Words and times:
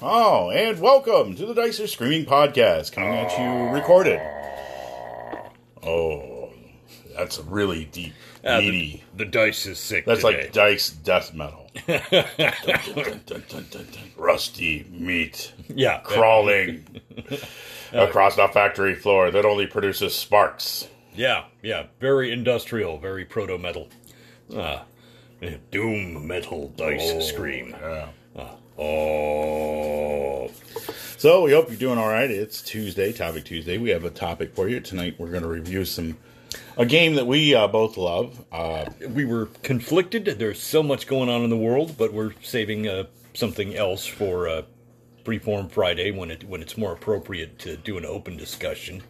Oh, 0.00 0.50
and 0.50 0.78
welcome 0.80 1.34
to 1.36 1.46
the 1.46 1.54
Dice 1.54 1.80
Are 1.80 1.86
Screaming 1.88 2.24
podcast, 2.24 2.92
coming 2.92 3.14
at 3.14 3.36
you 3.38 3.74
recorded. 3.74 4.20
Oh, 5.82 6.50
that's 7.16 7.38
a 7.38 7.42
really 7.42 7.86
deep, 7.86 8.14
Uh, 8.44 8.58
meaty. 8.60 9.02
the, 9.16 9.24
the 9.24 9.30
dice 9.30 9.66
is 9.66 9.78
sick 9.80 10.04
That's 10.04 10.22
today. 10.22 10.42
like 10.42 10.52
Dice 10.52 10.90
death 10.90 11.34
metal. 11.34 11.68
Dun, 11.86 12.00
dun, 13.26 13.66
dun. 13.70 13.86
Rusty 14.16 14.86
meat 14.90 15.52
yeah, 15.68 15.98
crawling 16.00 17.00
across 17.92 18.36
the 18.36 18.48
factory 18.48 18.94
floor 18.94 19.30
that 19.30 19.44
only 19.44 19.66
produces 19.66 20.14
sparks. 20.14 20.88
yeah, 21.14 21.44
yeah. 21.62 21.86
Very 22.00 22.30
industrial, 22.32 22.98
very 22.98 23.24
proto 23.24 23.58
metal. 23.58 23.88
Uh, 24.54 24.80
doom 25.70 26.26
metal 26.26 26.68
dice 26.76 27.10
Oh, 27.14 27.20
scream. 27.20 27.74
Yeah. 27.80 28.08
Oh, 28.80 30.48
So 31.16 31.42
we 31.42 31.50
hope 31.50 31.68
you're 31.68 31.76
doing 31.76 31.98
all 31.98 32.08
right. 32.08 32.30
It's 32.30 32.62
Tuesday, 32.62 33.12
Topic 33.12 33.44
Tuesday. 33.44 33.76
We 33.76 33.90
have 33.90 34.04
a 34.04 34.10
topic 34.10 34.54
for 34.54 34.68
you 34.68 34.78
tonight. 34.78 35.16
We're 35.18 35.30
going 35.30 35.42
to 35.42 35.48
review 35.48 35.84
some 35.84 36.16
a 36.76 36.86
game 36.86 37.16
that 37.16 37.26
we 37.26 37.56
uh, 37.56 37.66
both 37.66 37.96
love. 37.96 38.44
Uh, 38.52 38.84
we 39.08 39.24
were 39.24 39.46
conflicted. 39.64 40.26
There's 40.38 40.62
so 40.62 40.84
much 40.84 41.08
going 41.08 41.28
on 41.28 41.42
in 41.42 41.50
the 41.50 41.56
world, 41.56 41.96
but 41.98 42.12
we're 42.12 42.34
saving 42.40 42.86
uh, 42.86 43.06
something 43.34 43.74
else 43.74 44.06
for 44.06 44.48
uh, 44.48 44.62
Freeform 45.24 45.72
Friday 45.72 46.12
when 46.12 46.30
it 46.30 46.44
when 46.44 46.62
it's 46.62 46.78
more 46.78 46.92
appropriate 46.92 47.58
to 47.60 47.76
do 47.76 47.98
an 47.98 48.04
open 48.04 48.36
discussion. 48.36 49.02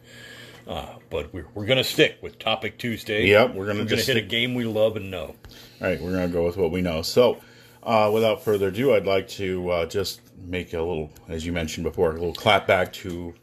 Uh, 0.67 0.95
but 1.11 1.31
we're, 1.31 1.45
we're 1.53 1.65
going 1.67 1.77
to 1.77 1.83
stick 1.83 2.17
with 2.21 2.39
Topic 2.39 2.79
Tuesday. 2.79 3.27
Yep, 3.27 3.49
we're 3.49 3.53
gonna 3.53 3.59
we're 3.59 3.65
going 3.75 3.87
to 3.87 3.95
just 3.95 4.07
hit 4.07 4.17
a 4.17 4.21
game 4.21 4.55
we 4.55 4.65
love 4.65 4.95
and 4.95 5.11
know. 5.11 5.35
All 5.81 5.87
right, 5.87 6.01
we're 6.01 6.11
going 6.11 6.27
to 6.27 6.33
go 6.33 6.43
with 6.43 6.57
what 6.57 6.71
we 6.71 6.81
know. 6.81 7.03
So, 7.03 7.39
uh, 7.83 8.09
without 8.13 8.43
further 8.43 8.67
ado, 8.67 8.93
I'd 8.93 9.05
like 9.05 9.27
to 9.29 9.69
uh, 9.69 9.85
just 9.85 10.21
make 10.45 10.73
a 10.73 10.79
little, 10.79 11.11
as 11.27 11.45
you 11.45 11.51
mentioned 11.51 11.83
before, 11.83 12.11
a 12.11 12.13
little 12.13 12.33
clap 12.33 12.67
back 12.67 12.93
to 12.93 13.33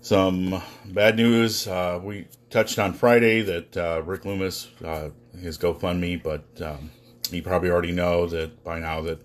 some 0.00 0.62
bad 0.86 1.16
news. 1.16 1.66
Uh, 1.66 2.00
we 2.02 2.28
touched 2.50 2.78
on 2.78 2.92
Friday 2.92 3.42
that 3.42 3.76
uh, 3.76 4.02
Rick 4.04 4.24
Loomis, 4.24 4.68
uh, 4.84 5.10
his 5.40 5.58
GoFundMe, 5.58 6.22
but 6.22 6.44
um, 6.62 6.90
you 7.30 7.42
probably 7.42 7.70
already 7.70 7.92
know 7.92 8.26
that 8.26 8.62
by 8.62 8.78
now 8.78 9.00
that 9.02 9.18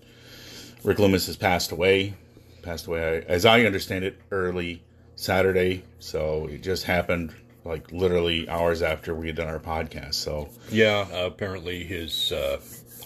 Rick 0.84 1.00
Loomis 1.00 1.28
has 1.28 1.38
passed 1.38 1.72
away. 1.72 2.16
Passed 2.64 2.88
away, 2.88 3.24
as 3.28 3.46
I 3.46 3.64
understand 3.66 4.06
it, 4.06 4.20
early 4.32 4.84
Saturday. 5.16 5.84
So 6.00 6.48
it 6.48 6.62
just 6.62 6.84
happened 6.84 7.34
like 7.64 7.92
literally 7.92 8.50
hours 8.50 8.82
after 8.82 9.14
we 9.14 9.28
had 9.28 9.36
done 9.36 9.48
our 9.48 9.60
podcast. 9.60 10.16
So 10.16 10.50
Yeah, 10.72 11.08
apparently 11.12 11.84
his 11.84 12.32
uh, 12.32 12.60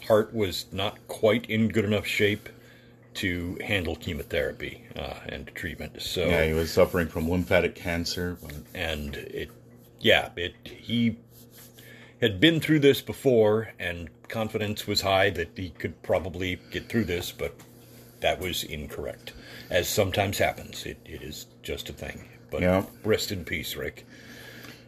heart 0.07 0.33
was 0.33 0.65
not 0.71 1.07
quite 1.07 1.45
in 1.49 1.69
good 1.69 1.85
enough 1.85 2.05
shape 2.05 2.49
to 3.15 3.57
handle 3.63 3.95
chemotherapy 3.95 4.83
uh, 4.95 5.13
and 5.27 5.47
treatment. 5.55 6.01
So 6.01 6.27
Yeah, 6.27 6.45
he 6.45 6.53
was 6.53 6.71
suffering 6.71 7.07
from 7.07 7.29
lymphatic 7.29 7.75
cancer. 7.75 8.37
But 8.41 8.55
and 8.73 9.15
it 9.15 9.49
yeah 9.99 10.29
it 10.35 10.53
he 10.65 11.17
had 12.21 12.39
been 12.39 12.59
through 12.59 12.79
this 12.79 13.01
before 13.01 13.73
and 13.79 14.09
confidence 14.27 14.87
was 14.87 15.01
high 15.01 15.29
that 15.29 15.49
he 15.55 15.69
could 15.69 16.01
probably 16.03 16.59
get 16.71 16.89
through 16.89 17.05
this 17.05 17.31
but 17.31 17.55
that 18.19 18.39
was 18.39 18.63
incorrect 18.63 19.33
as 19.69 19.87
sometimes 19.87 20.37
happens 20.37 20.85
it, 20.85 20.97
it 21.05 21.21
is 21.21 21.45
just 21.63 21.89
a 21.89 21.93
thing 21.93 22.27
but 22.49 22.61
Yeah. 22.61 22.83
rest 23.03 23.31
in 23.31 23.45
peace 23.45 23.75
rick 23.75 24.05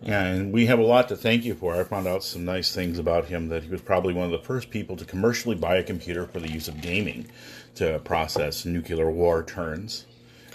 yeah, 0.02 0.24
and 0.24 0.54
we 0.54 0.66
have 0.68 0.80
a 0.80 0.84
lot 0.84 1.08
to 1.10 1.16
thank 1.16 1.44
you 1.44 1.56
for. 1.56 1.76
I 1.76 1.84
found 1.84 2.08
out 2.08 2.24
some 2.24 2.46
nice 2.46 2.74
things 2.74 3.00
about 3.00 3.26
him 3.26 3.50
that 3.50 3.64
he 3.64 3.70
was 3.70 3.82
probably 3.82 4.14
one 4.14 4.26
of 4.26 4.32
the 4.32 4.46
first 4.46 4.70
people 4.70 4.96
to 4.96 5.06
commercially 5.06 5.56
buy 5.56 5.78
a 5.78 5.84
computer 5.84 6.26
for 6.26 6.40
the 6.40 6.52
use 6.52 6.68
of 6.68 6.82
gaming 6.82 7.28
to 7.76 8.00
process 8.00 8.66
nuclear 8.66 9.12
war 9.12 9.44
turns 9.44 10.06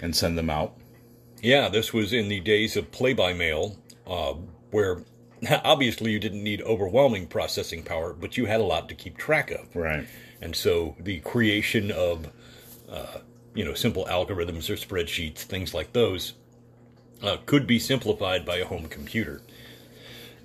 and 0.01 0.15
send 0.15 0.37
them 0.37 0.49
out. 0.49 0.73
yeah 1.41 1.69
this 1.69 1.93
was 1.93 2.11
in 2.13 2.27
the 2.27 2.39
days 2.39 2.75
of 2.75 2.91
play-by-mail 2.91 3.77
uh, 4.07 4.33
where 4.71 5.03
obviously 5.63 6.11
you 6.11 6.19
didn't 6.19 6.43
need 6.43 6.61
overwhelming 6.63 7.27
processing 7.27 7.83
power 7.83 8.13
but 8.13 8.35
you 8.37 8.45
had 8.45 8.59
a 8.59 8.63
lot 8.63 8.89
to 8.89 8.95
keep 8.95 9.17
track 9.17 9.51
of 9.51 9.73
Right. 9.75 10.05
And 10.43 10.53
so 10.57 10.97
the 10.99 11.21
creation 11.21 11.89
of, 11.89 12.29
uh, 12.91 13.19
you 13.55 13.63
know, 13.63 13.73
simple 13.73 14.05
algorithms 14.09 14.69
or 14.69 14.75
spreadsheets, 14.75 15.37
things 15.37 15.73
like 15.73 15.93
those, 15.93 16.33
uh, 17.23 17.37
could 17.45 17.65
be 17.65 17.79
simplified 17.79 18.45
by 18.45 18.57
a 18.57 18.65
home 18.65 18.87
computer. 18.87 19.41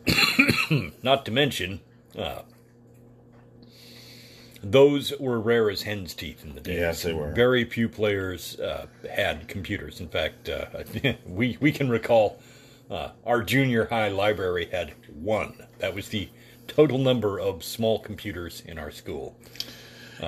Not 1.03 1.27
to 1.27 1.31
mention, 1.31 1.81
uh, 2.16 2.43
those 4.62 5.12
were 5.19 5.41
rare 5.41 5.71
as 5.71 5.83
hen's 5.83 6.15
teeth 6.15 6.44
in 6.44 6.55
the 6.55 6.61
day. 6.61 6.77
Yes, 6.77 7.03
they 7.03 7.12
were. 7.12 7.33
Very 7.33 7.65
few 7.65 7.89
players 7.89 8.59
uh, 8.61 8.87
had 9.15 9.49
computers. 9.49 10.00
In 10.00 10.09
fact, 10.09 10.49
uh, 10.49 10.66
we 11.27 11.59
we 11.61 11.72
can 11.72 11.89
recall 11.89 12.41
uh, 12.91 13.10
our 13.27 13.43
junior 13.43 13.87
high 13.87 14.09
library 14.09 14.69
had 14.71 14.95
one. 15.12 15.66
That 15.78 15.95
was 15.95 16.09
the 16.09 16.28
total 16.66 16.99
number 16.99 17.39
of 17.39 17.65
small 17.65 17.99
computers 17.99 18.62
in 18.66 18.78
our 18.78 18.91
school. 18.91 19.37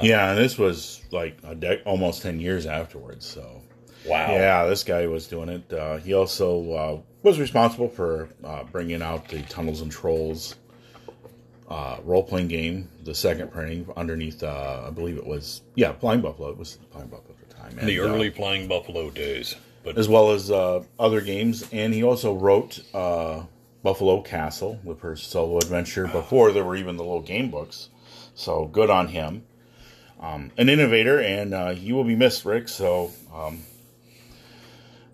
yeah, 0.02 0.30
and 0.30 0.38
this 0.38 0.58
was 0.58 1.02
like 1.10 1.38
a 1.42 1.54
de- 1.54 1.82
almost 1.82 2.22
10 2.22 2.38
years 2.40 2.64
afterwards. 2.66 3.26
So, 3.26 3.62
Wow. 4.06 4.32
yeah, 4.32 4.66
this 4.66 4.84
guy 4.84 5.06
was 5.06 5.26
doing 5.26 5.48
it. 5.48 5.72
Uh, 5.72 5.98
he 5.98 6.14
also 6.14 6.72
uh, 6.72 6.98
was 7.22 7.38
responsible 7.38 7.88
for 7.88 8.30
uh, 8.42 8.64
bringing 8.64 9.02
out 9.02 9.28
the 9.28 9.42
Tunnels 9.42 9.80
and 9.80 9.92
Trolls 9.92 10.56
uh, 11.70 11.98
role 12.04 12.22
playing 12.22 12.48
game, 12.48 12.88
the 13.04 13.14
second 13.14 13.52
printing 13.52 13.86
underneath, 13.96 14.42
uh, 14.42 14.84
I 14.86 14.90
believe 14.90 15.16
it 15.16 15.26
was, 15.26 15.62
yeah, 15.76 15.92
Flying 15.92 16.20
Buffalo. 16.20 16.50
It 16.50 16.58
was 16.58 16.78
Flying 16.90 17.08
Buffalo 17.08 17.34
at 17.40 17.48
the 17.48 17.54
time. 17.54 17.78
And, 17.78 17.88
the 17.88 18.00
uh, 18.00 18.04
early 18.04 18.30
Flying 18.30 18.66
Buffalo 18.66 19.10
days. 19.10 19.54
But 19.84 19.96
as 19.96 20.08
well 20.08 20.32
as 20.32 20.50
uh, 20.50 20.82
other 20.98 21.20
games. 21.20 21.66
And 21.72 21.94
he 21.94 22.02
also 22.02 22.34
wrote 22.34 22.82
uh, 22.92 23.44
Buffalo 23.82 24.20
Castle 24.20 24.80
the 24.84 24.96
first 24.96 25.30
solo 25.30 25.58
adventure 25.58 26.06
before 26.06 26.52
there 26.52 26.64
were 26.64 26.76
even 26.76 26.96
the 26.96 27.04
little 27.04 27.22
game 27.22 27.50
books. 27.50 27.88
So 28.34 28.66
good 28.66 28.90
on 28.90 29.08
him. 29.08 29.44
Um, 30.18 30.50
an 30.58 30.68
innovator, 30.68 31.18
and 31.18 31.54
uh, 31.54 31.74
you 31.74 31.94
will 31.94 32.04
be 32.04 32.16
missed, 32.16 32.44
Rick. 32.44 32.68
So, 32.68 33.10
um, 33.32 33.62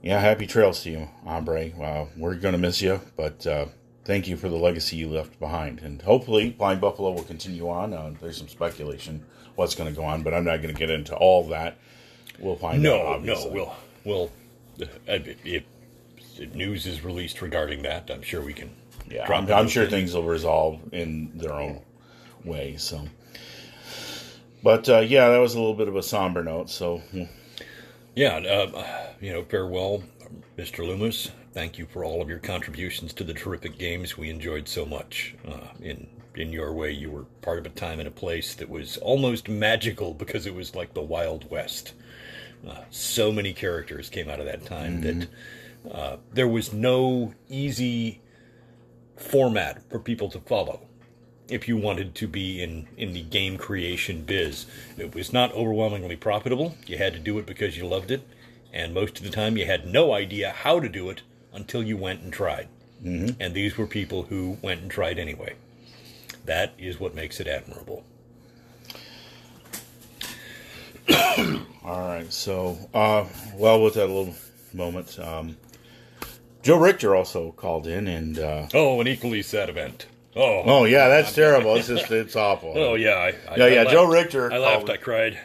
yeah, 0.07 0.21
happy 0.21 0.47
trails 0.47 0.85
to 0.85 0.91
you, 0.91 1.09
Ombre. 1.27 1.71
Uh, 1.83 2.07
we're 2.17 2.37
going 2.37 2.53
to 2.53 2.59
miss 2.59 2.81
you, 2.81 3.01
but 3.17 3.45
uh, 3.45 3.67
thank 4.05 4.29
you 4.29 4.37
for 4.37 4.49
the 4.49 4.55
legacy 4.57 4.95
you 4.95 5.09
left 5.09 5.41
behind. 5.41 5.81
And 5.81 6.01
hopefully, 6.01 6.55
Flying 6.57 6.79
Buffalo 6.79 7.11
will 7.11 7.25
continue 7.25 7.69
on. 7.69 7.93
Uh, 7.93 8.15
there's 8.21 8.37
some 8.37 8.47
speculation 8.47 9.25
what's 9.57 9.75
going 9.75 9.93
to 9.93 9.97
go 10.01 10.05
on, 10.05 10.23
but 10.23 10.33
I'm 10.33 10.45
not 10.45 10.63
going 10.63 10.73
to 10.73 10.79
get 10.79 10.91
into 10.91 11.17
all 11.17 11.49
that. 11.49 11.79
We'll 12.39 12.55
find 12.55 12.87
out. 12.87 13.25
no, 13.25 13.35
no, 13.35 13.49
we'll 13.49 13.77
we'll 14.05 14.31
uh, 14.81 14.85
if, 15.09 15.45
if, 15.45 15.65
if 16.39 16.55
news 16.55 16.87
is 16.87 17.03
released 17.03 17.43
regarding 17.43 17.83
that, 17.83 18.09
I'm 18.09 18.23
sure 18.23 18.41
we 18.41 18.53
can. 18.53 18.71
Yeah, 19.11 19.27
I'm, 19.29 19.51
I'm 19.51 19.65
in. 19.65 19.69
sure 19.69 19.87
things 19.87 20.15
will 20.15 20.23
resolve 20.23 20.81
in 20.93 21.37
their 21.37 21.55
own 21.55 21.81
way. 22.45 22.77
So, 22.77 23.09
but 24.63 24.89
uh, 24.89 25.01
yeah, 25.01 25.31
that 25.31 25.39
was 25.39 25.55
a 25.57 25.59
little 25.59 25.75
bit 25.75 25.89
of 25.89 25.97
a 25.97 26.03
somber 26.03 26.45
note. 26.45 26.71
So, 26.71 27.03
Yeah, 28.15 28.37
uh, 28.37 29.06
you 29.21 29.33
know, 29.33 29.45
farewell, 29.45 30.03
Mr. 30.57 30.87
Loomis. 30.87 31.31
Thank 31.53 31.79
you 31.79 31.87
for 31.87 32.05
all 32.05 32.21
of 32.21 32.29
your 32.29 32.39
contributions 32.39 33.13
to 33.15 33.25
the 33.25 33.33
terrific 33.35 33.79
games 33.79 34.19
we 34.19 34.29
enjoyed 34.29 34.69
so 34.69 34.85
much. 34.85 35.35
Uh, 35.47 35.69
in 35.81 36.07
in 36.35 36.53
your 36.53 36.73
way, 36.75 36.91
you 36.91 37.11
were 37.11 37.25
part 37.41 37.59
of 37.59 37.65
a 37.65 37.71
time 37.71 37.99
and 37.99 38.07
a 38.07 38.11
place 38.11 38.55
that 38.57 38.69
was 38.69 38.99
almost 38.99 39.49
magical 39.49 40.13
because 40.13 40.45
it 40.45 40.55
was 40.55 40.75
like 40.75 40.93
the 40.93 41.01
Wild 41.01 41.51
West. 41.51 41.95
Uh, 42.67 42.83
so 42.91 43.33
many 43.33 43.55
characters 43.55 44.11
came 44.11 44.29
out 44.29 44.39
of 44.39 44.47
that 44.47 44.67
time 44.67 45.01
that 45.01 45.29
uh, 45.91 46.17
there 46.33 46.49
was 46.49 46.73
no 46.73 47.33
easy 47.49 48.21
format 49.17 49.89
for 49.91 49.99
people 49.99 50.29
to 50.29 50.41
follow 50.41 50.81
if 51.49 51.69
you 51.69 51.77
wanted 51.77 52.15
to 52.17 52.27
be 52.27 52.63
in, 52.63 52.89
in 52.97 53.13
the 53.13 53.23
game 53.23 53.57
creation 53.57 54.23
biz. 54.23 54.67
It 54.99 55.15
was 55.15 55.33
not 55.33 55.53
overwhelmingly 55.53 56.17
profitable. 56.17 56.77
You 56.87 56.99
had 56.99 57.13
to 57.13 57.19
do 57.19 57.39
it 57.39 57.47
because 57.47 57.77
you 57.77 57.87
loved 57.87 58.11
it. 58.11 58.29
And 58.73 58.93
most 58.95 59.19
of 59.19 59.25
the 59.25 59.31
time, 59.31 59.57
you 59.57 59.67
had 59.67 59.87
no 59.87 60.13
idea 60.13 60.51
how 60.51 60.81
to 60.81 60.89
do 60.89 61.09
it 61.11 61.23
until 61.53 61.83
you 61.83 61.97
went 61.97 62.21
and 62.23 62.33
tried. 62.33 62.69
Mm-hmm. 63.03 63.41
And 63.41 63.55
these 63.55 63.77
were 63.79 63.87
people 63.87 64.25
who 64.25 64.59
went 64.63 64.83
and 64.83 64.91
tried 64.91 65.19
anyway. 65.19 65.55
That 66.45 66.75
is 66.79 67.01
what 67.01 67.15
makes 67.15 67.41
it 67.41 67.47
admirable. 67.47 68.05
all 71.85 72.07
right. 72.09 72.27
So, 72.33 72.79
uh, 72.95 73.25
well, 73.55 73.83
with 73.83 73.95
that 73.95 74.07
little 74.09 74.35
moment, 74.73 75.19
um, 75.19 75.57
Joe 76.63 76.79
Richter 76.79 77.15
also 77.15 77.53
called 77.53 77.87
in, 77.87 78.07
and 78.09 78.39
uh, 78.39 78.67
Oh, 78.75 79.01
an 79.01 79.09
equally 79.09 79.43
sad 79.43 79.69
event. 79.69 80.07
Oh, 80.35 80.63
oh 80.65 80.85
yeah, 80.85 81.09
that's 81.09 81.33
terrible. 81.35 81.77
It's 81.77 81.89
just 81.89 82.11
it's 82.11 82.37
awful. 82.37 82.73
oh 82.77 82.95
yeah. 82.95 83.11
I, 83.15 83.27
I, 83.27 83.57
yeah, 83.57 83.65
I 83.65 83.69
yeah. 83.69 83.79
laughed. 83.83 83.91
Joe 83.91 84.05
Richter 84.07 84.53
I 84.53 84.59
laughed. 84.59 84.87
called- 84.87 84.91
I 84.91 84.97
cried. 84.99 85.39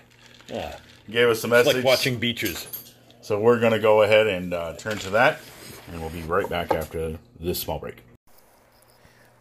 Yeah. 0.50 0.78
Gave 1.10 1.30
us 1.30 1.44
a 1.44 1.48
It's 1.48 1.52
message. 1.52 1.76
like 1.78 1.86
watching 1.86 2.18
beaches. 2.20 2.68
So 3.31 3.39
we're 3.39 3.62
going 3.62 3.72
to 3.72 3.80
go 3.80 4.01
ahead 4.01 4.28
and 4.28 4.54
uh, 4.54 4.74
turn 4.74 4.98
to 4.98 5.10
that, 5.12 5.39
and 5.89 6.01
we'll 6.01 6.10
be 6.10 6.22
right 6.24 6.50
back 6.50 6.74
after 6.74 7.18
this 7.39 7.62
small 7.62 7.80
break. 7.80 8.04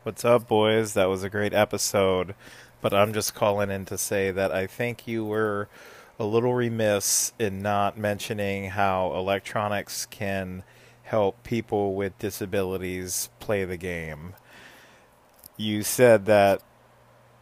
What's 0.05 0.25
up, 0.25 0.47
boys? 0.47 0.95
That 0.95 1.07
was 1.07 1.25
a 1.25 1.29
great 1.29 1.53
episode. 1.53 2.37
But 2.81 2.95
I'm 2.95 3.13
just 3.13 3.35
calling 3.35 3.69
in 3.69 3.87
to 3.87 3.99
say 3.99 4.31
that 4.31 4.53
I 4.53 4.69
think 4.69 5.09
you 5.09 5.25
were 5.25 5.69
a 6.21 6.25
little 6.25 6.55
remiss 6.55 7.33
in 7.37 7.63
not 7.63 7.99
mentioning 7.99 8.67
how 8.67 9.13
electronics 9.13 10.07
can 10.07 10.63
help 11.03 11.43
people 11.43 11.97
with 11.97 12.17
disabilities 12.21 13.29
play 13.41 13.65
the 13.65 13.77
game. 13.77 14.35
You 15.57 15.83
said 15.83 16.27
that 16.27 16.63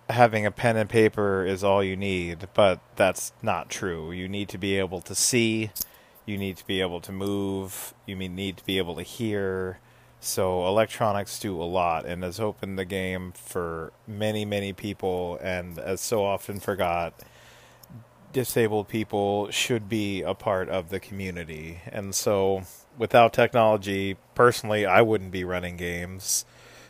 having 0.08 0.46
a 0.46 0.50
pen 0.50 0.78
and 0.78 0.88
paper 0.88 1.44
is 1.44 1.62
all 1.62 1.84
you 1.84 1.94
need, 1.94 2.48
but 2.54 2.80
that's 2.96 3.34
not 3.42 3.68
true. 3.68 4.12
You 4.12 4.30
need 4.30 4.48
to 4.48 4.56
be 4.56 4.78
able 4.78 5.02
to 5.02 5.14
see, 5.14 5.72
you 6.28 6.36
need 6.38 6.56
to 6.58 6.66
be 6.66 6.80
able 6.80 7.00
to 7.00 7.12
move, 7.12 7.94
you 8.06 8.14
need 8.14 8.58
to 8.58 8.64
be 8.64 8.78
able 8.78 8.94
to 8.96 9.02
hear. 9.02 9.78
So 10.20 10.66
electronics 10.66 11.38
do 11.38 11.60
a 11.60 11.64
lot 11.64 12.04
and 12.04 12.22
has 12.22 12.38
opened 12.38 12.78
the 12.78 12.84
game 12.84 13.32
for 13.32 13.92
many, 14.06 14.44
many 14.44 14.72
people 14.72 15.38
and 15.42 15.78
as 15.78 16.00
so 16.00 16.25
often 16.25 16.60
forgot 16.60 17.14
disabled 18.32 18.88
people 18.88 19.50
should 19.50 19.88
be 19.88 20.22
a 20.22 20.34
part 20.34 20.69
of 20.69 20.90
the 20.90 21.00
community. 21.00 21.80
And 21.86 22.14
so 22.14 22.62
without 22.98 23.32
technology, 23.32 24.16
personally 24.34 24.84
I 24.84 25.00
wouldn't 25.00 25.30
be 25.30 25.44
running 25.44 25.76
games. 25.76 26.44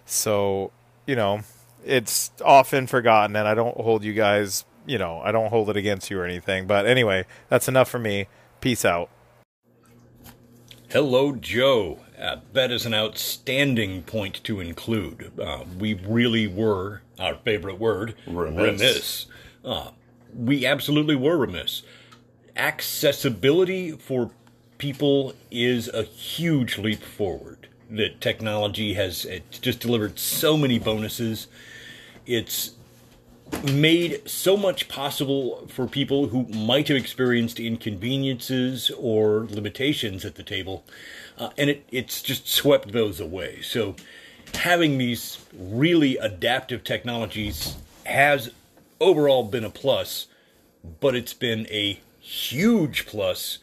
So, 0.04 0.72
you 1.06 1.14
know, 1.14 1.42
it's 1.84 2.32
often 2.44 2.86
forgotten, 2.86 3.36
and 3.36 3.46
I 3.46 3.54
don't 3.54 3.76
hold 3.76 4.02
you 4.02 4.14
guys, 4.14 4.64
you 4.86 4.98
know, 4.98 5.20
I 5.20 5.32
don't 5.32 5.50
hold 5.50 5.70
it 5.70 5.76
against 5.76 6.10
you 6.10 6.18
or 6.18 6.24
anything. 6.24 6.66
But 6.66 6.86
anyway, 6.86 7.24
that's 7.48 7.68
enough 7.68 7.88
for 7.88 7.98
me. 7.98 8.26
Peace 8.60 8.84
out. 8.84 9.10
Hello, 10.90 11.32
Joe. 11.32 11.98
Uh, 12.18 12.36
that 12.54 12.70
is 12.70 12.86
an 12.86 12.94
outstanding 12.94 14.02
point 14.04 14.42
to 14.44 14.58
include. 14.58 15.30
Uh, 15.38 15.64
we 15.78 15.92
really 15.92 16.46
were, 16.46 17.02
our 17.18 17.34
favorite 17.34 17.78
word, 17.78 18.14
Remiss. 18.26 18.80
remiss. 18.80 19.26
Uh, 19.62 19.90
we 20.34 20.64
absolutely 20.64 21.14
were 21.14 21.36
remiss. 21.36 21.82
Accessibility 22.56 23.92
for 23.92 24.30
people 24.78 25.34
is 25.50 25.88
a 25.88 26.04
huge 26.04 26.78
leap 26.78 27.02
forward. 27.02 27.68
That 27.90 28.22
technology 28.22 28.94
has 28.94 29.26
it's 29.26 29.58
just 29.58 29.80
delivered 29.80 30.18
so 30.18 30.56
many 30.56 30.78
bonuses. 30.78 31.48
It's 32.24 32.72
made 33.72 34.28
so 34.28 34.56
much 34.56 34.88
possible 34.88 35.66
for 35.68 35.86
people 35.86 36.28
who 36.28 36.44
might 36.44 36.88
have 36.88 36.96
experienced 36.96 37.58
inconveniences 37.58 38.90
or 38.98 39.46
limitations 39.50 40.24
at 40.24 40.36
the 40.36 40.42
table, 40.42 40.84
uh, 41.38 41.50
and 41.56 41.70
it, 41.70 41.84
it's 41.90 42.22
just 42.22 42.48
swept 42.48 42.92
those 42.92 43.20
away. 43.20 43.60
So, 43.62 43.96
having 44.54 44.98
these 44.98 45.44
really 45.52 46.16
adaptive 46.16 46.84
technologies 46.84 47.76
has 48.04 48.50
overall 49.00 49.44
been 49.44 49.64
a 49.64 49.70
plus, 49.70 50.26
but 51.00 51.14
it's 51.14 51.34
been 51.34 51.66
a 51.70 52.00
huge 52.20 53.06
plus 53.06 53.58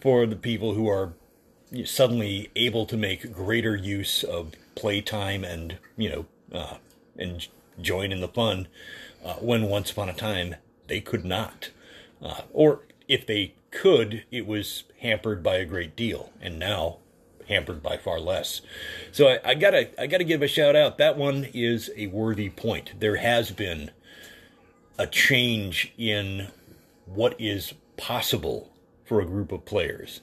for 0.00 0.26
the 0.26 0.36
people 0.36 0.74
who 0.74 0.88
are 0.88 1.12
suddenly 1.84 2.50
able 2.54 2.84
to 2.86 2.96
make 2.96 3.32
greater 3.32 3.74
use 3.74 4.22
of 4.22 4.52
playtime 4.74 5.44
and 5.44 5.78
you 5.96 6.08
know 6.08 6.26
uh, 6.52 6.76
and 7.18 7.46
join 7.80 8.12
in 8.12 8.20
the 8.20 8.28
fun 8.28 8.68
uh, 9.24 9.34
when 9.34 9.64
once 9.64 9.90
upon 9.90 10.08
a 10.08 10.14
time 10.14 10.56
they 10.88 11.00
could 11.00 11.24
not. 11.24 11.70
Uh, 12.20 12.42
or 12.52 12.82
if 13.08 13.26
they 13.26 13.54
could, 13.70 14.24
it 14.30 14.46
was 14.46 14.84
hampered 15.00 15.42
by 15.42 15.56
a 15.56 15.64
great 15.64 15.96
deal, 15.96 16.32
and 16.40 16.58
now 16.58 16.98
hampered 17.48 17.82
by 17.82 17.96
far 17.96 18.20
less. 18.20 18.60
So 19.10 19.28
I, 19.28 19.40
I 19.44 19.54
gotta 19.54 19.90
I 20.00 20.06
gotta 20.06 20.24
give 20.24 20.42
a 20.42 20.48
shout 20.48 20.76
out. 20.76 20.98
That 20.98 21.16
one 21.16 21.48
is 21.52 21.90
a 21.96 22.06
worthy 22.08 22.50
point. 22.50 22.92
There 23.00 23.16
has 23.16 23.50
been 23.50 23.90
a 24.98 25.06
change 25.06 25.92
in 25.98 26.48
what 27.06 27.34
is 27.38 27.74
possible 27.96 28.70
for 29.04 29.20
a 29.20 29.26
group 29.26 29.52
of 29.52 29.64
players. 29.64 30.20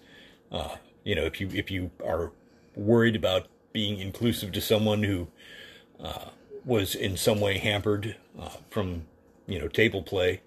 Uh, 0.52 0.76
you 1.04 1.16
know, 1.16 1.24
if 1.24 1.42
you 1.42 1.50
if 1.54 1.70
you 1.70 1.92
are 2.06 2.32
worried 2.76 3.16
about 3.16 3.48
being 3.74 4.00
inclusive 4.00 4.52
to 4.54 4.62
someone 4.62 5.04
who 5.04 5.28
uh, 6.00 6.30
was 6.66 6.96
in 6.96 7.18
some 7.18 7.40
way 7.40 7.58
hampered 7.58 8.16
uh, 8.40 8.50
from 8.70 9.06
you 9.48 9.60
know 9.60 9.68
table 9.68 10.02
play 10.02 10.42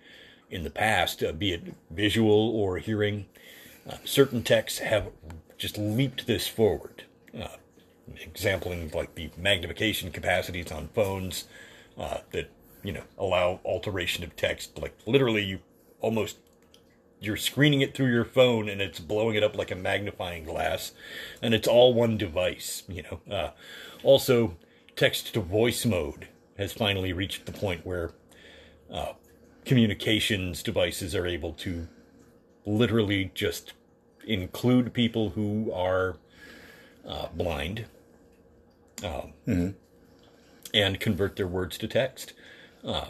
in 0.50 0.64
the 0.64 0.70
past, 0.70 1.22
uh, 1.22 1.32
be 1.32 1.52
it 1.52 1.74
visual 1.90 2.50
or 2.50 2.78
hearing. 2.78 3.26
Uh, 3.88 3.96
certain 4.04 4.42
texts 4.42 4.78
have 4.78 5.08
just 5.58 5.76
leaped 5.78 6.26
this 6.26 6.46
forward. 6.46 7.04
Uh, 7.38 7.56
exampling 8.20 8.90
like 8.92 9.14
the 9.14 9.30
magnification 9.36 10.10
capacities 10.10 10.70
on 10.70 10.88
phones 10.88 11.44
uh, 11.98 12.18
that 12.32 12.50
you 12.82 12.92
know 12.92 13.04
allow 13.18 13.60
alteration 13.64 14.24
of 14.24 14.36
text. 14.36 14.78
Like 14.78 14.96
literally, 15.06 15.42
you 15.42 15.60
almost 16.00 16.38
you're 17.20 17.36
screening 17.36 17.80
it 17.80 17.94
through 17.94 18.10
your 18.10 18.24
phone 18.24 18.68
and 18.68 18.80
it's 18.80 18.98
blowing 18.98 19.36
it 19.36 19.44
up 19.44 19.56
like 19.56 19.70
a 19.70 19.76
magnifying 19.76 20.44
glass, 20.44 20.92
and 21.40 21.54
it's 21.54 21.68
all 21.68 21.94
one 21.94 22.16
device. 22.16 22.82
You 22.88 23.02
know. 23.02 23.20
Uh, 23.34 23.50
also, 24.02 24.56
text 24.96 25.32
to 25.34 25.40
voice 25.40 25.86
mode 25.86 26.28
has 26.62 26.73
finally 26.73 27.12
reached 27.12 27.44
the 27.47 27.53
point 27.53 27.85
where 27.85 28.12
uh, 28.91 29.12
communications 29.64 30.62
devices 30.62 31.14
are 31.14 31.26
able 31.26 31.53
to 31.53 31.88
literally 32.64 33.31
just 33.35 33.73
include 34.26 34.93
people 34.94 35.31
who 35.31 35.70
are 35.73 36.17
uh, 37.06 37.26
blind 37.35 37.85
um, 39.05 39.75
and 40.73 41.00
convert 41.00 41.37
their 41.37 41.49
words 41.49 41.76
to 41.79 41.88
text. 41.88 42.32
Uh, 42.85 43.09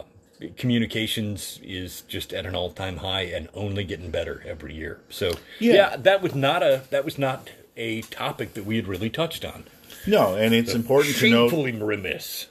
communications 0.57 1.59
is 1.63 2.01
just 2.01 2.33
at 2.33 2.45
an 2.45 2.55
all-time 2.55 2.97
high 2.97 3.21
and 3.21 3.47
only 3.53 3.83
getting 3.83 4.09
better 4.09 4.43
every 4.45 4.73
year. 4.73 4.99
So 5.09 5.33
Yeah. 5.59 5.73
yeah, 5.73 5.95
that 5.97 6.21
was 6.21 6.33
not 6.35 6.63
a 6.63 6.83
that 6.89 7.05
was 7.05 7.17
not 7.17 7.49
a 7.77 8.01
topic 8.01 8.53
that 8.55 8.65
we 8.65 8.75
had 8.75 8.87
really 8.87 9.09
touched 9.09 9.45
on. 9.45 9.65
No, 10.05 10.35
and 10.35 10.53
it's 10.53 10.73
important 10.73 11.15
to 11.17 11.29
note. 11.29 11.49
Shamefully 11.49 11.71
remiss. 11.71 12.47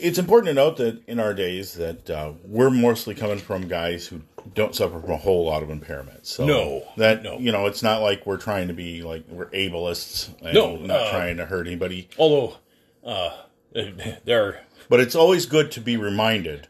It's 0.00 0.18
important 0.18 0.48
to 0.48 0.54
note 0.54 0.76
that 0.78 1.06
in 1.06 1.20
our 1.20 1.34
days 1.34 1.74
that 1.74 2.08
uh, 2.08 2.32
we're 2.44 2.70
mostly 2.70 3.14
coming 3.14 3.38
from 3.38 3.68
guys 3.68 4.06
who 4.06 4.22
don't 4.54 4.74
suffer 4.74 5.00
from 5.00 5.10
a 5.10 5.16
whole 5.16 5.44
lot 5.44 5.62
of 5.62 5.68
impairments. 5.68 6.26
So 6.26 6.46
No, 6.46 6.82
that 6.96 7.22
no. 7.22 7.38
you 7.38 7.52
know, 7.52 7.66
it's 7.66 7.82
not 7.82 8.00
like 8.00 8.26
we're 8.26 8.38
trying 8.38 8.68
to 8.68 8.74
be 8.74 9.02
like 9.02 9.24
we're 9.28 9.46
ableists. 9.46 10.30
And 10.42 10.54
No, 10.54 10.76
not 10.76 11.00
uh, 11.00 11.10
trying 11.10 11.36
to 11.36 11.46
hurt 11.46 11.66
anybody. 11.66 12.08
Although 12.18 12.56
uh, 13.04 13.36
there 14.24 14.44
are 14.44 14.60
But 14.88 15.00
it's 15.00 15.14
always 15.14 15.46
good 15.46 15.70
to 15.72 15.80
be 15.80 15.96
reminded. 15.96 16.68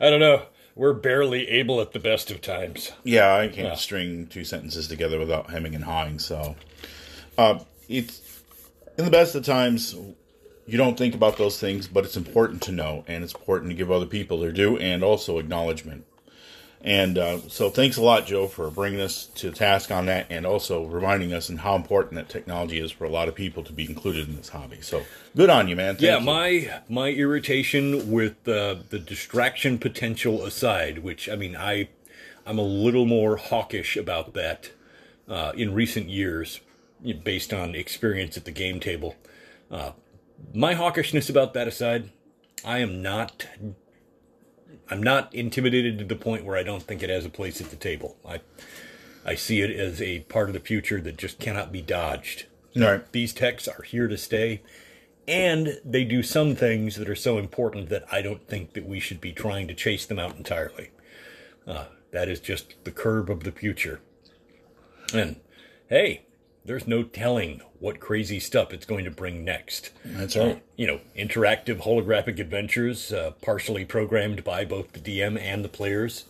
I 0.00 0.10
don't 0.10 0.20
know. 0.20 0.46
We're 0.74 0.92
barely 0.92 1.48
able 1.48 1.80
at 1.80 1.92
the 1.92 1.98
best 1.98 2.30
of 2.30 2.42
times. 2.42 2.92
Yeah, 3.02 3.34
I 3.34 3.48
can't 3.48 3.78
string 3.78 4.26
two 4.26 4.44
sentences 4.44 4.88
together 4.88 5.18
without 5.18 5.50
hemming 5.50 5.74
and 5.74 5.84
hawing. 5.84 6.18
So, 6.18 6.54
uh, 7.38 7.60
it's 7.88 8.42
in 8.98 9.06
the 9.06 9.10
best 9.10 9.34
of 9.34 9.44
times. 9.44 9.96
You 10.66 10.76
don't 10.76 10.98
think 10.98 11.14
about 11.14 11.38
those 11.38 11.60
things, 11.60 11.86
but 11.86 12.04
it's 12.04 12.16
important 12.16 12.60
to 12.62 12.72
know, 12.72 13.04
and 13.06 13.22
it's 13.22 13.34
important 13.34 13.70
to 13.70 13.76
give 13.76 13.90
other 13.90 14.06
people 14.06 14.40
their 14.40 14.52
due 14.52 14.76
and 14.76 15.04
also 15.04 15.38
acknowledgement. 15.38 16.04
And 16.80 17.18
uh, 17.18 17.40
so, 17.48 17.70
thanks 17.70 17.96
a 17.96 18.02
lot, 18.02 18.26
Joe, 18.26 18.46
for 18.46 18.70
bringing 18.70 19.00
us 19.00 19.26
to 19.36 19.50
task 19.50 19.90
on 19.90 20.06
that, 20.06 20.26
and 20.28 20.44
also 20.44 20.84
reminding 20.84 21.32
us 21.32 21.48
and 21.48 21.60
how 21.60 21.74
important 21.74 22.14
that 22.14 22.28
technology 22.28 22.78
is 22.78 22.92
for 22.92 23.04
a 23.04 23.08
lot 23.08 23.28
of 23.28 23.34
people 23.34 23.64
to 23.64 23.72
be 23.72 23.86
included 23.86 24.28
in 24.28 24.36
this 24.36 24.50
hobby. 24.50 24.80
So, 24.82 25.04
good 25.34 25.50
on 25.50 25.68
you, 25.68 25.74
man. 25.74 25.94
Thank 25.94 26.02
yeah, 26.02 26.18
you. 26.18 26.24
my 26.24 26.80
my 26.88 27.08
irritation 27.08 28.10
with 28.12 28.46
uh, 28.46 28.76
the 28.90 28.98
distraction 28.98 29.78
potential 29.78 30.44
aside, 30.44 30.98
which 30.98 31.28
I 31.28 31.34
mean, 31.34 31.56
I 31.56 31.88
I'm 32.46 32.58
a 32.58 32.62
little 32.62 33.06
more 33.06 33.36
hawkish 33.36 33.96
about 33.96 34.34
that 34.34 34.70
uh, 35.28 35.52
in 35.56 35.74
recent 35.74 36.08
years, 36.08 36.60
based 37.24 37.52
on 37.52 37.74
experience 37.74 38.36
at 38.36 38.44
the 38.44 38.52
game 38.52 38.78
table. 38.78 39.16
Uh, 39.70 39.92
my 40.54 40.74
hawkishness 40.74 41.30
about 41.30 41.54
that 41.54 41.68
aside, 41.68 42.10
I 42.64 42.78
am 42.78 43.02
not. 43.02 43.46
I'm 44.88 45.02
not 45.02 45.34
intimidated 45.34 45.98
to 45.98 46.04
the 46.04 46.16
point 46.16 46.44
where 46.44 46.56
I 46.56 46.62
don't 46.62 46.82
think 46.82 47.02
it 47.02 47.10
has 47.10 47.24
a 47.24 47.30
place 47.30 47.60
at 47.60 47.70
the 47.70 47.76
table. 47.76 48.16
I 48.26 48.40
I 49.24 49.34
see 49.34 49.60
it 49.60 49.70
as 49.70 50.00
a 50.00 50.20
part 50.20 50.48
of 50.48 50.54
the 50.54 50.60
future 50.60 51.00
that 51.00 51.16
just 51.16 51.38
cannot 51.38 51.72
be 51.72 51.82
dodged. 51.82 52.46
All 52.76 52.82
right. 52.82 53.12
These 53.12 53.32
techs 53.32 53.66
are 53.66 53.82
here 53.82 54.06
to 54.06 54.16
stay, 54.16 54.62
and 55.26 55.80
they 55.84 56.04
do 56.04 56.22
some 56.22 56.54
things 56.54 56.96
that 56.96 57.08
are 57.08 57.16
so 57.16 57.38
important 57.38 57.88
that 57.88 58.04
I 58.12 58.22
don't 58.22 58.46
think 58.46 58.74
that 58.74 58.86
we 58.86 59.00
should 59.00 59.20
be 59.20 59.32
trying 59.32 59.66
to 59.68 59.74
chase 59.74 60.06
them 60.06 60.18
out 60.18 60.36
entirely. 60.36 60.90
Uh, 61.66 61.86
that 62.12 62.28
is 62.28 62.38
just 62.38 62.74
the 62.84 62.92
curve 62.92 63.28
of 63.28 63.44
the 63.44 63.52
future. 63.52 64.00
And 65.12 65.40
hey, 65.88 66.25
there's 66.66 66.86
no 66.86 67.02
telling 67.02 67.60
what 67.80 68.00
crazy 68.00 68.40
stuff 68.40 68.72
it's 68.72 68.86
going 68.86 69.04
to 69.04 69.10
bring 69.10 69.44
next. 69.44 69.90
That's 70.04 70.36
right. 70.36 70.62
You 70.76 70.86
know, 70.86 71.00
interactive 71.16 71.82
holographic 71.82 72.38
adventures, 72.38 73.12
uh, 73.12 73.32
partially 73.42 73.84
programmed 73.84 74.44
by 74.44 74.64
both 74.64 74.92
the 74.92 75.00
DM 75.00 75.38
and 75.40 75.64
the 75.64 75.68
players. 75.68 76.24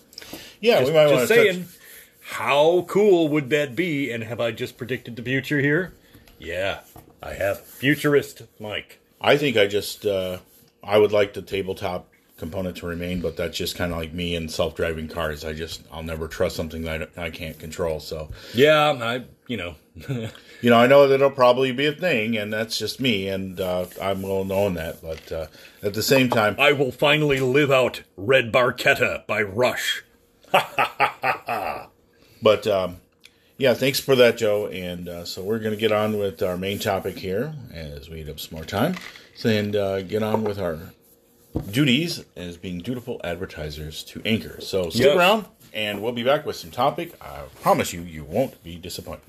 Yeah, 0.61 0.81
Just, 0.81 0.93
we 0.93 0.97
might 0.97 1.07
want 1.07 1.19
just 1.21 1.29
to 1.29 1.35
saying, 1.35 1.61
touch. 1.65 1.79
how 2.21 2.85
cool 2.89 3.29
would 3.29 3.51
that 3.51 3.77
be? 3.77 4.11
And 4.11 4.25
have 4.25 4.41
I 4.41 4.51
just 4.53 4.77
predicted 4.77 5.17
the 5.17 5.23
future 5.23 5.61
here? 5.61 5.93
Yeah, 6.39 6.81
I 7.23 7.35
have. 7.35 7.61
Futurist 7.61 8.43
Mike. 8.61 8.99
I 9.21 9.37
think 9.37 9.57
I 9.57 9.67
just 9.67 10.05
uh, 10.05 10.39
I 10.83 10.99
would 10.99 11.13
like 11.13 11.35
the 11.35 11.43
tabletop 11.43 12.09
component 12.37 12.77
to 12.79 12.87
remain, 12.87 13.21
but 13.21 13.37
that's 13.37 13.57
just 13.57 13.77
kind 13.77 13.93
of 13.93 13.99
like 13.99 14.13
me 14.13 14.37
and 14.37 14.51
self-driving 14.51 15.09
cars. 15.09 15.45
I 15.45 15.55
just 15.55 15.83
I'll 15.91 16.03
never 16.03 16.29
trust 16.29 16.55
something 16.57 16.83
that 16.83 17.11
I, 17.17 17.25
I 17.25 17.31
can't 17.31 17.59
control. 17.59 17.99
So 18.01 18.29
Yeah, 18.55 18.93
I 19.01 19.25
you 19.49 19.57
know 19.57 19.75
you 20.09 20.71
know 20.71 20.77
I 20.79 20.87
know 20.87 21.07
that 21.09 21.15
it'll 21.17 21.31
probably 21.31 21.73
be 21.73 21.87
a 21.87 21.93
thing, 21.93 22.37
and 22.37 22.53
that's 22.53 22.79
just 22.79 23.01
me, 23.01 23.29
and 23.29 23.61
uh, 23.61 23.87
I'm 24.03 24.23
willing 24.23 24.49
to 24.49 24.55
own 24.55 24.75
that. 24.75 25.01
But 25.03 25.31
uh, 25.33 25.47
at 25.83 25.95
the 25.95 26.03
same 26.03 26.29
time, 26.29 26.57
I 26.59 26.73
will 26.73 26.93
finally 26.93 27.41
live 27.41 27.71
out 27.71 28.03
Red 28.17 28.53
Barchetta 28.53 29.27
by 29.27 29.43
Rush. 29.43 30.03
But 32.43 32.67
um, 32.67 32.99
yeah, 33.57 33.75
thanks 33.75 33.99
for 33.99 34.15
that, 34.17 34.37
Joe. 34.37 34.67
And 34.67 35.09
uh, 35.09 35.25
so 35.25 35.43
we're 35.43 35.59
going 35.59 35.75
to 35.75 35.81
get 35.81 35.91
on 35.91 36.19
with 36.19 36.43
our 36.43 36.57
main 36.57 36.79
topic 36.79 37.19
here 37.19 37.55
as 37.73 38.09
we 38.11 38.21
eat 38.21 38.29
up 38.29 38.39
some 38.39 38.57
more 38.57 38.65
time, 38.65 38.95
and 39.45 39.75
uh, 39.75 40.03
get 40.03 40.23
on 40.23 40.45
with 40.45 40.59
our 40.59 40.79
duties 41.71 42.25
as 42.37 42.57
being 42.59 42.79
dutiful 42.81 43.21
advertisers 43.25 44.05
to 44.05 44.21
Anchor. 44.25 44.61
So 44.61 44.91
stick 44.91 45.07
Yes. 45.07 45.17
around, 45.17 45.47
and 45.73 46.03
we'll 46.03 46.13
be 46.13 46.23
back 46.23 46.45
with 46.45 46.57
some 46.57 46.71
topic. 46.71 47.15
I 47.23 47.41
promise 47.63 47.93
you, 47.95 48.03
you 48.03 48.23
won't 48.25 48.63
be 48.63 48.77
disappointed. 48.77 49.23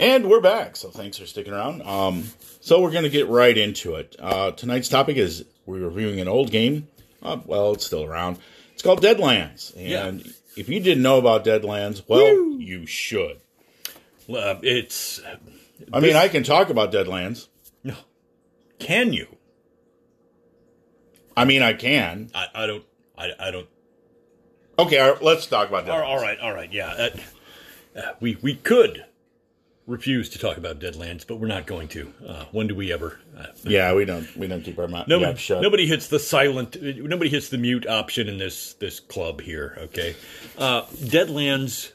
And 0.00 0.30
we're 0.30 0.40
back, 0.40 0.76
so 0.76 0.88
thanks 0.88 1.18
for 1.18 1.26
sticking 1.26 1.52
around. 1.52 1.82
Um, 1.82 2.24
so 2.62 2.80
we're 2.80 2.90
going 2.90 3.04
to 3.04 3.10
get 3.10 3.28
right 3.28 3.56
into 3.56 3.96
it. 3.96 4.16
Uh, 4.18 4.50
tonight's 4.50 4.88
topic 4.88 5.18
is 5.18 5.44
we're 5.66 5.86
reviewing 5.86 6.20
an 6.20 6.26
old 6.26 6.50
game. 6.50 6.88
Uh, 7.22 7.36
well, 7.44 7.72
it's 7.74 7.84
still 7.84 8.04
around. 8.04 8.38
It's 8.72 8.82
called 8.82 9.02
Deadlands, 9.02 9.76
and 9.76 10.26
if 10.56 10.70
you 10.70 10.80
didn't 10.80 11.02
know 11.02 11.18
about 11.18 11.44
Deadlands, 11.44 12.02
well, 12.08 12.34
you 12.58 12.86
should. 12.86 13.42
Uh, 14.26 14.54
it's 14.62 15.20
I 15.92 16.00
mean, 16.00 16.16
I 16.16 16.28
can 16.28 16.44
talk 16.44 16.70
about 16.70 16.92
Deadlands. 16.92 17.48
no. 17.84 17.94
Can 18.78 19.12
you? 19.12 19.26
I 21.36 21.44
mean, 21.44 21.60
I 21.60 21.74
can. 21.74 22.30
I, 22.34 22.46
I 22.54 22.66
don't. 22.66 22.84
I, 23.18 23.32
I 23.38 23.50
don't. 23.50 23.68
Okay, 24.78 24.98
right, 24.98 25.22
let's 25.22 25.44
talk 25.44 25.68
about 25.68 25.84
Deadlands. 25.84 26.06
All 26.06 26.22
right, 26.22 26.40
all 26.40 26.54
right, 26.54 26.72
yeah. 26.72 26.88
Uh, 26.88 27.10
uh, 27.98 28.12
we 28.18 28.38
we 28.40 28.54
could 28.54 29.04
refuse 29.90 30.28
to 30.30 30.38
talk 30.38 30.56
about 30.56 30.78
Deadlands, 30.78 31.26
but 31.26 31.36
we're 31.36 31.48
not 31.48 31.66
going 31.66 31.88
to. 31.88 32.12
Uh, 32.26 32.44
when 32.52 32.66
do 32.66 32.74
we 32.74 32.92
ever? 32.92 33.18
Uh, 33.36 33.46
Yeah, 33.64 33.92
we 33.94 34.04
don't 34.04 34.34
we 34.36 34.46
don't 34.46 34.62
keep 34.62 34.78
our 34.78 34.88
mouth 34.88 35.08
nobody, 35.08 35.36
shut. 35.36 35.60
nobody 35.60 35.86
hits 35.86 36.08
the 36.08 36.18
silent. 36.18 36.80
Nobody 36.80 37.28
hits 37.30 37.48
the 37.48 37.58
mute 37.58 37.86
option 37.86 38.28
in 38.28 38.38
this 38.38 38.74
this 38.74 39.00
club 39.00 39.40
here. 39.40 39.76
Okay, 39.78 40.16
uh, 40.56 40.82
Deadlands 40.86 41.92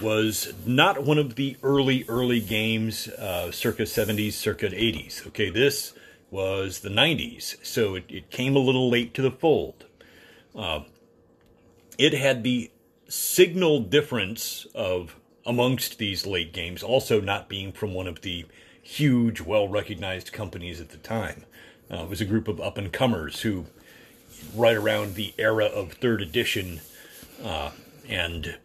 was 0.00 0.52
not 0.66 1.04
one 1.04 1.18
of 1.18 1.34
the 1.36 1.56
early 1.62 2.04
early 2.08 2.40
games, 2.40 3.08
uh, 3.08 3.50
circa 3.50 3.86
seventies, 3.86 4.36
circa 4.36 4.66
eighties. 4.74 5.22
Okay, 5.26 5.50
this 5.50 5.94
was 6.30 6.80
the 6.80 6.90
nineties, 6.90 7.56
so 7.62 7.94
it, 7.94 8.04
it 8.08 8.30
came 8.30 8.56
a 8.56 8.60
little 8.60 8.90
late 8.90 9.14
to 9.14 9.22
the 9.22 9.30
fold. 9.30 9.86
Uh, 10.54 10.80
it 11.96 12.12
had 12.12 12.42
the 12.42 12.70
signal 13.08 13.80
difference 13.80 14.66
of 14.74 15.16
amongst 15.46 15.98
these 15.98 16.26
late 16.26 16.52
games 16.52 16.82
also 16.82 17.20
not 17.20 17.48
being 17.48 17.72
from 17.72 17.92
one 17.94 18.06
of 18.06 18.22
the 18.22 18.46
huge, 18.82 19.40
well 19.40 19.68
recognized 19.68 20.32
companies 20.32 20.80
at 20.80 20.90
the 20.90 20.96
time. 20.98 21.44
Uh, 21.90 22.02
it 22.04 22.08
was 22.08 22.20
a 22.20 22.24
group 22.24 22.48
of 22.48 22.60
up 22.60 22.78
and 22.78 22.92
comers 22.92 23.42
who, 23.42 23.66
right 24.54 24.76
around 24.76 25.14
the 25.14 25.34
era 25.38 25.66
of 25.66 25.92
third 25.94 26.22
edition 26.22 26.80
uh, 27.42 27.70
and 28.08 28.56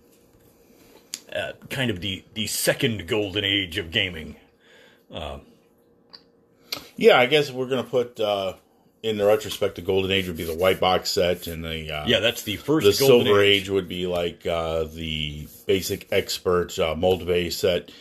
uh, 1.33 1.51
kind 1.69 1.91
of 1.91 2.01
the, 2.01 2.23
the 2.33 2.47
second 2.47 3.07
golden 3.07 3.43
age 3.43 3.77
of 3.77 3.91
gaming. 3.91 4.35
yeah, 6.95 7.17
I 7.19 7.25
guess 7.25 7.51
we're 7.51 7.67
gonna 7.67 7.83
put 7.83 8.19
uh, 8.19 8.53
in 9.01 9.17
the 9.17 9.25
retrospect 9.25 9.75
the 9.75 9.81
golden 9.81 10.11
age 10.11 10.27
would 10.27 10.35
be 10.37 10.43
the 10.43 10.55
white 10.55 10.79
box 10.79 11.09
set, 11.11 11.47
and 11.47 11.63
the 11.63 11.91
uh, 11.91 12.05
Yeah, 12.07 12.19
that's 12.19 12.43
the 12.43 12.57
first 12.57 12.85
the 12.85 13.05
golden 13.07 13.25
silver 13.27 13.41
age. 13.41 13.61
age. 13.63 13.69
would 13.69 13.87
be 13.87 14.07
like 14.07 14.45
uh, 14.45 14.83
the 14.85 15.47
basic 15.65 16.07
expert 16.11 16.77
uh, 16.79 16.95
mold 16.95 17.25
base 17.25 17.57
set. 17.57 17.91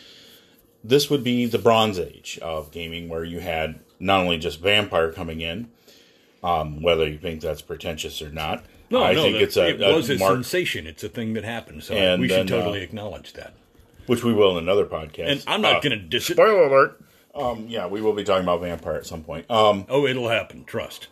This 0.84 1.10
would 1.10 1.22
be 1.24 1.46
the 1.46 1.58
bronze 1.58 1.98
age 1.98 2.38
of 2.42 2.70
gaming, 2.70 3.08
where 3.08 3.24
you 3.24 3.40
had 3.40 3.80
not 4.00 4.20
only 4.20 4.38
just 4.38 4.60
vampire 4.60 5.12
coming 5.12 5.40
in, 5.40 5.68
um, 6.42 6.82
whether 6.82 7.06
you 7.08 7.18
think 7.18 7.40
that's 7.40 7.62
pretentious 7.62 8.22
or 8.22 8.30
not. 8.30 8.64
No, 8.90 9.02
I 9.02 9.12
no, 9.12 9.22
think 9.22 9.34
that- 9.34 9.42
it's 9.42 9.56
a, 9.56 9.68
it 9.68 9.94
was 9.94 10.08
a, 10.08 10.16
mark, 10.18 10.34
sensation. 10.34 10.86
It's 10.86 11.04
a 11.04 11.08
thing 11.08 11.34
that 11.34 11.44
happened, 11.44 11.82
so 11.84 11.94
And 11.94 12.22
we 12.22 12.28
should 12.28 12.48
then, 12.48 12.52
uh, 12.58 12.60
totally 12.62 12.82
acknowledge 12.82 13.34
that. 13.34 13.52
which 14.06 14.24
we 14.24 14.32
will 14.32 14.56
in 14.56 14.64
another 14.64 14.86
podcast. 14.86 15.28
And 15.30 15.44
I'm 15.46 15.60
not 15.60 15.76
Uh, 15.76 15.80
going 15.80 15.98
to 16.00 16.04
diss 16.04 16.30
it. 16.30 16.34
Spoiler 16.34 16.62
alert. 16.62 17.00
Um, 17.34 17.66
yeah, 17.68 17.86
we 17.86 18.00
will 18.00 18.12
be 18.14 18.24
talking 18.24 18.42
about 18.42 18.60
vampire 18.60 18.96
at 18.96 19.06
some 19.06 19.22
point. 19.22 19.50
Um, 19.50 19.86
Oh, 19.88 20.06
it'll 20.06 20.28
happen. 20.28 20.64
Trust. 20.64 21.08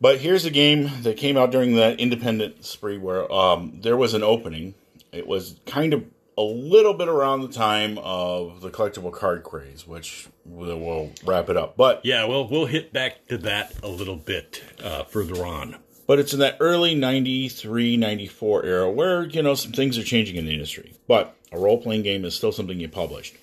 But 0.00 0.18
here's 0.18 0.44
a 0.44 0.50
game 0.50 0.90
that 1.02 1.16
came 1.16 1.36
out 1.36 1.50
during 1.50 1.76
that 1.76 2.00
independent 2.00 2.64
spree 2.64 2.98
where 2.98 3.30
um, 3.32 3.78
there 3.82 3.96
was 3.96 4.12
an 4.14 4.22
opening. 4.22 4.74
It 5.12 5.26
was 5.26 5.60
kind 5.66 5.94
of 5.94 6.04
a 6.36 6.42
little 6.42 6.94
bit 6.94 7.08
around 7.08 7.42
the 7.42 7.48
time 7.48 7.96
of 7.98 8.60
the 8.60 8.70
collectible 8.70 9.12
card 9.12 9.44
craze, 9.44 9.86
which 9.86 10.28
we'll, 10.44 11.12
wrap 11.24 11.48
it 11.48 11.56
up. 11.56 11.76
But 11.76 12.04
Yeah, 12.04 12.24
well, 12.24 12.48
we'll 12.48 12.66
hit 12.66 12.92
back 12.92 13.26
to 13.28 13.38
that 13.38 13.72
a 13.82 13.88
little 13.88 14.16
bit 14.16 14.62
uh, 14.82 15.04
further 15.04 15.46
on. 15.46 15.76
but 16.08 16.18
it's 16.18 16.32
in 16.34 16.40
that 16.40 16.56
early 16.58 16.94
93, 16.96 17.96
94 17.96 18.64
era 18.64 18.90
where, 18.90 19.24
you 19.24 19.42
know, 19.42 19.54
some 19.54 19.72
things 19.72 19.96
are 19.96 20.02
changing 20.02 20.34
in 20.36 20.44
the 20.46 20.52
industry. 20.52 20.94
But 21.06 21.36
a 21.52 21.58
role 21.58 21.80
playing 21.80 22.02
game 22.02 22.24
is 22.24 22.34
still 22.34 22.52
something 22.52 22.80
you 22.80 22.88
published. 22.88 23.36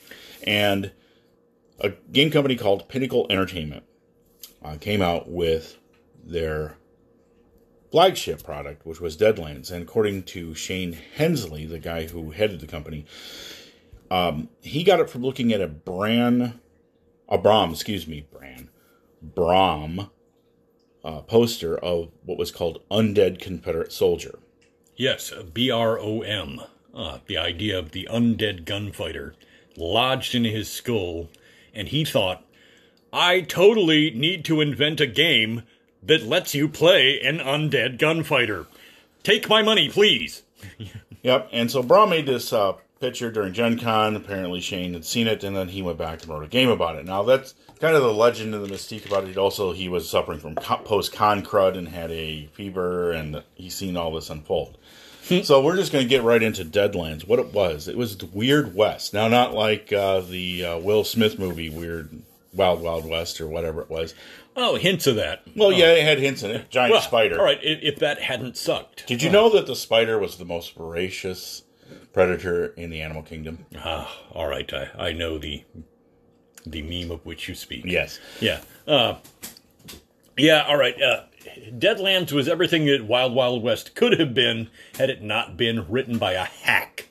And 0.46 0.92
a 1.82 1.90
game 2.12 2.32
company 2.32 2.56
called 2.56 2.88
Pinnacle 2.88 3.28
Entertainment 3.30 3.84
uh, 4.64 4.78
came 4.80 5.02
out 5.02 5.30
with 5.30 5.78
their 6.24 6.78
flagship 7.92 8.44
product, 8.44 8.86
which 8.86 9.02
was 9.02 9.18
Deadlands. 9.18 9.72
And 9.72 9.84
according 9.84 10.24
to 10.24 10.56
Shane 10.56 10.98
Hensley, 11.16 11.66
the 11.66 11.80
guy 11.80 12.08
who 12.08 12.32
headed 12.32 12.60
the 12.60 12.68
company, 12.68 13.06
um, 14.10 14.50
he 14.62 14.84
got 14.84 15.00
it 15.00 15.10
from 15.10 15.24
looking 15.24 15.52
at 15.52 15.62
a 15.62 15.68
Bran, 15.68 16.60
a 17.28 17.38
Brom, 17.38 17.72
excuse 17.72 18.08
me, 18.08 18.26
Bran, 18.32 18.70
Brom 19.22 20.10
uh, 21.04 21.22
poster 21.22 21.78
of 21.78 22.12
what 22.24 22.38
was 22.38 22.52
called 22.52 22.82
Undead 22.90 23.42
Confederate 23.42 23.92
Soldier. 23.92 24.40
Yes, 24.96 25.34
B 25.54 25.72
R 25.72 26.00
O 26.00 26.22
M. 26.22 26.62
Uh, 26.94 27.20
the 27.26 27.38
idea 27.38 27.80
of 27.80 27.92
the 27.92 28.08
undead 28.12 28.66
gunfighter 28.66 29.34
lodged 29.78 30.36
in 30.36 30.44
his 30.44 30.70
skull, 30.70 31.30
and 31.74 31.88
he 31.88 32.06
thought, 32.06 32.44
I 33.14 33.42
totally 33.42 34.12
need 34.12 34.46
to 34.46 34.62
invent 34.62 35.02
a 35.02 35.08
game 35.08 35.64
that 36.04 36.24
lets 36.24 36.56
you 36.56 36.68
play 36.68 37.20
an 37.22 37.40
undead 37.40 37.98
gunfighter. 38.00 38.68
Take 39.24 39.50
my 39.50 39.62
money, 39.62 39.90
please. 39.90 40.44
Yep, 41.24 41.50
and 41.52 41.70
so 41.70 41.84
Braun 41.84 42.10
made 42.10 42.26
this 42.26 42.52
uh, 42.52 42.74
picture 43.00 43.32
during 43.32 43.54
Gen 43.54 43.78
Con. 43.78 44.16
Apparently, 44.16 44.60
Shane 44.60 44.94
had 44.94 45.06
seen 45.06 45.28
it, 45.28 45.44
and 45.44 45.56
then 45.56 45.68
he 45.68 45.84
went 45.84 46.00
back 46.00 46.22
and 46.22 46.30
wrote 46.30 46.44
a 46.44 46.48
game 46.48 46.70
about 46.70 46.96
it. 46.96 47.06
Now, 47.06 47.22
that's 47.22 47.54
kind 47.80 47.96
of 47.96 48.02
the 48.02 48.14
legend 48.14 48.56
and 48.56 48.66
the 48.66 48.74
mystique 48.74 49.06
about 49.06 49.26
it. 49.26 49.38
Also, 49.38 49.72
he 49.72 49.88
was 49.88 50.10
suffering 50.10 50.40
from 50.40 50.56
post 50.56 51.14
con 51.14 51.44
crud 51.44 51.78
and 51.78 51.88
had 51.90 52.10
a 52.12 52.48
fever, 52.54 53.12
and 53.12 53.44
he's 53.54 53.76
seen 53.76 53.98
all 53.98 54.12
this 54.14 54.32
unfold. 54.32 54.78
So, 55.22 55.62
we're 55.62 55.76
just 55.76 55.92
going 55.92 56.04
to 56.04 56.10
get 56.10 56.24
right 56.24 56.42
into 56.42 56.64
Deadlands. 56.66 57.28
What 57.28 57.40
it 57.40 57.54
was, 57.54 57.88
it 57.88 57.98
was 57.98 58.18
the 58.18 58.26
Weird 58.26 58.76
West. 58.76 59.14
Now, 59.14 59.28
not 59.28 59.54
like 59.54 59.92
uh, 59.94 60.22
the 60.22 60.66
uh, 60.66 60.78
Will 60.80 61.04
Smith 61.04 61.40
movie, 61.40 61.70
Weird 61.70 62.22
Wild 62.54 62.82
Wild 62.82 63.06
West, 63.08 63.40
or 63.40 63.48
whatever 63.48 63.82
it 63.82 63.90
was. 63.90 64.14
Oh, 64.56 64.76
hints 64.76 65.08
of 65.08 65.16
that. 65.16 65.44
Well, 65.56 65.72
yeah, 65.72 65.94
it 65.94 66.04
had 66.04 66.20
hints 66.20 66.44
in 66.44 66.52
it. 66.52 66.70
Giant 66.70 66.92
Well, 66.92 67.02
spider. 67.02 67.40
All 67.40 67.46
right, 67.46 67.60
if 67.62 68.00
that 68.00 68.22
hadn't 68.22 68.58
sucked. 68.58 69.08
Did 69.08 69.24
you 69.24 69.30
know 69.30 69.50
that 69.52 69.66
the 69.68 69.76
spider 69.76 70.20
was 70.20 70.38
the 70.38 70.44
most 70.46 70.76
voracious 70.76 71.64
predator 72.12 72.68
in 72.76 72.90
the 72.90 73.02
animal 73.02 73.24
kingdom? 73.24 73.66
Ah, 73.78 74.14
all 74.34 74.48
right, 74.48 74.70
I, 74.74 74.90
I 74.98 75.12
know 75.14 75.38
the 75.38 75.64
the 76.66 76.82
meme 76.82 77.12
of 77.12 77.26
which 77.26 77.48
you 77.48 77.56
speak. 77.56 77.86
Yes. 77.86 78.20
Yeah. 78.40 78.62
Uh, 78.86 79.16
yeah, 80.38 80.64
all 80.68 80.78
right. 80.78 81.02
Uh, 81.02 81.24
Deadlands 81.78 82.32
was 82.32 82.48
everything 82.48 82.86
that 82.86 83.06
Wild 83.06 83.34
Wild 83.34 83.64
West 83.64 83.96
could 83.96 84.20
have 84.20 84.34
been 84.34 84.70
had 84.98 85.10
it 85.10 85.22
not 85.22 85.58
been 85.58 85.90
written 85.90 86.18
by 86.18 86.34
a 86.34 86.46
hack. 86.46 87.10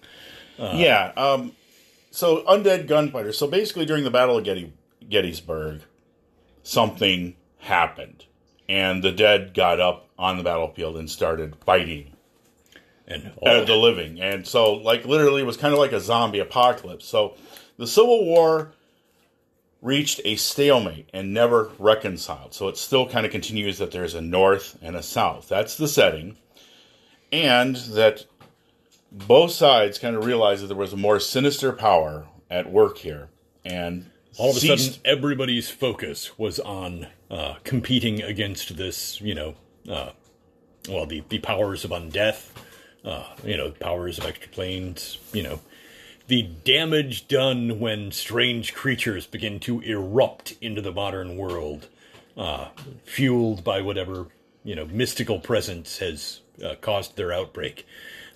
yeah. 0.59 1.13
Um, 1.17 1.53
so 2.11 2.43
undead 2.43 2.87
gunfighter. 2.87 3.33
So 3.33 3.47
basically, 3.47 3.87
during 3.87 4.05
the 4.05 4.11
Battle 4.11 4.39
of 4.39 4.45
Getty, 4.45 4.73
Gettysburg, 5.09 5.83
something 6.63 7.37
happened, 7.59 8.25
and 8.69 9.03
the 9.03 9.13
dead 9.13 9.55
got 9.55 9.81
up 9.81 10.09
on 10.19 10.37
the 10.37 10.43
battlefield 10.43 10.97
and 10.97 11.09
started 11.11 11.57
fighting 11.65 12.13
And 13.07 13.33
uh, 13.45 13.65
the 13.65 13.75
living. 13.75 14.21
And 14.21 14.47
so, 14.47 14.75
like, 14.75 15.05
literally, 15.05 15.43
it 15.43 15.47
was 15.47 15.57
kind 15.57 15.73
of 15.73 15.81
like 15.81 15.93
a 15.93 16.01
zombie 16.01 16.39
apocalypse. 16.39 17.07
So 17.07 17.37
the 17.77 17.87
Civil 17.87 18.25
War 18.25 18.73
reached 19.83 20.21
a 20.25 20.37
stalemate 20.37 21.09
and 21.13 21.33
never 21.33 21.71
reconciled. 21.79 22.55
So 22.55 22.69
it 22.69 22.77
still 22.77 23.09
kind 23.09 23.25
of 23.25 23.33
continues 23.33 23.79
that 23.79 23.91
there's 23.93 24.15
a 24.15 24.21
north 24.21 24.77
and 24.83 24.95
a 24.95 25.03
south. 25.03 25.49
That's 25.49 25.77
the 25.77 25.89
setting. 25.89 26.37
And 27.33 27.77
that 27.77 28.27
both 29.11 29.53
sides 29.53 29.99
kind 29.99 30.17
of 30.17 30.25
realized 30.25 30.63
that 30.63 30.67
there 30.69 30.77
was 30.77 30.93
a 30.93 30.97
more 30.99 31.19
sinister 31.21 31.73
power 31.73 32.27
at 32.51 32.71
work 32.71 32.99
here. 32.99 33.29
And 33.65 34.11
All 34.37 34.51
of 34.51 34.57
a 34.57 34.61
ceased- 34.61 34.85
sudden, 34.95 35.01
everybody's 35.05 35.71
focus 35.71 36.39
was 36.39 36.61
on 36.61 37.07
uh, 37.31 37.55
competing 37.65 38.23
against 38.23 38.77
this, 38.77 39.21
you 39.21 39.35
know, 39.35 39.55
uh, 39.89 40.11
well, 40.89 41.07
the, 41.07 41.23
the 41.29 41.39
powers 41.39 41.85
of 41.85 41.91
undeath, 41.91 42.51
uh, 43.05 43.25
you 43.45 43.57
know, 43.57 43.71
powers 43.71 44.19
of 44.19 44.27
extra 44.27 44.49
planes, 44.51 45.19
you 45.33 45.43
know, 45.43 45.61
the 46.31 46.43
damage 46.65 47.27
done 47.27 47.81
when 47.81 48.13
strange 48.13 48.73
creatures 48.73 49.27
begin 49.27 49.59
to 49.59 49.81
erupt 49.81 50.55
into 50.61 50.81
the 50.81 50.93
modern 50.93 51.37
world, 51.37 51.89
uh, 52.37 52.69
fueled 53.05 53.65
by 53.65 53.81
whatever, 53.81 54.29
you 54.63 54.77
know, 54.77 54.87
mystical 54.87 55.41
presence 55.41 55.99
has 55.99 56.41
uh, 56.65 56.77
caused 56.81 57.17
their 57.17 57.33
outbreak. 57.33 57.85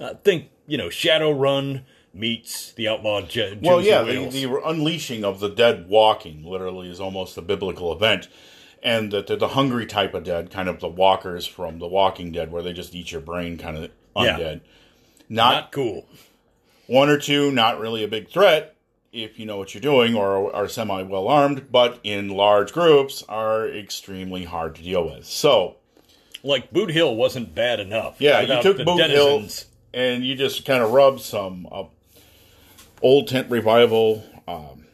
Uh, 0.01 0.13
think, 0.25 0.51
you 0.67 0.77
know, 0.77 0.89
Shadowrun 0.89 1.83
meets 2.13 2.73
the 2.73 2.89
outlawed 2.89 3.29
Je- 3.29 3.61
Well, 3.63 3.81
yeah, 3.81 4.03
the, 4.03 4.29
the 4.29 4.61
unleashing 4.65 5.25
of 5.25 5.39
the 5.39 5.49
dead 5.49 5.89
walking 5.89 6.45
literally 6.45 6.91
is 6.91 6.99
almost 6.99 7.39
a 7.39 7.43
biblical 7.43 7.93
event. 7.93 8.27
And 8.83 9.13
that 9.13 9.29
the, 9.29 9.37
the 9.37 9.49
hungry 9.49 9.87
type 9.87 10.15
of 10.15 10.25
dead, 10.25 10.51
kind 10.51 10.69
of 10.69 10.81
the 10.81 10.89
walkers 10.89 11.47
from 11.47 11.79
The 11.79 11.87
Walking 11.87 12.33
Dead, 12.33 12.51
where 12.51 12.63
they 12.63 12.73
just 12.73 12.93
eat 12.95 13.13
your 13.13 13.21
brain, 13.21 13.57
kind 13.57 13.77
of 13.79 13.85
Yeah. 14.17 14.37
undead. 14.37 14.61
Not 15.29 15.53
Not 15.53 15.73
cool. 15.73 16.07
One 16.87 17.09
or 17.09 17.19
two, 17.19 17.51
not 17.51 17.79
really 17.81 18.05
a 18.05 18.09
big 18.09 18.29
threat 18.29 18.71
if 19.13 19.39
you 19.39 19.47
know 19.47 19.57
what 19.57 19.73
you're 19.73 19.81
doing 19.81 20.15
or 20.17 20.53
are 20.55 20.69
semi 20.69 21.03
well 21.03 21.29
armed, 21.29 21.71
but 21.71 22.01
in 22.03 22.29
large 22.29 22.73
groups 22.73 23.23
are 23.29 23.69
extremely 23.69 24.45
hard 24.45 24.75
to 24.75 24.83
deal 24.83 25.05
with. 25.05 25.25
So, 25.25 25.77
Like 26.43 26.73
Boot 26.73 26.91
Hill 26.91 27.15
wasn't 27.15 27.55
bad 27.55 27.79
enough. 27.79 28.17
yeah, 28.21 28.41
you 28.41 28.61
took 28.61 28.85
Boot 28.85 29.09
Hill 29.11 29.47
and 29.93 30.25
you 30.25 30.35
just 30.35 30.65
kind 30.65 30.83
of 30.83 30.91
rubbed 30.91 31.21
some 31.21 31.69
uh, 31.71 31.85
old 33.03 33.29
tent 33.29 33.49
revival, 33.51 34.25
um, 34.49 34.85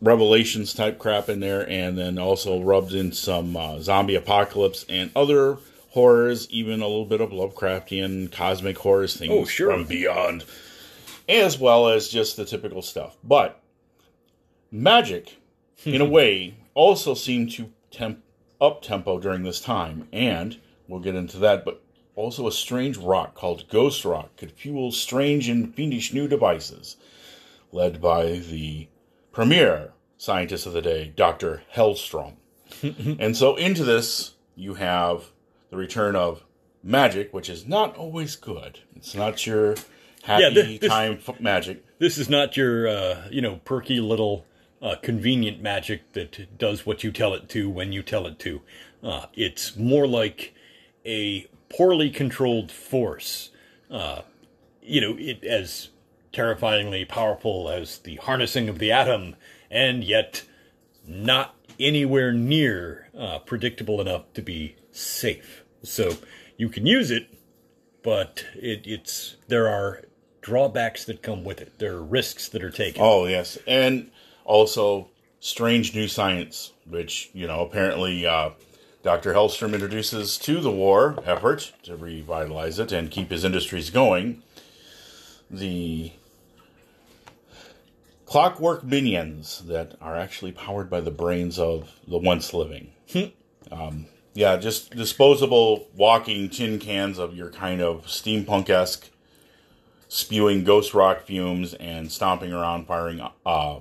revelations 0.00 0.72
type 0.72 0.98
crap 0.98 1.28
in 1.28 1.40
there, 1.40 1.68
and 1.68 1.98
then 1.98 2.18
also 2.18 2.60
rubbed 2.62 2.92
in 2.92 3.10
some 3.12 3.56
uh, 3.56 3.80
zombie 3.80 4.14
apocalypse 4.14 4.84
and 4.88 5.10
other 5.16 5.58
horrors, 5.90 6.48
even 6.50 6.80
a 6.80 6.86
little 6.86 7.06
bit 7.06 7.20
of 7.20 7.30
Lovecraftian 7.30 8.30
cosmic 8.30 8.78
horrors 8.78 9.16
things 9.16 9.32
Oh, 9.32 9.44
sure. 9.46 9.72
from 9.72 9.84
beyond, 9.84 10.44
as 11.28 11.58
well 11.58 11.88
as 11.88 12.08
just 12.08 12.36
the 12.36 12.44
typical 12.44 12.82
stuff. 12.82 13.16
But 13.24 13.60
magic, 14.70 15.38
in 15.84 16.00
a 16.00 16.04
way, 16.08 16.56
also 16.74 17.14
seemed 17.14 17.52
to 17.52 17.72
temp 17.90 18.22
up 18.60 18.82
tempo 18.82 19.18
during 19.18 19.42
this 19.42 19.60
time, 19.60 20.08
and 20.12 20.58
we'll 20.88 21.00
get 21.00 21.14
into 21.14 21.38
that. 21.38 21.64
But 21.64 21.82
also, 22.14 22.46
a 22.46 22.52
strange 22.52 22.96
rock 22.96 23.34
called 23.34 23.68
Ghost 23.68 24.04
Rock 24.04 24.36
could 24.36 24.52
fuel 24.52 24.92
strange 24.92 25.48
and 25.48 25.74
fiendish 25.74 26.12
new 26.12 26.26
devices, 26.28 26.96
led 27.72 28.00
by 28.00 28.38
the 28.38 28.88
premier 29.32 29.92
scientist 30.16 30.66
of 30.66 30.72
the 30.72 30.80
day, 30.80 31.12
Dr. 31.14 31.62
Hellstromme. 31.74 32.36
and 32.82 33.36
so, 33.36 33.56
into 33.56 33.84
this, 33.84 34.34
you 34.54 34.74
have 34.74 35.24
the 35.70 35.76
return 35.76 36.16
of 36.16 36.44
magic, 36.82 37.34
which 37.34 37.50
is 37.50 37.66
not 37.66 37.96
always 37.96 38.36
good. 38.36 38.80
It's 38.94 39.14
not 39.14 39.46
your 39.46 39.74
happy 40.26 40.42
Yeah, 40.42 40.50
thi- 40.64 40.78
this- 40.78 40.90
time 40.90 41.18
f- 41.26 41.40
magic. 41.40 41.84
This 41.98 42.18
is 42.18 42.28
not 42.28 42.56
your, 42.56 42.86
uh, 42.88 43.28
you 43.30 43.40
know, 43.40 43.60
perky 43.64 44.00
little 44.00 44.44
uh, 44.82 44.96
convenient 45.02 45.62
magic 45.62 46.12
that 46.12 46.58
does 46.58 46.84
what 46.84 47.02
you 47.02 47.10
tell 47.10 47.32
it 47.32 47.48
to 47.50 47.70
when 47.70 47.92
you 47.92 48.02
tell 48.02 48.26
it 48.26 48.38
to. 48.40 48.60
Uh, 49.02 49.26
it's 49.34 49.76
more 49.76 50.06
like 50.06 50.54
a 51.06 51.46
poorly 51.70 52.10
controlled 52.10 52.70
force. 52.70 53.50
Uh, 53.90 54.20
you 54.82 55.00
know, 55.00 55.16
it 55.18 55.42
as 55.44 55.88
terrifyingly 56.32 57.04
powerful 57.06 57.70
as 57.70 57.98
the 57.98 58.16
harnessing 58.16 58.68
of 58.68 58.78
the 58.78 58.92
atom, 58.92 59.34
and 59.70 60.04
yet 60.04 60.44
not 61.06 61.54
anywhere 61.80 62.32
near 62.32 63.08
uh, 63.18 63.38
predictable 63.38 64.00
enough 64.00 64.24
to 64.34 64.42
be 64.42 64.76
safe. 64.92 65.64
So 65.82 66.18
you 66.58 66.68
can 66.68 66.84
use 66.84 67.10
it, 67.10 67.28
but 68.02 68.44
it, 68.54 68.82
it's 68.86 69.36
there 69.48 69.68
are 69.68 70.02
drawbacks 70.46 71.04
that 71.04 71.22
come 71.22 71.42
with 71.42 71.60
it. 71.60 71.76
There 71.80 71.94
are 71.94 72.02
risks 72.02 72.48
that 72.50 72.62
are 72.62 72.70
taken. 72.70 73.02
Oh 73.02 73.26
yes, 73.26 73.58
and 73.66 74.12
also 74.44 75.08
strange 75.40 75.92
new 75.92 76.06
science, 76.06 76.72
which 76.88 77.30
you 77.32 77.48
know 77.48 77.62
apparently 77.62 78.24
uh, 78.24 78.50
Dr. 79.02 79.34
Hellstromme 79.34 79.74
introduces 79.74 80.38
to 80.38 80.60
the 80.60 80.70
war 80.70 81.18
effort 81.24 81.72
to 81.82 81.96
revitalize 81.96 82.78
it 82.78 82.92
and 82.92 83.10
keep 83.10 83.30
his 83.30 83.44
industries 83.44 83.90
going. 83.90 84.44
The 85.50 86.12
clockwork 88.24 88.84
minions 88.84 89.64
that 89.66 89.96
are 90.00 90.16
actually 90.16 90.52
powered 90.52 90.88
by 90.88 91.00
the 91.00 91.10
brains 91.10 91.58
of 91.58 91.92
the 92.06 92.18
once 92.18 92.54
living. 92.54 92.92
um, 93.72 94.06
yeah, 94.34 94.56
just 94.56 94.94
disposable 94.94 95.88
walking 95.96 96.50
tin 96.50 96.78
cans 96.78 97.18
of 97.18 97.34
your 97.34 97.50
kind 97.50 97.80
of 97.80 98.06
steampunk 98.06 98.70
esque 98.70 99.10
spewing 100.08 100.64
ghost 100.64 100.94
rock 100.94 101.22
fumes 101.22 101.74
and 101.74 102.10
stomping 102.10 102.52
around 102.52 102.86
firing 102.86 103.20
uh, 103.44 103.80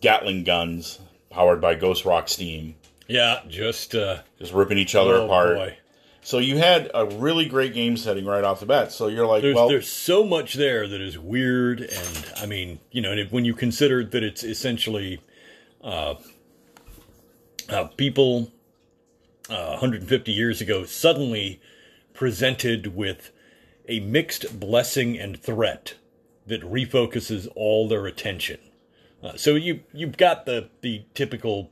Gatling 0.00 0.44
guns 0.44 1.00
powered 1.30 1.60
by 1.60 1.74
ghost 1.74 2.04
rock 2.04 2.28
steam, 2.28 2.76
Yeah, 3.08 3.40
just 3.48 3.94
uh, 3.94 4.20
just 4.38 4.52
ripping 4.52 4.78
each 4.78 4.94
other 4.94 5.14
oh 5.14 5.24
apart. 5.26 5.56
boy. 5.56 5.78
So 6.22 6.38
you 6.38 6.58
had 6.58 6.90
a 6.92 7.06
really 7.06 7.46
great 7.46 7.72
game 7.72 7.96
setting 7.96 8.24
right 8.26 8.42
off 8.42 8.60
the 8.60 8.66
bat. 8.66 8.90
So 8.92 9.06
you're 9.06 9.26
like, 9.26 9.42
There's 9.42 9.54
well, 9.54 9.68
there's 9.68 9.88
so 9.88 10.24
much 10.24 10.54
there 10.54 10.86
that 10.88 11.00
is 11.00 11.18
weird, 11.18 11.80
and 11.80 12.32
I 12.36 12.46
mean, 12.46 12.80
you 12.90 13.00
know, 13.00 13.10
and 13.12 13.20
if, 13.20 13.32
when 13.32 13.44
you 13.44 13.54
consider 13.54 14.04
that 14.04 14.22
it's 14.22 14.42
essentially 14.44 15.20
uh, 15.82 16.16
uh, 17.68 17.84
people 17.96 18.50
uh, 19.48 19.68
150 19.78 20.32
years 20.32 20.60
ago 20.60 20.84
suddenly 20.84 21.60
presented 22.12 22.94
with 22.96 23.30
a 23.88 24.00
mixed 24.00 24.58
blessing 24.58 25.18
and 25.18 25.40
threat 25.40 25.94
that 26.46 26.62
refocuses 26.62 27.48
all 27.54 27.88
their 27.88 28.06
attention. 28.06 28.58
Uh, 29.22 29.36
so 29.36 29.54
you 29.54 29.80
you've 29.92 30.16
got 30.16 30.46
the 30.46 30.68
the 30.82 31.04
typical 31.14 31.70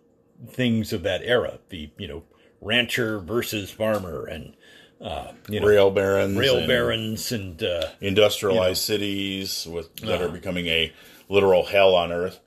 things 0.49 0.93
of 0.93 1.03
that 1.03 1.23
era, 1.23 1.59
the 1.69 1.91
you 1.99 2.09
know 2.09 2.23
rancher 2.61 3.19
versus 3.19 3.71
farmer, 3.71 4.25
and 4.27 4.55
uh, 5.01 5.33
you 5.49 5.61
know 5.61 5.67
rail 5.67 5.91
barons, 5.91 6.37
rail 6.37 6.59
and 6.59 6.67
barons 6.69 7.31
and 7.33 7.63
uh, 7.63 7.87
industrialized 8.01 8.83
cities 8.83 9.67
with 9.71 9.95
that 9.97 10.23
are 10.23 10.29
becoming 10.29 10.67
a 10.67 10.93
literal 11.29 11.67
hell 11.67 11.95
on 11.95 12.13
earth. 12.13 12.41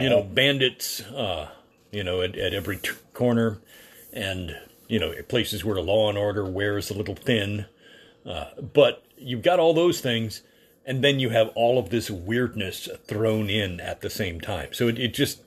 you 0.00 0.08
know 0.08 0.22
bandits 0.22 1.00
uh, 1.02 1.48
you 1.90 2.04
know 2.04 2.22
at, 2.22 2.36
at 2.36 2.54
every 2.54 2.76
t- 2.78 2.90
corner 3.12 3.58
and 4.12 4.56
you 4.88 4.98
know 4.98 5.12
places 5.28 5.64
where 5.64 5.74
the 5.74 5.82
law 5.82 6.08
and 6.08 6.16
order 6.16 6.44
wears 6.44 6.90
a 6.90 6.94
little 6.94 7.16
thin 7.16 7.66
uh, 8.26 8.46
but 8.60 9.04
you've 9.16 9.42
got 9.42 9.58
all 9.58 9.74
those 9.74 10.00
things 10.00 10.42
and 10.86 11.02
then 11.02 11.18
you 11.18 11.30
have 11.30 11.48
all 11.54 11.78
of 11.78 11.90
this 11.90 12.10
weirdness 12.10 12.88
thrown 13.06 13.48
in 13.48 13.80
at 13.80 14.00
the 14.00 14.10
same 14.10 14.40
time 14.40 14.72
so 14.72 14.88
it, 14.88 14.98
it 14.98 15.14
just 15.14 15.40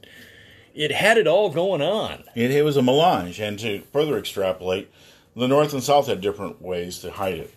it 0.78 0.92
had 0.92 1.18
it 1.18 1.28
all 1.28 1.50
going 1.50 1.82
on 1.82 2.24
It, 2.36 2.52
it 2.52 2.64
was 2.64 2.78
a 2.78 2.84
melange, 2.84 3.40
and 3.40 3.58
to 3.60 3.82
further 3.92 4.18
extrapolate, 4.18 4.90
the 5.36 5.48
North 5.48 5.74
and 5.74 5.82
South 5.84 6.06
had 6.06 6.22
different 6.22 6.62
ways 6.62 7.00
to 7.00 7.12
hide 7.12 7.40
it, 7.40 7.54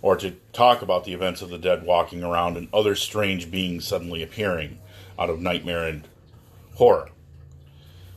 or 0.00 0.16
to 0.16 0.32
talk 0.52 0.80
about 0.80 1.04
the 1.04 1.12
events 1.12 1.42
of 1.42 1.50
the 1.50 1.58
dead 1.58 1.84
walking 1.84 2.22
around 2.22 2.56
and 2.56 2.68
other 2.72 2.94
strange 2.94 3.50
beings 3.50 3.86
suddenly 3.86 4.22
appearing 4.22 4.78
out 5.18 5.28
of 5.28 5.40
nightmare 5.40 5.84
and 5.84 6.08
horror. 6.76 7.10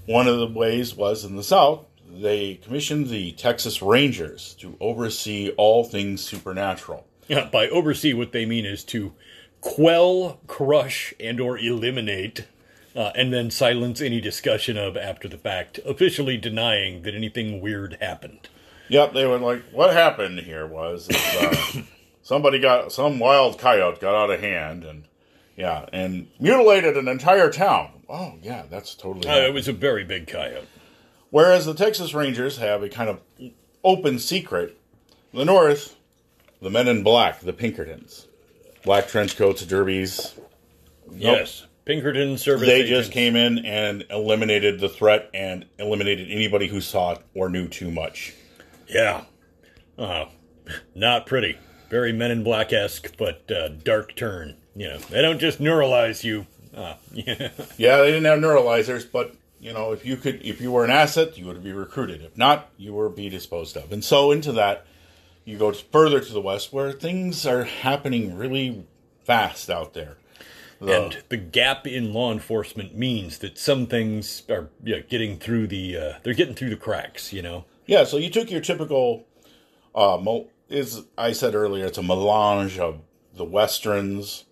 One 0.06 0.28
of 0.28 0.40
the 0.40 0.48
ways 0.48 0.96
was 0.96 1.26
in 1.26 1.36
the 1.36 1.44
South, 1.44 1.86
they 2.22 2.56
commissioned 2.56 3.08
the 3.08 3.32
Texas 3.34 3.82
Rangers 3.82 4.56
to 4.60 4.78
oversee 4.80 5.52
all 5.58 5.84
things 5.84 6.22
supernatural. 6.22 7.06
Yeah, 7.28 7.50
by 7.52 7.68
oversee, 7.70 8.14
what 8.14 8.32
they 8.32 8.46
mean 8.46 8.66
is 8.66 8.84
to 8.86 9.14
quell, 9.62 10.40
crush, 10.48 11.14
and 11.20 11.40
or 11.40 11.58
eliminate, 11.58 12.48
uh, 12.96 13.12
and 13.16 13.34
then 13.34 13.50
silence 13.50 14.00
any 14.00 14.22
discussion 14.22 14.78
of 14.78 14.96
after 14.96 15.28
the 15.28 15.38
fact, 15.38 15.80
officially 15.86 16.38
denying 16.38 17.02
that 17.02 17.16
anything 17.16 17.62
weird 17.62 17.98
happened. 18.00 18.48
Yep, 18.90 19.14
they 19.14 19.26
were 19.26 19.40
like, 19.40 19.64
what 19.72 19.92
happened 19.94 20.40
here 20.40 20.68
was 20.68 21.10
is, 21.10 21.18
uh, 21.18 21.82
somebody 22.22 22.60
got 22.60 22.92
some 22.92 23.18
wild 23.18 23.58
coyote 23.58 24.00
got 24.00 24.16
out 24.16 24.30
of 24.30 24.40
hand 24.40 24.84
and 24.84 25.06
yeah, 25.58 25.86
and 25.94 26.28
mutilated 26.40 26.98
an 26.98 27.08
entire 27.08 27.50
town. 27.50 28.04
Oh 28.10 28.34
yeah, 28.42 28.64
that's 28.70 28.94
totally. 28.94 29.28
Uh, 29.28 29.48
it 29.48 29.54
was 29.54 29.68
a 29.68 29.74
very 29.74 30.04
big 30.04 30.28
coyote. 30.28 30.68
Whereas 31.36 31.66
the 31.66 31.74
Texas 31.74 32.14
Rangers 32.14 32.60
have 32.60 32.82
a 32.82 32.88
kind 32.88 33.10
of 33.10 33.20
open 33.84 34.20
secret. 34.20 34.78
The 35.34 35.44
North, 35.44 35.98
the 36.62 36.70
men 36.70 36.88
in 36.88 37.04
black, 37.04 37.42
the 37.42 37.52
Pinkertons, 37.52 38.28
black 38.86 39.10
trench 39.10 39.36
coats, 39.36 39.66
derbies. 39.66 40.34
Yes, 41.12 41.66
Pinkerton 41.84 42.38
service. 42.38 42.70
They 42.70 42.84
agents. 42.84 42.90
just 43.08 43.12
came 43.12 43.36
in 43.36 43.66
and 43.66 44.06
eliminated 44.10 44.80
the 44.80 44.88
threat 44.88 45.30
and 45.34 45.66
eliminated 45.78 46.32
anybody 46.32 46.68
who 46.68 46.80
saw 46.80 47.12
it 47.12 47.20
or 47.34 47.50
knew 47.50 47.68
too 47.68 47.92
much. 47.92 48.34
Yeah, 48.88 49.26
uh, 49.98 50.28
not 50.96 51.26
pretty. 51.26 51.58
Very 51.90 52.14
Men 52.14 52.32
in 52.32 52.46
Black 52.46 52.72
esque, 52.72 53.18
but 53.18 53.52
uh, 53.52 53.68
dark 53.84 54.16
turn. 54.16 54.56
You 54.74 54.88
know, 54.88 54.98
they 55.00 55.22
don't 55.22 55.40
just 55.40 55.60
neuralize 55.60 56.24
you. 56.24 56.48
Uh, 56.74 56.94
yeah. 57.12 57.50
Yeah, 57.78 57.98
they 57.98 58.12
didn't 58.12 58.24
have 58.24 58.40
neuralizers, 58.40 59.06
but 59.12 59.36
you 59.60 59.74
know, 59.74 59.92
if 59.92 60.06
you 60.06 60.18
could, 60.18 60.42
if 60.44 60.60
you 60.62 60.72
were 60.72 60.84
an 60.86 60.92
asset, 60.92 61.38
you 61.38 61.46
would 61.46 61.64
be 61.64 61.72
recruited. 61.74 62.22
If 62.22 62.38
not, 62.38 62.70
you 62.78 62.94
were 62.94 63.10
be 63.10 63.30
disposed 63.30 63.76
of. 63.78 63.92
And 63.92 64.04
so 64.04 64.32
into 64.32 64.52
that, 64.54 64.86
you 65.44 65.58
go 65.58 65.72
further 65.72 66.20
to 66.20 66.34
the 66.34 66.42
west, 66.42 66.74
where 66.74 66.92
things 66.92 67.46
are 67.46 67.64
happening 67.64 68.36
really 68.36 68.86
fast 69.24 69.70
out 69.70 69.94
there. 69.94 70.18
The- 70.82 71.04
And 71.04 71.24
the 71.30 71.38
gap 71.38 71.88
in 71.88 72.14
law 72.14 72.32
enforcement 72.32 72.96
means 72.96 73.38
that 73.40 73.58
some 73.58 73.88
things 73.88 74.44
are 74.50 74.70
yeah, 74.84 75.00
getting 75.00 75.38
through 75.40 75.68
the 75.68 75.98
uh, 75.98 76.14
they're 76.24 76.34
getting 76.34 76.56
through 76.56 76.72
the 76.72 76.76
cracks, 76.76 77.32
you 77.32 77.42
know. 77.42 77.66
Yeah, 77.86 78.04
so 78.04 78.18
you 78.18 78.30
took 78.30 78.50
your 78.52 78.62
typical, 78.62 79.26
uh, 79.94 80.18
mo- 80.22 80.48
is 80.68 81.04
I 81.18 81.32
said 81.32 81.56
earlier, 81.56 81.86
it's 81.86 81.98
a 82.00 82.04
melange 82.04 82.78
of 82.80 83.00
the 83.36 83.46
westerns, 83.46 84.46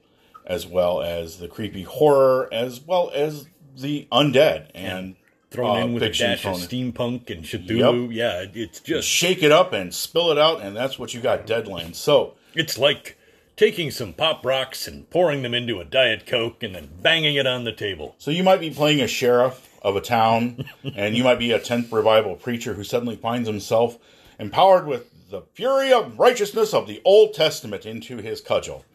as 0.46 0.68
well 0.68 1.02
as 1.02 1.40
the 1.40 1.48
creepy 1.48 1.84
horror, 1.84 2.48
as 2.54 2.80
well 2.80 3.12
as 3.14 3.48
the 3.76 4.08
undead 4.12 4.70
and 4.74 5.16
Thrown 5.54 5.78
uh, 5.78 5.86
in 5.86 5.94
with 5.94 6.02
a 6.02 6.10
dash 6.10 6.46
of 6.48 6.56
steampunk 6.56 7.30
and 7.30 7.44
Cthulhu. 7.44 8.08
Yep. 8.08 8.12
Yeah, 8.12 8.62
it's 8.64 8.80
just 8.80 9.08
Shake 9.08 9.44
it 9.44 9.52
up 9.52 9.72
and 9.72 9.94
spill 9.94 10.32
it 10.32 10.40
out, 10.40 10.62
and 10.62 10.76
that's 10.76 10.98
what 10.98 11.14
you 11.14 11.22
got. 11.22 11.46
Deadlands. 11.46 11.96
So 11.96 12.34
it's 12.56 12.80
like 12.80 13.20
taking 13.56 13.92
some 13.92 14.14
pop 14.14 14.44
rocks 14.44 14.88
and 14.88 15.08
pouring 15.12 15.44
them 15.44 15.54
into 15.54 15.80
a 15.80 15.86
diet 15.86 16.26
coke 16.26 16.64
and 16.64 16.74
then 16.74 16.90
banging 17.02 17.36
it 17.36 17.46
on 17.46 17.66
the 17.66 17.72
table. 17.72 18.16
So 18.18 18.32
you 18.32 18.44
might 18.44 18.62
be 18.62 18.72
playing 18.72 19.00
a 19.02 19.08
sheriff 19.08 19.70
of 19.84 19.96
a 19.96 20.02
town, 20.02 20.66
and 20.96 21.16
you 21.16 21.24
might 21.24 21.38
be 21.38 21.52
a 21.52 21.60
10th 21.60 21.92
revival 21.92 22.36
preacher 22.36 22.74
who 22.74 22.84
suddenly 22.84 23.16
finds 23.16 23.48
himself 23.48 24.00
empowered 24.40 24.88
with 24.88 25.30
the 25.30 25.42
fury 25.54 25.94
of 25.94 26.18
righteousness 26.18 26.74
of 26.74 26.88
the 26.88 27.00
Old 27.06 27.36
Testament 27.36 27.86
into 27.86 28.18
his 28.18 28.42
cudgel. 28.42 28.86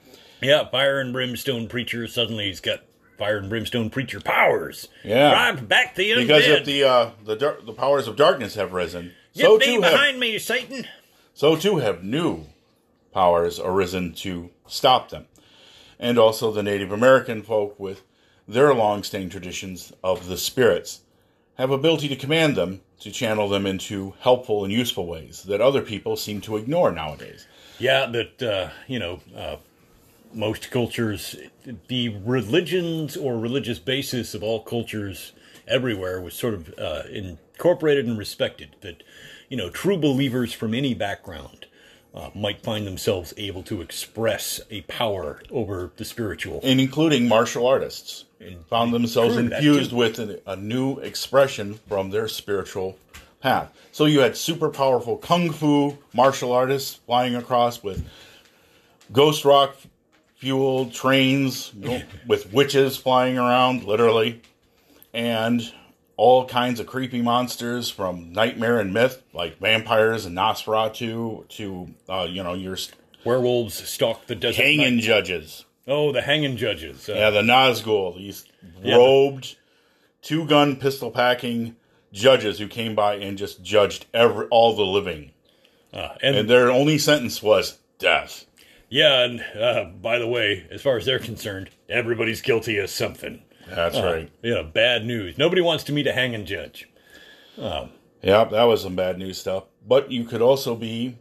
Yeah, 0.41 0.69
fire 0.69 1.01
and 1.01 1.13
brimstone 1.13 1.69
preacher. 1.69 2.07
Suddenly 2.07 2.47
he's 2.47 2.61
got 2.61 2.81
fire 3.19 3.37
and 3.39 3.49
brimstone 3.49 3.91
preacher 3.91 4.21
powers. 4.21 4.89
Yeah. 5.05 5.31
drive 5.31 5.69
back 5.69 5.95
the 5.97 6.11
undead. 6.13 6.17
Because 6.19 6.47
if 6.47 6.65
the 6.65 6.85
uh, 6.85 7.11
the 7.25 7.37
dar- 7.37 7.59
the 7.63 7.73
powers 7.73 8.09
of 8.09 8.17
darkness 8.17 8.55
have 8.55 8.73
risen, 8.73 9.13
Get 9.35 9.45
so 9.45 9.59
too 9.59 9.81
have 9.83 9.93
behind 9.93 10.21
me, 10.21 10.39
Satan. 10.39 10.87
so 11.35 11.57
too 11.57 11.77
have 11.79 12.03
new 12.05 12.47
powers 13.13 13.59
arisen 13.61 14.13
to 14.15 14.51
stop 14.67 15.11
them. 15.11 15.27
And 15.99 16.17
also 16.19 16.53
the 16.53 16.63
Native 16.63 16.93
American 16.93 17.43
folk 17.43 17.79
with 17.79 18.03
their 18.47 18.73
long-standing 18.73 19.29
traditions 19.31 19.93
of 20.03 20.29
the 20.29 20.37
spirits 20.37 21.01
have 21.57 21.71
ability 21.73 22.09
to 22.09 22.17
command 22.17 22.55
them 22.57 22.81
to 23.01 23.11
channel 23.11 23.49
them 23.49 23.67
into 23.67 24.15
helpful 24.21 24.65
and 24.65 24.73
useful 24.73 25.07
ways 25.07 25.43
that 25.45 25.61
other 25.61 25.83
people 25.83 26.17
seem 26.17 26.41
to 26.43 26.57
ignore 26.57 26.93
nowadays. 26.93 27.47
Yeah, 27.81 28.07
that 28.07 28.43
uh, 28.43 28.71
you 28.87 28.99
know, 29.01 29.21
uh, 29.37 29.57
most 30.33 30.71
cultures, 30.71 31.37
the 31.89 32.09
religions 32.09 33.17
or 33.17 33.39
religious 33.39 33.79
basis 33.79 34.35
of 34.35 34.43
all 34.43 34.61
cultures 34.61 35.33
everywhere 35.67 36.21
was 36.21 36.35
sort 36.35 36.55
of 36.55 36.75
uh, 36.79 37.03
incorporated 37.11 38.07
and 38.07 38.19
respected. 38.19 38.77
That 38.81 39.03
you 39.49 39.57
know, 39.57 39.71
true 39.71 39.97
believers 39.97 40.53
from 40.53 40.75
any 40.75 40.95
background 40.95 41.67
uh, 42.15 42.31
might 42.35 42.63
find 42.63 42.87
themselves 42.87 43.35
able 43.37 43.63
to 43.65 43.81
express 43.81 44.61
a 44.71 44.83
power 44.83 45.43
over 45.51 45.93
the 45.97 46.05
spiritual. 46.05 46.61
and 46.63 46.81
including 46.81 47.29
martial 47.29 47.67
artists, 47.67 48.25
found 48.69 48.95
themselves 48.95 49.37
infused 49.37 49.93
with 49.93 50.19
a, 50.19 50.41
a 50.47 50.57
new 50.57 50.99
expression 50.99 51.75
from 51.89 52.11
their 52.11 52.29
spiritual 52.29 52.97
path. 53.41 53.73
So 53.93 54.05
you 54.05 54.21
had 54.21 54.37
super 54.37 54.69
powerful 54.69 55.17
kung 55.17 55.51
fu 55.51 55.99
martial 56.13 56.53
artists 56.53 56.95
flying 57.07 57.35
across 57.35 57.83
with 57.83 58.07
ghost 59.13 59.45
rock 59.45 59.77
fueled 60.39 60.93
trains 60.93 61.73
with 62.27 62.53
witches 62.53 62.97
flying 62.97 63.39
around, 63.39 63.85
literally, 63.85 64.41
and 65.13 65.73
all 66.17 66.47
kinds 66.47 66.81
of 66.81 66.87
creepy 66.87 67.23
monsters 67.23 67.91
from 67.91 68.33
nightmare 68.33 68.81
and 68.81 68.93
myth, 68.93 69.23
like 69.33 69.59
vampires 69.59 70.25
and 70.27 70.37
Nosferatu, 70.37 71.47
to 71.49 71.95
uh, 72.09 72.27
you 72.29 72.43
know 72.43 72.55
your 72.55 72.77
Werewolves 73.25 73.75
stalk 73.89 74.27
the 74.27 74.35
desert. 74.35 74.63
hanging 74.63 74.97
night- 74.97 75.05
judges. 75.05 75.65
Oh, 75.91 76.13
the 76.13 76.21
hanging 76.21 76.57
judges. 76.59 77.09
Uh, 77.09 77.15
Yeah, 77.15 77.31
the 77.31 77.41
Nazgul, 77.43 78.17
these 78.19 78.45
Yeah, 78.83 78.95
the- 78.95 78.99
robed, 78.99 79.57
two 80.23 80.45
gun 80.47 80.77
pistol 80.77 81.11
packing 81.11 81.77
judges 82.13 82.59
who 82.59 82.69
came 82.69 82.95
by 82.95 83.15
and 83.17 83.39
just 83.39 83.63
judged 83.63 84.05
every 84.13 84.47
all 84.49 84.75
the 84.77 84.85
living, 84.85 85.31
uh, 85.93 86.15
and 86.23 86.37
and 86.37 86.49
their 86.51 86.71
only 86.71 86.99
sentence 86.99 87.43
was 87.43 87.79
death. 87.99 88.45
Yeah, 88.89 89.25
and 89.25 89.41
uh, 89.61 89.85
by 90.01 90.19
the 90.19 90.27
way, 90.27 90.67
as 90.71 90.81
far 90.83 90.97
as 90.97 91.05
they're 91.05 91.19
concerned, 91.19 91.71
everybody's 91.89 92.41
guilty 92.41 92.79
of 92.79 92.91
something. 92.91 93.43
That's 93.69 93.97
Uh, 93.97 94.05
right. 94.05 94.31
Yeah, 94.43 94.63
bad 94.63 95.05
news. 95.05 95.37
Nobody 95.39 95.61
wants 95.61 95.85
to 95.85 95.93
meet 95.93 96.07
a 96.07 96.13
hanging 96.13 96.47
judge. 96.47 96.89
Yeah, 98.23 98.45
that 98.45 98.65
was 98.65 98.83
some 98.83 98.97
bad 98.97 99.19
news 99.19 99.39
stuff. 99.39 99.65
But 99.87 100.11
you 100.11 100.25
could 100.25 100.43
also 100.43 100.75
be 100.75 101.19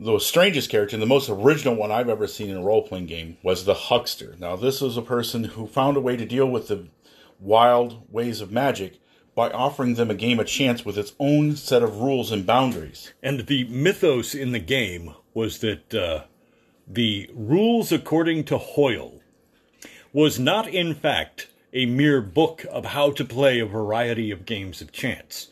the 0.00 0.18
strangest 0.18 0.68
character, 0.70 0.96
and 0.96 1.02
the 1.02 1.06
most 1.06 1.28
original 1.28 1.74
one 1.76 1.92
I've 1.92 2.08
ever 2.08 2.26
seen 2.26 2.50
in 2.50 2.56
a 2.56 2.62
role 2.62 2.82
playing 2.82 3.06
game 3.06 3.36
was 3.42 3.64
the 3.64 3.74
Huckster. 3.74 4.34
Now, 4.38 4.56
this 4.56 4.80
was 4.80 4.96
a 4.96 5.02
person 5.02 5.44
who 5.44 5.66
found 5.66 5.96
a 5.96 6.00
way 6.00 6.16
to 6.16 6.24
deal 6.26 6.46
with 6.50 6.68
the 6.68 6.88
wild 7.38 8.10
ways 8.10 8.40
of 8.40 8.50
magic 8.50 8.98
by 9.34 9.50
offering 9.50 9.94
them 9.94 10.10
a 10.10 10.14
game 10.14 10.40
a 10.40 10.44
chance 10.44 10.84
with 10.84 10.98
its 10.98 11.14
own 11.18 11.56
set 11.56 11.82
of 11.82 12.00
rules 12.00 12.30
and 12.32 12.44
boundaries. 12.44 13.12
And 13.22 13.46
the 13.46 13.64
mythos 13.64 14.34
in 14.34 14.52
the 14.52 14.58
game 14.58 15.14
was 15.34 15.60
that 15.60 15.94
uh, 15.94 16.24
the 16.86 17.30
rules 17.34 17.92
according 17.92 18.44
to 18.44 18.58
Hoyle 18.58 19.20
was 20.12 20.38
not, 20.38 20.68
in 20.68 20.94
fact, 20.94 21.48
a 21.72 21.86
mere 21.86 22.20
book 22.20 22.66
of 22.70 22.86
how 22.86 23.10
to 23.12 23.24
play 23.24 23.58
a 23.58 23.66
variety 23.66 24.30
of 24.30 24.44
games 24.44 24.82
of 24.82 24.92
chance, 24.92 25.48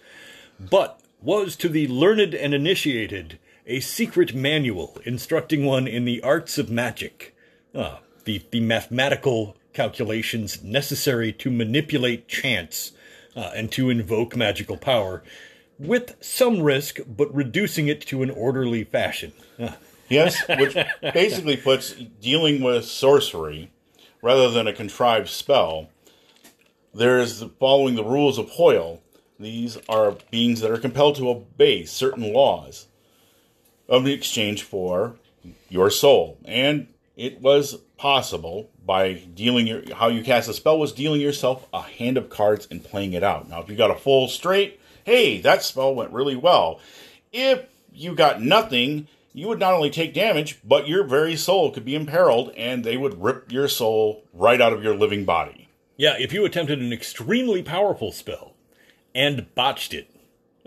but 0.59 1.01
was 1.23 1.57
to 1.57 1.69
the 1.69 1.88
learned 1.88 2.35
and 2.35 2.53
initiated 2.53 3.38
a 3.66 3.81
secret 3.81 4.35
manual 4.35 5.01
instructing 5.05 5.64
one 5.64 5.87
in 5.87 6.05
the 6.05 6.23
arts 6.23 6.59
of 6.59 6.71
magic, 6.71 7.35
uh, 7.75 7.99
the, 8.25 8.43
the 8.51 8.61
mathematical 8.61 9.57
calculations 9.73 10.62
necessary 10.62 11.33
to 11.33 11.51
manipulate 11.51 12.29
chance 12.29 12.93
uh, 13.37 13.51
and 13.55 13.71
to 13.73 13.88
invoke 13.88 14.37
magical 14.37 14.77
power, 14.77 15.23
with 15.79 16.16
some 16.21 16.61
risk, 16.61 16.99
but 17.07 17.35
reducing 17.35 17.88
it 17.88 18.01
to 18.03 18.23
an 18.23 18.31
orderly 18.31 18.85
fashion. 18.85 19.33
Uh, 19.59 19.71
Yes, 20.11 20.37
which 20.49 20.77
basically 21.14 21.57
puts 21.57 21.94
dealing 21.94 22.62
with 22.62 22.85
sorcery 22.85 23.70
rather 24.20 24.51
than 24.51 24.66
a 24.66 24.73
contrived 24.73 25.29
spell. 25.29 25.88
There 26.92 27.20
is 27.20 27.40
the, 27.40 27.49
following 27.49 27.94
the 27.94 28.05
rules 28.05 28.37
of 28.37 28.51
Hoyle. 28.51 29.01
These 29.38 29.79
are 29.88 30.16
beings 30.31 30.61
that 30.61 30.70
are 30.70 30.79
compelled 30.79 31.16
to 31.16 31.31
obey 31.31 31.85
certain 31.85 32.33
laws 32.33 32.88
of 33.88 34.05
the 34.05 34.12
exchange 34.12 34.62
for 34.62 35.16
your 35.68 35.90
soul, 35.90 36.37
and 36.44 36.88
it 37.16 37.40
was 37.40 37.77
possible 37.96 38.70
by 38.85 39.12
dealing 39.12 39.66
your 39.66 39.83
how 39.94 40.09
you 40.09 40.23
cast 40.23 40.49
a 40.49 40.55
spell 40.55 40.79
was 40.79 40.92
dealing 40.92 41.20
yourself 41.20 41.66
a 41.73 41.83
hand 41.83 42.16
of 42.16 42.29
cards 42.29 42.66
and 42.70 42.85
playing 42.85 43.12
it 43.12 43.23
out. 43.23 43.49
Now, 43.49 43.62
if 43.62 43.68
you 43.68 43.77
got 43.77 43.90
a 43.90 43.94
full 43.94 44.29
straight, 44.29 44.81
hey, 45.05 45.40
that 45.40 45.62
spell 45.62 45.94
went 45.94 46.12
really 46.12 46.37
well. 46.37 46.81
If 47.33 47.64
you 47.92 48.14
got 48.14 48.42
nothing, 48.42 49.07
you 49.33 49.49
would 49.49 49.59
not 49.59 49.75
only 49.75 49.90
take 49.90 50.14
damage, 50.14 50.59
but 50.64 50.88
your 50.88 51.05
very 51.05 51.37
soul 51.37 51.71
could 51.71 51.85
be 51.85 51.95
imperiled, 51.95 52.53
and 52.57 52.85
they 52.85 52.97
would 52.97 53.23
rip 53.23 53.51
your 53.53 53.69
soul 53.69 54.25
right 54.33 54.61
out 54.61 54.73
of 54.73 54.83
your 54.83 54.97
living 54.97 55.25
body. 55.25 55.69
yeah, 55.97 56.16
if 56.19 56.33
you 56.33 56.45
attempted 56.45 56.81
an 56.81 56.93
extremely 56.93 57.62
powerful 57.62 58.11
spell 58.12 58.55
and 59.14 59.53
botched 59.55 59.93
it, 59.95 60.09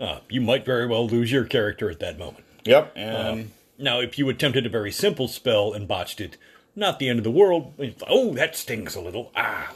uh, 0.00 0.20
you 0.28 0.40
might 0.40 0.64
very 0.64 0.86
well 0.86 1.06
lose 1.06 1.30
your 1.30 1.44
character 1.44 1.90
at 1.90 2.00
that 2.00 2.18
moment. 2.18 2.44
Yep, 2.64 2.92
and 2.96 3.50
Now, 3.78 4.00
if 4.00 4.18
you 4.18 4.28
attempted 4.28 4.64
a 4.66 4.68
very 4.68 4.90
simple 4.92 5.28
spell 5.28 5.72
and 5.72 5.86
botched 5.88 6.20
it, 6.20 6.36
not 6.76 6.98
the 6.98 7.08
end 7.08 7.18
of 7.18 7.24
the 7.24 7.30
world. 7.30 7.74
Oh, 8.08 8.32
that 8.34 8.56
stings 8.56 8.94
a 8.96 9.00
little. 9.00 9.30
Ah. 9.36 9.72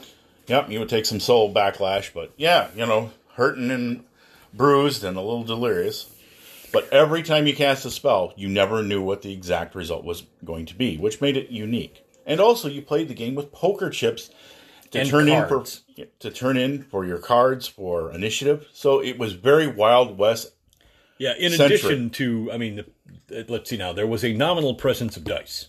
Yep, 0.46 0.70
you 0.70 0.78
would 0.80 0.88
take 0.88 1.04
some 1.06 1.20
soul 1.20 1.52
backlash, 1.52 2.12
but 2.14 2.32
yeah, 2.36 2.68
you 2.74 2.86
know, 2.86 3.10
hurting 3.34 3.70
and 3.70 4.04
bruised 4.54 5.04
and 5.04 5.16
a 5.16 5.20
little 5.20 5.44
delirious. 5.44 6.10
But 6.72 6.92
every 6.92 7.22
time 7.22 7.46
you 7.46 7.54
cast 7.56 7.84
a 7.86 7.90
spell, 7.90 8.32
you 8.36 8.48
never 8.48 8.82
knew 8.82 9.00
what 9.02 9.22
the 9.22 9.32
exact 9.32 9.74
result 9.74 10.04
was 10.04 10.24
going 10.44 10.66
to 10.66 10.74
be, 10.74 10.96
which 10.98 11.20
made 11.20 11.36
it 11.36 11.50
unique. 11.50 12.04
And 12.26 12.40
also, 12.40 12.68
you 12.68 12.82
played 12.82 13.08
the 13.08 13.14
game 13.14 13.34
with 13.34 13.52
poker 13.52 13.88
chips 13.90 14.30
to 14.90 15.00
And 15.00 15.08
turn 15.08 15.28
cards. 15.28 15.82
in 15.96 16.06
for 16.06 16.10
to 16.20 16.30
turn 16.30 16.56
in 16.56 16.82
for 16.82 17.04
your 17.06 17.18
cards 17.18 17.66
for 17.66 18.12
initiative. 18.12 18.66
So 18.72 19.02
it 19.02 19.18
was 19.18 19.32
very 19.32 19.66
Wild 19.66 20.18
West. 20.18 20.52
Yeah, 21.18 21.32
in 21.38 21.50
Centric. 21.52 21.80
addition 21.82 22.10
to, 22.10 22.52
I 22.52 22.58
mean, 22.58 22.84
the, 23.28 23.40
uh, 23.40 23.44
let's 23.48 23.68
see 23.70 23.76
now, 23.76 23.92
there 23.92 24.06
was 24.06 24.24
a 24.24 24.32
nominal 24.32 24.74
presence 24.74 25.16
of 25.16 25.24
dice, 25.24 25.68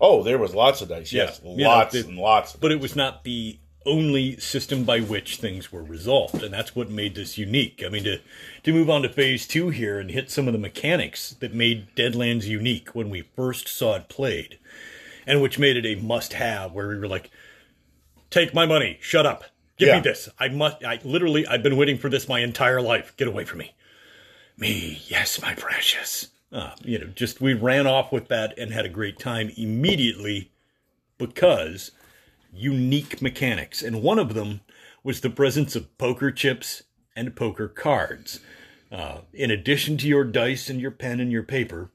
Oh, 0.00 0.22
there 0.22 0.38
was 0.38 0.54
lots 0.54 0.80
of 0.80 0.88
dice. 0.88 1.12
Yes, 1.12 1.40
Yeah. 1.44 1.50
You 1.50 1.56
know, 1.64 1.68
lots 1.70 1.94
and 1.94 2.16
lots. 2.18 2.54
Of 2.54 2.60
but 2.60 2.70
it 2.72 2.80
was 2.80 2.94
not 2.96 3.24
the 3.24 3.58
only 3.86 4.36
system 4.38 4.84
by 4.84 5.00
which 5.00 5.36
things 5.36 5.72
were 5.72 5.82
resolved, 5.82 6.42
and 6.42 6.52
that's 6.52 6.74
what 6.76 6.90
made 6.90 7.14
this 7.14 7.38
unique. 7.38 7.82
I 7.84 7.88
mean, 7.88 8.04
to 8.04 8.20
to 8.64 8.72
move 8.72 8.90
on 8.90 9.02
to 9.02 9.08
phase 9.08 9.46
two 9.46 9.70
here 9.70 9.98
and 9.98 10.10
hit 10.10 10.30
some 10.30 10.46
of 10.46 10.52
the 10.52 10.58
mechanics 10.58 11.36
that 11.40 11.54
made 11.54 11.94
Deadlands 11.94 12.44
unique 12.44 12.94
when 12.94 13.08
we 13.10 13.22
first 13.22 13.68
saw 13.68 13.96
it 13.96 14.08
played, 14.08 14.58
and 15.26 15.40
which 15.40 15.58
made 15.58 15.76
it 15.76 15.86
a 15.86 16.00
must-have, 16.00 16.72
where 16.72 16.88
we 16.88 16.98
were 16.98 17.08
like, 17.08 17.30
take 18.30 18.52
my 18.52 18.66
money. 18.66 18.98
Shut 19.00 19.26
up. 19.26 19.44
Give 19.78 19.88
Yeah. 19.88 19.96
me 19.96 20.00
this. 20.00 20.28
I 20.38 20.48
must. 20.48 20.84
I 20.84 20.98
literally. 21.04 21.46
I've 21.46 21.62
been 21.62 21.76
waiting 21.76 21.98
for 21.98 22.08
this 22.08 22.28
my 22.28 22.40
entire 22.40 22.80
life. 22.82 23.16
Get 23.16 23.28
away 23.28 23.44
from 23.44 23.58
me. 23.60 23.74
Me, 24.58 25.02
yes, 25.06 25.40
my 25.42 25.54
precious. 25.54 26.28
Uh, 26.50 26.70
you 26.82 26.98
know, 26.98 27.06
just 27.06 27.40
we 27.40 27.52
ran 27.52 27.86
off 27.86 28.10
with 28.10 28.28
that 28.28 28.56
and 28.58 28.72
had 28.72 28.86
a 28.86 28.88
great 28.88 29.18
time 29.18 29.50
immediately 29.56 30.50
because 31.18 31.90
unique 32.56 33.20
mechanics, 33.20 33.82
and 33.82 34.02
one 34.02 34.18
of 34.18 34.34
them 34.34 34.60
was 35.02 35.20
the 35.20 35.30
presence 35.30 35.76
of 35.76 35.96
poker 35.98 36.30
chips 36.30 36.82
and 37.14 37.36
poker 37.36 37.68
cards. 37.68 38.40
Uh, 38.90 39.18
in 39.32 39.50
addition 39.50 39.96
to 39.98 40.08
your 40.08 40.24
dice 40.24 40.70
and 40.70 40.80
your 40.80 40.90
pen 40.90 41.20
and 41.20 41.30
your 41.30 41.42
paper, 41.42 41.90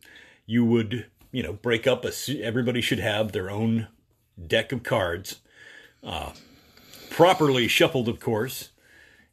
you 0.45 0.65
would, 0.65 1.06
you 1.32 1.41
know, 1.41 1.54
break 1.54 1.88
up 1.88 2.06
a. 2.06 2.12
Everybody 2.41 2.82
should 2.82 3.00
have 3.00 3.32
their 3.32 3.50
own 3.50 3.88
deck 4.47 4.71
of 4.71 4.84
cards, 4.84 5.41
uh, 6.04 6.32
properly 7.10 7.67
shuffled, 7.67 8.10
of 8.10 8.19
course, 8.19 8.69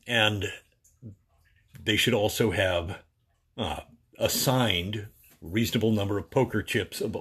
and 0.07 0.47
they 1.83 1.97
should 1.97 2.14
also 2.14 2.51
have 2.51 2.99
uh, 3.57 3.81
assigned 4.19 5.09
reasonable 5.41 5.93
number 5.93 6.19
of 6.19 6.31
poker 6.31 6.62
chips 6.62 7.01
of 7.01 7.17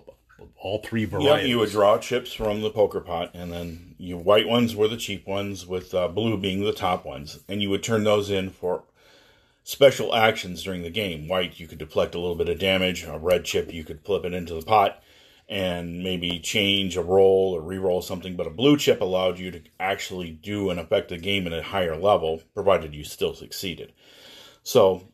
all 0.58 0.80
three 0.80 1.02
Yep, 1.02 1.10
varieties. 1.12 1.50
you 1.50 1.60
would 1.60 1.72
draw 1.72 1.98
chips 1.98 2.34
from 2.34 2.62
the 2.62 2.70
poker 2.70 3.00
pot, 3.02 3.32
and 3.34 3.52
then 3.52 3.96
your 3.98 4.20
white 4.20 4.48
ones 4.48 4.76
were 4.76 4.88
the 4.88 4.98
cheap 4.98 5.28
ones, 5.28 5.66
with 5.66 5.94
uh, 5.94 6.08
blue 6.08 6.38
being 6.38 6.64
the 6.64 6.74
top 6.74 7.06
ones, 7.06 7.40
and 7.48 7.62
you 7.62 7.70
would 7.70 7.84
turn 7.84 8.04
those 8.04 8.30
in 8.30 8.50
for 8.50 8.84
special 9.64 10.16
actions 10.16 10.64
during 10.64 10.82
the 10.84 10.90
game. 10.90 11.28
White, 11.28 11.60
you 11.60 11.68
could 11.68 11.78
deflect 11.80 12.16
a 12.16 12.20
little 12.20 12.36
bit 12.36 12.50
of 12.50 12.60
damage. 12.60 13.04
A 13.04 13.18
red 13.18 13.44
chip, 13.46 13.74
you 13.74 13.84
could 13.84 14.02
flip 14.06 14.24
it 14.26 14.34
into 14.34 14.54
the 14.54 14.62
pot 14.62 15.02
and 15.50 16.04
maybe 16.04 16.40
change 16.40 16.98
a 16.98 17.02
roll 17.02 17.54
or 17.56 17.62
re-roll 17.62 18.02
something. 18.02 18.36
But 18.36 18.48
a 18.48 18.50
blue 18.52 18.78
chip 18.78 19.00
allowed 19.02 19.40
you 19.40 19.50
to 19.52 19.62
actually 19.80 20.32
do 20.32 20.70
and 20.70 20.80
affect 20.80 21.10
the 21.10 21.18
game 21.18 21.48
at 21.48 21.54
a 21.54 21.64
higher 21.64 21.96
level, 21.96 22.42
provided 22.54 22.94
you 22.94 23.04
still 23.06 23.34
succeeded. 23.34 23.94
So 24.64 25.08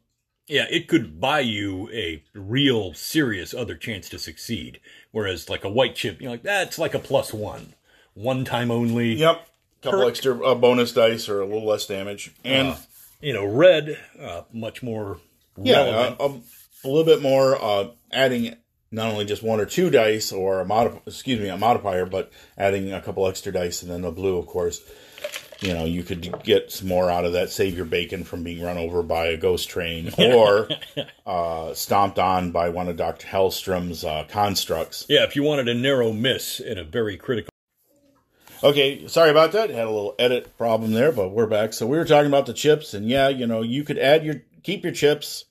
Yeah, 0.54 0.68
it 0.70 0.88
could 0.88 1.20
buy 1.20 1.40
you 1.40 1.90
a 1.92 2.22
real 2.36 2.94
serious 2.94 3.56
other 3.56 3.74
chance 3.76 4.08
to 4.10 4.20
succeed. 4.20 4.80
Whereas 5.12 5.50
like 5.50 5.64
a 5.64 5.70
white 5.70 5.96
chip, 5.96 6.20
you 6.22 6.26
know, 6.26 6.32
like 6.34 6.44
that's 6.44 6.78
like 6.78 6.94
a 6.94 7.00
plus 7.00 7.34
one, 7.34 7.74
one 8.14 8.46
time 8.46 8.70
only. 8.70 9.14
Yep. 9.14 9.48
Couple 9.82 10.02
Per- 10.02 10.10
extra 10.10 10.46
uh, 10.46 10.54
bonus 10.54 10.92
dice 10.94 11.28
or 11.28 11.42
a 11.42 11.46
little 11.46 11.66
less 11.66 11.88
damage. 11.88 12.32
And 12.44 12.76
You 13.20 13.34
know, 13.34 13.46
red, 13.46 13.98
uh, 14.22 14.44
much 14.54 14.84
more 14.84 15.18
yeah, 15.58 15.86
relevant. 15.86 16.22
uh, 16.22 16.88
a 16.88 16.88
little 16.88 17.04
bit 17.04 17.24
more 17.24 17.56
uh, 17.60 17.88
adding 18.12 18.56
not 18.92 19.12
only 19.12 19.26
just 19.26 19.42
one 19.42 19.60
or 19.60 19.66
two 19.66 19.90
dice 19.90 20.32
or 20.32 20.62
a 20.62 20.66
modif- 20.66 21.02
excuse 21.08 21.40
me, 21.40 21.50
a 21.50 21.58
modifier, 21.58 22.06
but 22.06 22.32
adding 22.60 22.94
a 22.94 23.02
couple 23.02 23.28
extra 23.28 23.52
dice 23.52 23.82
and 23.82 23.90
then 23.92 24.04
the 24.04 24.12
blue, 24.12 24.38
of 24.38 24.46
course. 24.46 24.82
You 25.64 25.74
know, 25.74 25.86
you 25.86 26.04
could 26.04 26.44
get 26.44 26.72
some 26.74 26.90
more 26.90 27.10
out 27.10 27.24
of 27.24 27.34
that. 27.34 27.50
Save 27.50 27.78
your 27.78 27.86
bacon 27.86 28.26
from 28.26 28.44
being 28.44 28.62
run 28.62 28.78
over 28.78 29.02
by 29.02 29.28
a 29.28 29.38
ghost 29.38 29.70
train 29.70 30.12
or 30.18 30.68
uh, 31.26 31.74
stomped 31.74 32.20
on 32.20 32.52
by 32.52 32.68
one 32.68 32.90
of 32.90 32.98
Dr. 32.98 33.26
Hellstromme's 33.28 34.04
uh, 34.04 34.26
constructs. 34.28 35.06
yeah, 35.08 35.24
if 35.24 35.38
you 35.38 35.44
wanted 35.44 35.70
a 35.70 35.74
narrow 35.74 36.12
miss 36.12 36.60
in 36.60 36.78
a 36.78 36.84
very 36.84 37.16
critical. 37.16 37.50
Okay, 38.62 39.08
sorry 39.08 39.30
about 39.30 39.54
that. 39.54 39.70
Had 39.70 39.86
a 39.86 39.90
little 39.90 40.16
edit 40.20 40.58
problem 40.58 40.92
there, 40.92 41.14
but 41.14 41.30
we're 41.30 41.48
back. 41.48 41.72
So 41.72 41.88
we 41.88 41.98
were 41.98 42.06
talking 42.06 42.28
about 42.28 42.46
the 42.46 42.54
chips, 42.54 42.94
and 42.94 43.08
yeah, 43.08 43.30
you 43.30 43.48
know, 43.48 43.62
you 43.62 43.86
could 43.86 43.98
add 43.98 44.26
your 44.26 44.42
keep 44.64 44.84
your 44.84 44.94
chips 44.94 45.46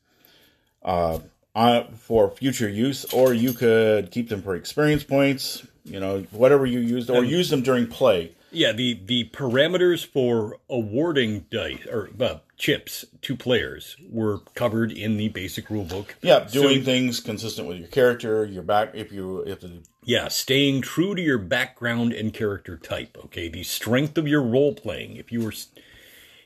uh, 0.83 1.21
on, 1.55 1.93
for 1.95 2.31
future 2.31 2.69
use, 2.69 3.05
or 3.13 3.33
you 3.33 3.55
could 3.55 4.11
keep 4.11 4.29
them 4.29 4.43
for 4.43 4.55
experience 4.57 5.05
points. 5.05 5.67
You 5.85 6.01
know, 6.01 6.21
whatever 6.33 6.67
you 6.67 6.81
used, 6.81 7.09
or 7.09 7.25
use 7.25 7.49
them 7.49 7.63
during 7.63 7.87
play. 7.87 8.33
Yeah, 8.53 8.73
the 8.73 9.01
the 9.05 9.31
parameters 9.31 10.05
for 10.07 10.59
awarding 10.69 11.47
dice 11.51 11.87
or 11.91 12.11
uh, 12.21 12.39
chips 12.59 13.05
to 13.23 13.37
players 13.37 13.97
were 14.11 14.41
covered 14.55 14.93
in 14.93 15.17
the 15.17 15.29
basic 15.29 15.71
rule 15.71 15.85
book. 15.85 16.17
Yeah, 16.23 16.47
doing 16.51 16.81
So- 16.81 16.85
things 16.85 17.21
consistent 17.21 17.67
with 17.69 17.79
your 17.79 17.89
character, 17.89 18.45
your 18.45 18.63
back. 18.63 18.91
If 18.95 19.11
you 19.11 19.41
if 19.41 19.61
the 19.61 19.83
Yeah, 20.05 20.29
staying 20.29 20.83
true 20.83 21.15
to 21.15 21.23
your 21.23 21.39
background 21.39 22.13
and 22.13 22.33
character 22.33 22.77
type. 22.77 23.17
Okay, 23.25 23.49
the 23.49 23.63
strength 23.63 24.19
of 24.19 24.29
your 24.29 24.43
role 24.43 24.75
playing. 24.75 25.17
If 25.17 25.33
you 25.33 25.41
were, 25.45 25.55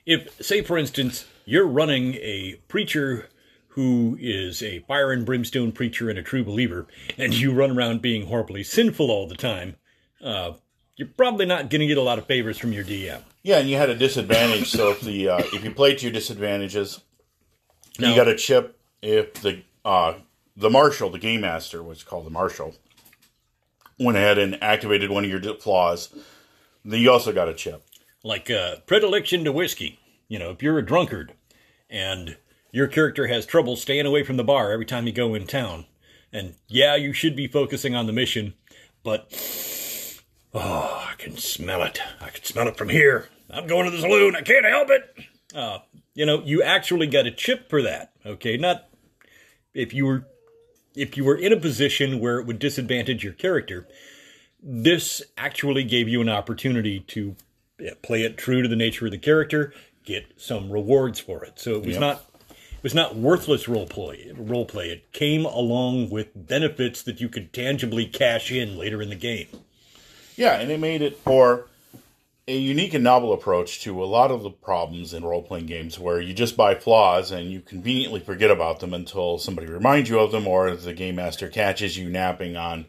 if 0.06 0.40
say 0.44 0.62
for 0.62 0.78
instance, 0.78 1.26
you're 1.44 1.66
running 1.66 2.14
a 2.14 2.60
preacher 2.68 3.28
who 3.68 4.16
is 4.20 4.62
a 4.62 4.78
fire 4.88 5.12
and 5.12 5.26
brimstone 5.26 5.70
preacher 5.72 6.08
and 6.08 6.18
a 6.18 6.22
true 6.22 6.42
believer, 6.44 6.86
and 7.18 7.34
you 7.34 7.52
run 7.52 7.76
around 7.76 8.00
being 8.00 8.26
horribly 8.26 8.62
sinful 8.62 9.10
all 9.10 9.26
the 9.28 9.34
time, 9.36 9.76
uh, 10.24 10.52
you're 10.96 11.08
probably 11.08 11.46
not 11.46 11.68
going 11.70 11.80
to 11.80 11.86
get 11.86 11.98
a 11.98 12.02
lot 12.02 12.18
of 12.18 12.26
favors 12.26 12.58
from 12.58 12.72
your 12.72 12.84
DM. 12.84 13.22
yeah, 13.42 13.58
and 13.58 13.68
you 13.68 13.76
had 13.76 13.90
a 13.90 13.94
disadvantage. 13.94 14.70
so 14.70 14.90
if 14.90 15.00
the 15.00 15.28
uh, 15.28 15.38
if 15.52 15.62
you 15.64 15.70
played 15.70 15.98
to 15.98 16.04
your 16.04 16.12
disadvantages, 16.12 17.00
Now- 17.98 18.10
you 18.10 18.16
got 18.16 18.28
a 18.28 18.36
chip. 18.36 18.78
If 19.02 19.34
the 19.34 19.62
uh, 19.84 20.14
the 20.56 20.70
marshal, 20.70 21.10
the 21.10 21.18
game 21.18 21.42
master, 21.42 21.82
what's 21.82 22.02
called 22.02 22.24
the 22.26 22.30
marshal, 22.30 22.74
went 23.98 24.16
ahead 24.16 24.38
and 24.38 24.62
activated 24.62 25.10
one 25.10 25.24
of 25.24 25.30
your 25.30 25.40
flaws, 25.56 26.08
then 26.84 27.00
you 27.00 27.10
also 27.10 27.32
got 27.32 27.48
a 27.48 27.54
chip. 27.54 27.84
like 28.24 28.50
uh, 28.50 28.76
predilection 28.86 29.44
to 29.44 29.52
whiskey. 29.52 30.00
You 30.28 30.38
know, 30.38 30.50
if 30.50 30.62
you're 30.62 30.78
a 30.78 30.84
drunkard 30.84 31.34
and 31.88 32.36
your 32.72 32.88
character 32.88 33.26
has 33.28 33.46
trouble 33.46 33.76
staying 33.76 34.06
away 34.06 34.24
from 34.24 34.36
the 34.36 34.44
bar 34.44 34.72
every 34.72 34.86
time 34.86 35.06
you 35.06 35.12
go 35.12 35.34
in 35.34 35.46
town, 35.46 35.86
and 36.32 36.54
yeah, 36.68 36.96
you 36.96 37.12
should 37.12 37.36
be 37.36 37.46
focusing 37.46 37.94
on 37.94 38.06
the 38.06 38.12
mission, 38.12 38.54
but 39.04 39.30
oh, 40.56 41.06
I 41.10 41.14
can 41.18 41.36
smell 41.36 41.82
it. 41.82 42.00
I 42.20 42.28
can 42.30 42.44
smell 42.44 42.68
it 42.68 42.76
from 42.76 42.88
here. 42.88 43.28
I'm 43.50 43.66
going 43.66 43.84
to 43.84 43.90
the 43.90 44.00
saloon. 44.02 44.34
I 44.34 44.40
can't 44.42 44.64
help 44.66 44.90
it. 44.90 45.14
Uh, 45.54 45.78
you 46.14 46.26
know, 46.26 46.42
you 46.42 46.62
actually 46.62 47.06
got 47.06 47.26
a 47.26 47.30
chip 47.30 47.68
for 47.70 47.82
that. 47.82 48.12
Okay, 48.24 48.56
not 48.56 48.88
if 49.74 49.92
you 49.94 50.06
were 50.06 50.26
if 50.94 51.16
you 51.16 51.24
were 51.24 51.36
in 51.36 51.52
a 51.52 51.56
position 51.60 52.18
where 52.20 52.38
it 52.40 52.46
would 52.46 52.58
disadvantage 52.58 53.22
your 53.22 53.34
character. 53.34 53.86
This 54.62 55.22
actually 55.36 55.84
gave 55.84 56.08
you 56.08 56.20
an 56.20 56.28
opportunity 56.28 57.00
to 57.00 57.36
play 58.02 58.22
it 58.22 58.38
true 58.38 58.62
to 58.62 58.68
the 58.68 58.74
nature 58.74 59.04
of 59.04 59.12
the 59.12 59.18
character, 59.18 59.72
get 60.04 60.32
some 60.36 60.72
rewards 60.72 61.20
for 61.20 61.44
it. 61.44 61.60
So 61.60 61.72
it 61.76 61.84
was 61.84 61.92
Yep. 61.96 62.00
not 62.00 62.24
it 62.50 62.82
was 62.82 62.94
not 62.94 63.16
worthless 63.16 63.68
role 63.68 63.86
play. 63.86 64.32
Role 64.34 64.64
play. 64.64 64.90
It 64.90 65.12
came 65.12 65.44
along 65.44 66.10
with 66.10 66.28
benefits 66.34 67.02
that 67.02 67.20
you 67.20 67.28
could 67.28 67.52
tangibly 67.52 68.06
cash 68.06 68.50
in 68.50 68.76
later 68.76 69.02
in 69.02 69.10
the 69.10 69.16
game. 69.16 69.48
Yeah, 70.36 70.58
and 70.58 70.70
it 70.70 70.78
made 70.80 71.02
it 71.02 71.18
for 71.18 71.66
a 72.48 72.56
unique 72.56 72.94
and 72.94 73.02
novel 73.02 73.32
approach 73.32 73.80
to 73.82 74.02
a 74.02 74.06
lot 74.06 74.30
of 74.30 74.42
the 74.42 74.50
problems 74.50 75.12
in 75.12 75.24
role 75.24 75.42
playing 75.42 75.66
games 75.66 75.98
where 75.98 76.20
you 76.20 76.32
just 76.32 76.56
buy 76.56 76.74
flaws 76.74 77.32
and 77.32 77.50
you 77.50 77.60
conveniently 77.60 78.20
forget 78.20 78.50
about 78.50 78.78
them 78.78 78.94
until 78.94 79.38
somebody 79.38 79.66
reminds 79.66 80.08
you 80.08 80.18
of 80.20 80.30
them 80.30 80.46
or 80.46 80.74
the 80.76 80.92
game 80.92 81.16
master 81.16 81.48
catches 81.48 81.98
you 81.98 82.08
napping 82.08 82.56
on 82.56 82.86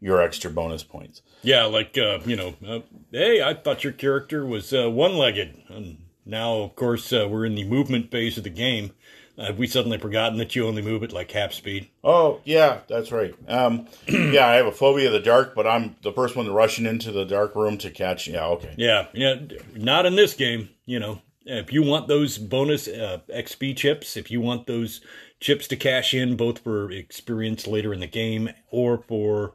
your 0.00 0.20
extra 0.20 0.50
bonus 0.50 0.82
points. 0.82 1.22
Yeah, 1.42 1.64
like 1.64 1.96
uh, 1.96 2.18
you 2.26 2.36
know, 2.36 2.54
uh, 2.66 2.80
hey, 3.10 3.42
I 3.42 3.54
thought 3.54 3.84
your 3.84 3.92
character 3.92 4.44
was 4.44 4.72
uh, 4.72 4.90
one-legged, 4.90 5.62
and 5.68 5.98
now, 6.26 6.58
of 6.58 6.76
course, 6.76 7.12
uh, 7.12 7.26
we're 7.30 7.46
in 7.46 7.54
the 7.54 7.64
movement 7.64 8.10
phase 8.10 8.36
of 8.36 8.44
the 8.44 8.50
game. 8.50 8.92
Have 9.38 9.56
we 9.56 9.68
suddenly 9.68 9.98
forgotten 9.98 10.38
that 10.38 10.56
you 10.56 10.66
only 10.66 10.82
move 10.82 11.04
at 11.04 11.12
like 11.12 11.30
half 11.30 11.52
speed? 11.52 11.88
Oh, 12.02 12.40
yeah, 12.44 12.80
that's 12.88 13.12
right. 13.12 13.34
Um, 13.46 13.86
yeah, 14.08 14.48
I 14.48 14.54
have 14.54 14.66
a 14.66 14.72
phobia 14.72 15.06
of 15.06 15.12
the 15.12 15.20
dark, 15.20 15.54
but 15.54 15.66
I'm 15.66 15.94
the 16.02 16.12
first 16.12 16.34
one 16.34 16.50
rushing 16.50 16.86
into 16.86 17.12
the 17.12 17.24
dark 17.24 17.54
room 17.54 17.78
to 17.78 17.90
catch. 17.90 18.26
Yeah, 18.26 18.46
okay. 18.46 18.74
Yeah, 18.76 19.06
yeah, 19.12 19.36
not 19.74 20.06
in 20.06 20.16
this 20.16 20.34
game. 20.34 20.70
You 20.86 20.98
know, 20.98 21.22
if 21.44 21.72
you 21.72 21.84
want 21.84 22.08
those 22.08 22.36
bonus 22.36 22.88
uh, 22.88 23.20
XP 23.32 23.76
chips, 23.76 24.16
if 24.16 24.30
you 24.30 24.40
want 24.40 24.66
those 24.66 25.00
chips 25.38 25.68
to 25.68 25.76
cash 25.76 26.14
in, 26.14 26.36
both 26.36 26.58
for 26.58 26.90
experience 26.90 27.66
later 27.66 27.94
in 27.94 28.00
the 28.00 28.08
game 28.08 28.50
or 28.70 28.98
for 28.98 29.54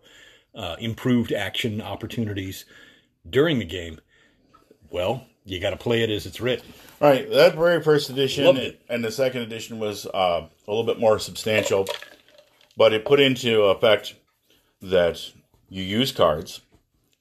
uh, 0.55 0.77
improved 0.79 1.33
action 1.33 1.81
opportunities 1.81 2.63
during 3.29 3.59
the 3.59 3.65
game, 3.65 3.99
well, 4.89 5.27
you 5.45 5.59
got 5.59 5.71
to 5.71 5.77
play 5.77 6.03
it 6.03 6.09
as 6.09 6.25
it's 6.25 6.39
written. 6.39 6.71
All 7.03 7.09
right, 7.09 7.29
that 7.31 7.55
very 7.55 7.83
first 7.83 8.09
edition 8.09 8.55
it. 8.55 8.81
and 8.87 9.03
the 9.03 9.11
second 9.11 9.41
edition 9.41 9.77
was 9.77 10.05
uh, 10.05 10.47
a 10.67 10.71
little 10.71 10.85
bit 10.85 11.01
more 11.01 11.19
substantial, 11.19 11.85
but 12.77 12.93
it 12.93 13.03
put 13.03 13.19
into 13.19 13.63
effect 13.63 14.15
that 14.81 15.19
you 15.67 15.83
use 15.83 16.13
cards 16.13 16.61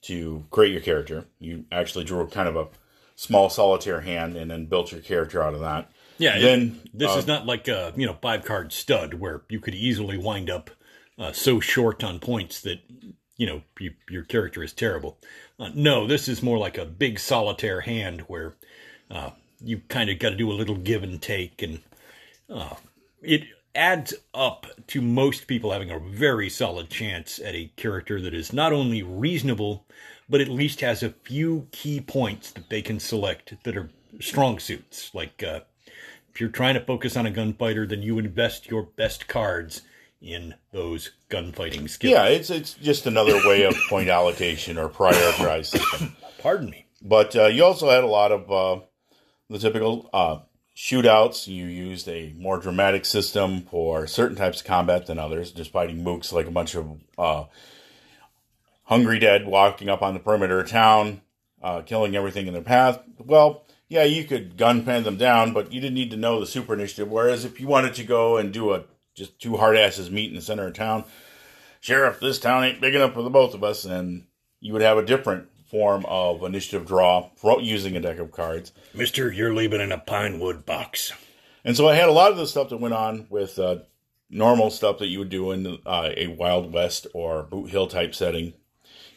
to 0.02 0.44
create 0.52 0.70
your 0.70 0.82
character. 0.82 1.24
You 1.40 1.64
actually 1.72 2.04
drew 2.04 2.24
kind 2.28 2.48
of 2.48 2.54
a 2.54 2.68
small 3.16 3.50
solitaire 3.50 4.02
hand 4.02 4.36
and 4.36 4.52
then 4.52 4.66
built 4.66 4.92
your 4.92 5.00
character 5.00 5.42
out 5.42 5.52
of 5.52 5.58
that. 5.60 5.90
Yeah, 6.16 6.36
it- 6.36 6.42
Then 6.42 6.80
this 6.94 7.10
uh, 7.10 7.18
is 7.18 7.26
not 7.26 7.46
like 7.46 7.66
a 7.66 7.92
you 7.96 8.06
know 8.06 8.16
five 8.22 8.44
card 8.44 8.72
stud 8.72 9.14
where 9.14 9.42
you 9.48 9.58
could 9.58 9.74
easily 9.74 10.16
wind 10.16 10.48
up 10.48 10.70
uh, 11.18 11.32
so 11.32 11.58
short 11.58 12.04
on 12.04 12.20
points 12.20 12.60
that 12.60 12.78
you 13.36 13.46
know 13.46 13.62
you, 13.80 13.94
your 14.08 14.22
character 14.22 14.62
is 14.62 14.72
terrible. 14.72 15.18
Uh, 15.58 15.70
no, 15.74 16.06
this 16.06 16.28
is 16.28 16.40
more 16.40 16.58
like 16.58 16.78
a 16.78 16.84
big 16.86 17.18
solitaire 17.18 17.80
hand 17.80 18.20
where 18.28 18.54
uh, 19.10 19.30
you 19.64 19.80
kind 19.88 20.10
of 20.10 20.18
got 20.18 20.30
to 20.30 20.36
do 20.36 20.50
a 20.50 20.54
little 20.54 20.76
give 20.76 21.02
and 21.02 21.20
take, 21.20 21.62
and 21.62 21.80
uh, 22.50 22.74
it 23.22 23.44
adds 23.74 24.14
up 24.34 24.66
to 24.86 25.00
most 25.00 25.46
people 25.46 25.72
having 25.72 25.90
a 25.90 25.98
very 25.98 26.50
solid 26.50 26.90
chance 26.90 27.38
at 27.38 27.54
a 27.54 27.72
character 27.76 28.20
that 28.20 28.34
is 28.34 28.52
not 28.52 28.72
only 28.72 29.02
reasonable 29.02 29.86
but 30.28 30.40
at 30.40 30.48
least 30.48 30.80
has 30.80 31.02
a 31.02 31.10
few 31.10 31.68
key 31.72 32.00
points 32.00 32.50
that 32.52 32.70
they 32.70 32.80
can 32.80 32.98
select 32.98 33.54
that 33.64 33.76
are 33.76 33.90
strong 34.18 34.58
suits. 34.58 35.14
Like 35.14 35.42
uh, 35.42 35.60
if 36.32 36.40
you're 36.40 36.48
trying 36.48 36.72
to 36.72 36.80
focus 36.80 37.18
on 37.18 37.26
a 37.26 37.30
gunfighter, 37.30 37.86
then 37.86 38.02
you 38.02 38.18
invest 38.18 38.68
your 38.68 38.82
best 38.82 39.28
cards 39.28 39.82
in 40.22 40.54
those 40.72 41.10
gunfighting 41.28 41.86
skills. 41.88 42.12
Yeah, 42.12 42.24
it's 42.24 42.48
it's 42.48 42.72
just 42.74 43.06
another 43.06 43.34
way 43.46 43.64
of 43.64 43.74
point 43.90 44.08
allocation 44.08 44.78
or 44.78 44.88
prioritize 44.88 45.66
system. 45.78 46.16
Pardon 46.38 46.70
me. 46.70 46.86
But 47.02 47.36
uh, 47.36 47.46
you 47.46 47.64
also 47.64 47.90
had 47.90 48.02
a 48.02 48.06
lot 48.06 48.32
of 48.32 48.50
uh, 48.50 48.84
the 49.52 49.58
typical 49.58 50.08
uh, 50.12 50.38
shootouts. 50.76 51.46
You 51.46 51.66
used 51.66 52.08
a 52.08 52.34
more 52.36 52.58
dramatic 52.58 53.04
system 53.04 53.62
for 53.62 54.06
certain 54.06 54.36
types 54.36 54.60
of 54.60 54.66
combat 54.66 55.06
than 55.06 55.18
others, 55.18 55.52
just 55.52 55.72
fighting 55.72 56.02
mooks 56.02 56.32
like 56.32 56.46
a 56.46 56.50
bunch 56.50 56.74
of 56.74 56.98
uh, 57.18 57.44
hungry 58.84 59.18
dead 59.18 59.46
walking 59.46 59.88
up 59.88 60.02
on 60.02 60.14
the 60.14 60.20
perimeter 60.20 60.60
of 60.60 60.70
town, 60.70 61.20
uh, 61.62 61.82
killing 61.82 62.16
everything 62.16 62.46
in 62.46 62.54
their 62.54 62.62
path. 62.62 63.00
Well, 63.18 63.64
yeah, 63.88 64.04
you 64.04 64.24
could 64.24 64.56
gun 64.56 64.82
gunpan 64.82 65.04
them 65.04 65.18
down, 65.18 65.52
but 65.52 65.72
you 65.72 65.80
didn't 65.80 65.94
need 65.94 66.10
to 66.12 66.16
know 66.16 66.40
the 66.40 66.46
super 66.46 66.72
initiative. 66.72 67.10
Whereas 67.10 67.44
if 67.44 67.60
you 67.60 67.66
wanted 67.66 67.94
to 67.94 68.04
go 68.04 68.38
and 68.38 68.52
do 68.52 68.72
a 68.72 68.84
just 69.14 69.38
two 69.38 69.58
hard 69.58 69.76
asses 69.76 70.10
meet 70.10 70.30
in 70.30 70.36
the 70.36 70.40
center 70.40 70.66
of 70.66 70.72
town, 70.72 71.04
sheriff, 71.80 72.18
this 72.18 72.38
town 72.38 72.64
ain't 72.64 72.80
big 72.80 72.94
enough 72.94 73.12
for 73.12 73.22
the 73.22 73.28
both 73.28 73.52
of 73.52 73.62
us, 73.62 73.84
and 73.84 74.24
you 74.60 74.72
would 74.72 74.80
have 74.80 74.96
a 74.96 75.04
different 75.04 75.48
form 75.72 76.04
of 76.06 76.44
initiative 76.44 76.86
draw 76.86 77.30
using 77.60 77.96
a 77.96 78.00
deck 78.00 78.18
of 78.18 78.30
cards. 78.30 78.70
Mister, 78.94 79.32
you're 79.32 79.54
leaving 79.54 79.80
in 79.80 79.90
a 79.90 79.98
pine 79.98 80.38
wood 80.38 80.64
box. 80.64 81.12
And 81.64 81.76
so 81.76 81.88
I 81.88 81.94
had 81.94 82.08
a 82.08 82.12
lot 82.12 82.30
of 82.30 82.36
the 82.36 82.46
stuff 82.46 82.68
that 82.68 82.76
went 82.76 82.94
on 82.94 83.26
with 83.30 83.58
uh, 83.58 83.78
normal 84.28 84.70
stuff 84.70 84.98
that 84.98 85.08
you 85.08 85.18
would 85.18 85.30
do 85.30 85.50
in 85.50 85.78
uh, 85.86 86.10
a 86.16 86.26
Wild 86.28 86.72
West 86.72 87.06
or 87.14 87.42
Boot 87.42 87.70
Hill 87.70 87.86
type 87.86 88.14
setting 88.14 88.52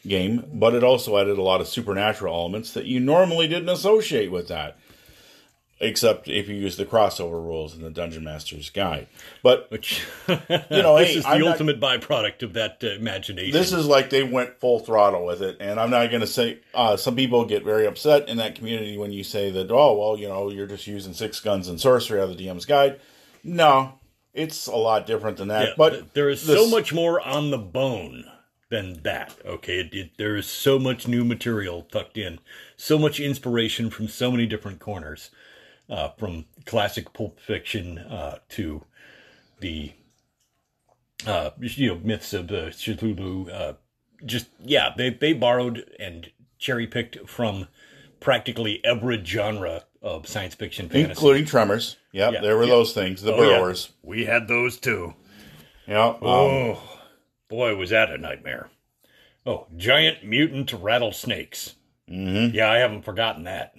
game, 0.06 0.44
but 0.52 0.72
it 0.72 0.84
also 0.84 1.18
added 1.18 1.36
a 1.36 1.42
lot 1.42 1.60
of 1.60 1.68
supernatural 1.68 2.34
elements 2.34 2.72
that 2.72 2.86
you 2.86 3.00
normally 3.00 3.48
didn't 3.48 3.68
associate 3.68 4.30
with 4.30 4.48
that 4.48 4.78
except 5.80 6.28
if 6.28 6.48
you 6.48 6.54
use 6.54 6.76
the 6.76 6.86
crossover 6.86 7.32
rules 7.42 7.74
in 7.74 7.82
the 7.82 7.90
Dungeon 7.90 8.24
Master's 8.24 8.70
Guide. 8.70 9.06
But 9.42 9.70
Which 9.70 10.02
you 10.28 10.34
know, 10.70 10.96
this 10.98 11.08
hey, 11.10 11.14
is 11.18 11.22
the 11.24 11.28
I'm 11.28 11.40
not- 11.40 11.52
ultimate 11.52 11.80
byproduct 11.80 12.42
of 12.42 12.54
that 12.54 12.82
uh, 12.82 12.88
imagination. 12.92 13.52
this 13.52 13.72
is 13.72 13.86
like 13.86 14.10
they 14.10 14.22
went 14.22 14.58
full 14.60 14.78
throttle 14.80 15.24
with 15.26 15.42
it, 15.42 15.56
and 15.60 15.78
I'm 15.78 15.90
not 15.90 16.08
going 16.10 16.20
to 16.22 16.26
say. 16.26 16.60
Uh, 16.74 16.96
some 16.96 17.16
people 17.16 17.44
get 17.44 17.64
very 17.64 17.86
upset 17.86 18.28
in 18.28 18.36
that 18.38 18.54
community 18.54 18.96
when 18.98 19.12
you 19.12 19.22
say 19.24 19.50
that. 19.50 19.70
Oh 19.70 19.98
well, 19.98 20.16
you 20.18 20.28
know, 20.28 20.50
you're 20.50 20.66
just 20.66 20.86
using 20.86 21.12
six 21.12 21.40
guns 21.40 21.68
and 21.68 21.80
sorcery 21.80 22.20
out 22.20 22.30
of 22.30 22.36
the 22.36 22.46
DM's 22.46 22.64
Guide. 22.66 23.00
No, 23.44 23.98
it's 24.34 24.66
a 24.66 24.76
lot 24.76 25.06
different 25.06 25.36
than 25.36 25.48
that. 25.48 25.68
Yeah, 25.68 25.74
but 25.76 25.90
th- 25.90 26.04
there 26.14 26.28
is 26.28 26.46
this- 26.46 26.58
so 26.58 26.68
much 26.70 26.92
more 26.92 27.20
on 27.20 27.50
the 27.50 27.58
bone 27.58 28.24
than 28.68 29.02
that. 29.04 29.36
Okay, 29.44 29.78
it, 29.78 29.94
it, 29.94 30.10
there 30.18 30.34
is 30.36 30.46
so 30.46 30.78
much 30.78 31.06
new 31.06 31.24
material 31.24 31.82
tucked 31.82 32.18
in, 32.18 32.40
so 32.76 32.98
much 32.98 33.20
inspiration 33.20 33.90
from 33.90 34.08
so 34.08 34.30
many 34.32 34.44
different 34.46 34.80
corners, 34.80 35.30
uh, 35.88 36.08
from 36.18 36.44
classic 36.64 37.12
pulp 37.12 37.38
fiction 37.40 37.98
uh, 37.98 38.38
to 38.50 38.84
the 39.60 39.92
uh, 41.26 41.50
you 41.60 41.88
know 41.94 42.00
myths 42.02 42.32
of 42.32 42.50
uh, 42.50 42.66
Cthulhu. 42.70 43.52
Uh, 43.52 43.72
just 44.24 44.48
yeah, 44.64 44.90
they 44.96 45.10
they 45.10 45.32
borrowed 45.32 45.88
and 45.98 46.30
cherry 46.58 46.86
picked 46.86 47.28
from 47.28 47.68
practically 48.20 48.80
every 48.84 49.22
genre 49.24 49.84
of 50.02 50.26
science 50.26 50.54
fiction 50.54 50.88
fantasy. 50.88 51.10
including 51.10 51.44
Tremors. 51.44 51.96
Yep, 52.12 52.32
Yeah, 52.34 52.40
there 52.40 52.56
were 52.56 52.64
yeah. 52.64 52.70
those 52.70 52.92
things. 52.92 53.22
The 53.22 53.34
Oh, 53.34 53.42
yeah. 53.42 53.58
Burrowers. 53.58 53.90
We 54.02 54.24
had 54.24 54.48
those 54.48 54.78
too. 54.78 55.14
Yeah. 55.86 56.08
um, 56.08 56.18
Oh, 56.22 56.82
boy, 57.48 57.74
was 57.76 57.90
that 57.90 58.10
a 58.10 58.16
nightmare. 58.18 58.70
Oh, 59.44 59.66
giant 59.76 60.24
mutant 60.24 60.72
rattlesnakes. 60.72 61.74
Mm-hmm. 62.10 62.54
Yeah, 62.54 62.70
I 62.70 62.78
haven't 62.78 63.04
forgotten 63.04 63.44
that. 63.44 63.74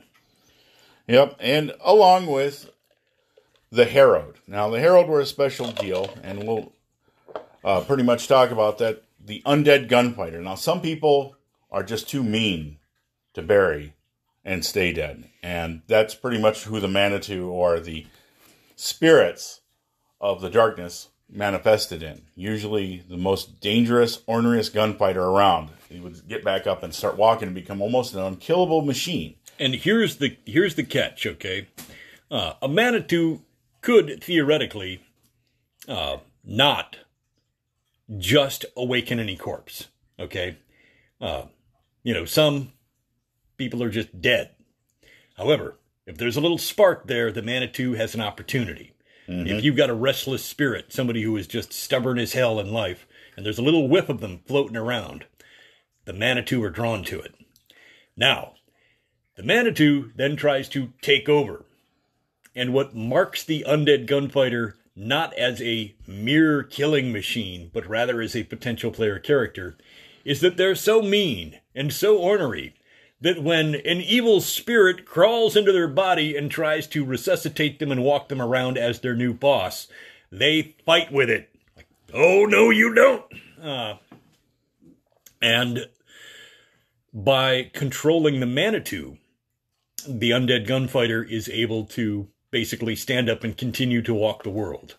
Yep, 1.07 1.37
and 1.39 1.73
along 1.81 2.27
with 2.27 2.69
the 3.71 3.85
Harrowed. 3.85 4.39
Now, 4.45 4.69
the 4.69 4.79
Harrowed 4.79 5.07
were 5.07 5.21
a 5.21 5.25
special 5.25 5.71
deal, 5.71 6.13
and 6.21 6.45
we'll 6.45 6.73
uh, 7.63 7.81
pretty 7.81 8.03
much 8.03 8.27
talk 8.27 8.51
about 8.51 8.77
that. 8.79 9.03
The 9.23 9.41
undead 9.45 9.89
gunfighter. 9.89 10.41
Now, 10.41 10.55
some 10.55 10.81
people 10.81 11.35
are 11.71 11.83
just 11.83 12.09
too 12.09 12.23
mean 12.23 12.77
to 13.33 13.41
bury 13.41 13.93
and 14.45 14.63
stay 14.63 14.93
dead, 14.93 15.29
and 15.43 15.81
that's 15.87 16.15
pretty 16.15 16.39
much 16.39 16.63
who 16.63 16.79
the 16.79 16.87
Manitou 16.87 17.49
or 17.49 17.79
the 17.79 18.05
spirits 18.75 19.61
of 20.21 20.41
the 20.41 20.49
darkness 20.49 21.09
manifested 21.29 22.03
in. 22.03 22.21
Usually, 22.35 23.03
the 23.09 23.17
most 23.17 23.59
dangerous, 23.59 24.17
orneriest 24.29 24.73
gunfighter 24.73 25.23
around. 25.23 25.71
He 25.89 25.99
would 25.99 26.27
get 26.27 26.43
back 26.43 26.67
up 26.67 26.83
and 26.83 26.93
start 26.93 27.17
walking 27.17 27.47
and 27.47 27.55
become 27.55 27.81
almost 27.81 28.13
an 28.13 28.21
unkillable 28.21 28.81
machine. 28.81 29.35
And 29.59 29.75
here's 29.75 30.17
the 30.17 30.37
here's 30.45 30.75
the 30.75 30.83
catch. 30.83 31.25
Okay, 31.25 31.67
uh, 32.29 32.53
a 32.61 32.67
Manitou 32.67 33.41
could 33.81 34.23
theoretically 34.23 35.01
uh, 35.87 36.17
not 36.43 36.97
just 38.17 38.65
awaken 38.75 39.19
any 39.19 39.35
corpse. 39.35 39.87
Okay, 40.19 40.57
uh, 41.19 41.43
you 42.03 42.13
know 42.13 42.25
some 42.25 42.73
people 43.57 43.81
are 43.83 43.89
just 43.89 44.21
dead. 44.21 44.51
However, 45.35 45.75
if 46.05 46.17
there's 46.17 46.37
a 46.37 46.41
little 46.41 46.57
spark 46.57 47.07
there, 47.07 47.31
the 47.31 47.41
Manitou 47.41 47.93
has 47.93 48.15
an 48.15 48.21
opportunity. 48.21 48.93
If 49.27 49.63
you've 49.63 49.75
got 49.75 49.89
a 49.89 49.93
restless 49.93 50.45
spirit, 50.45 50.93
somebody 50.93 51.21
who 51.21 51.35
is 51.35 51.47
just 51.47 51.73
stubborn 51.73 52.17
as 52.17 52.31
hell 52.31 52.61
in 52.61 52.71
life, 52.71 53.05
and 53.35 53.45
there's 53.45 53.59
a 53.59 53.63
little 53.63 53.89
whiff 53.89 54.07
of 54.07 54.21
them 54.21 54.39
floating 54.45 54.77
around, 54.77 55.25
the 56.05 56.13
Manitou 56.13 56.63
are 56.63 56.69
drawn 56.69 57.03
to 57.03 57.19
it. 57.19 57.35
Now, 58.15 58.53
the 59.37 59.43
Manitou 59.43 60.11
then 60.15 60.35
tries 60.35 60.67
to 60.69 60.91
take 61.01 61.29
over. 61.29 61.63
And 62.55 62.73
what 62.73 62.95
marks 62.95 63.43
the 63.43 63.63
undead 63.67 64.07
gunfighter 64.07 64.75
not 64.95 65.31
as 65.37 65.61
a 65.61 65.93
mere 66.07 66.63
killing 66.63 67.11
machine, 67.11 67.69
but 67.71 67.87
rather 67.87 68.19
as 68.19 68.35
a 68.35 68.43
potential 68.43 68.91
player 68.91 69.19
character, 69.19 69.77
is 70.25 70.41
that 70.41 70.57
they're 70.57 70.75
so 70.75 71.03
mean 71.03 71.59
and 71.75 71.93
so 71.93 72.17
ornery 72.17 72.73
that 73.21 73.41
when 73.41 73.75
an 73.75 74.01
evil 74.01 74.41
spirit 74.41 75.05
crawls 75.05 75.55
into 75.55 75.71
their 75.71 75.87
body 75.87 76.35
and 76.35 76.49
tries 76.49 76.87
to 76.87 77.05
resuscitate 77.05 77.79
them 77.79 77.91
and 77.91 78.03
walk 78.03 78.27
them 78.29 78.41
around 78.41 78.77
as 78.77 78.99
their 78.99 79.15
new 79.15 79.33
boss, 79.33 79.87
they 80.31 80.75
fight 80.85 81.11
with 81.11 81.29
it. 81.29 81.49
Like, 81.75 81.87
oh, 82.13 82.45
no, 82.45 82.71
you 82.71 82.93
don't. 82.93 83.23
Uh, 83.61 83.95
and 85.41 85.87
by 87.13 87.69
controlling 87.73 88.39
the 88.39 88.45
Manitou, 88.45 89.17
the 90.07 90.31
undead 90.31 90.65
gunfighter 90.67 91.23
is 91.23 91.49
able 91.49 91.85
to 91.85 92.27
basically 92.51 92.95
stand 92.95 93.29
up 93.29 93.43
and 93.43 93.57
continue 93.57 94.01
to 94.01 94.13
walk 94.13 94.43
the 94.43 94.49
world. 94.49 94.95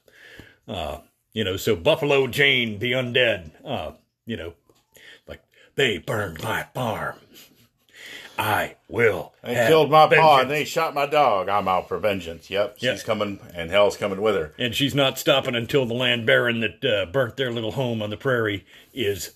Uh, 0.67 0.99
you 1.33 1.45
know, 1.45 1.57
so 1.57 1.75
Buffalo 1.77 2.27
Jane, 2.27 2.79
the 2.79 2.93
undead, 2.93 3.51
uh, 3.65 3.93
you 4.27 4.37
know, 4.37 4.53
like 5.27 5.43
they 5.77 5.99
burned 5.99 6.43
my 6.43 6.65
farm. 6.75 7.17
I 8.41 8.77
will. 8.89 9.33
They 9.43 9.55
killed 9.67 9.91
my 9.91 10.07
paw 10.07 10.41
and 10.43 10.51
they 10.51 10.65
shot 10.65 10.95
my 10.95 11.07
dog. 11.07 11.49
I'm 11.49 11.67
out 11.67 11.89
for 11.89 11.99
vengeance. 11.99 12.49
Yep, 12.49 12.77
she's 12.79 12.85
Yeah. 12.85 12.97
coming 12.99 13.41
and 13.53 13.69
hell's 13.71 13.97
coming 13.97 14.21
with 14.21 14.37
her. 14.37 14.55
and 14.59 14.75
she's 14.77 14.95
not 14.95 15.19
stopping 15.19 15.57
until 15.57 15.87
the 15.87 15.95
land 15.95 16.25
baron 16.25 16.61
that 16.61 16.85
uh, 16.85 17.07
burnt 17.07 17.37
their 17.37 17.51
little 17.51 17.73
home 17.73 18.01
on 18.01 18.11
the 18.11 18.17
prairie 18.17 18.65
is 18.95 19.33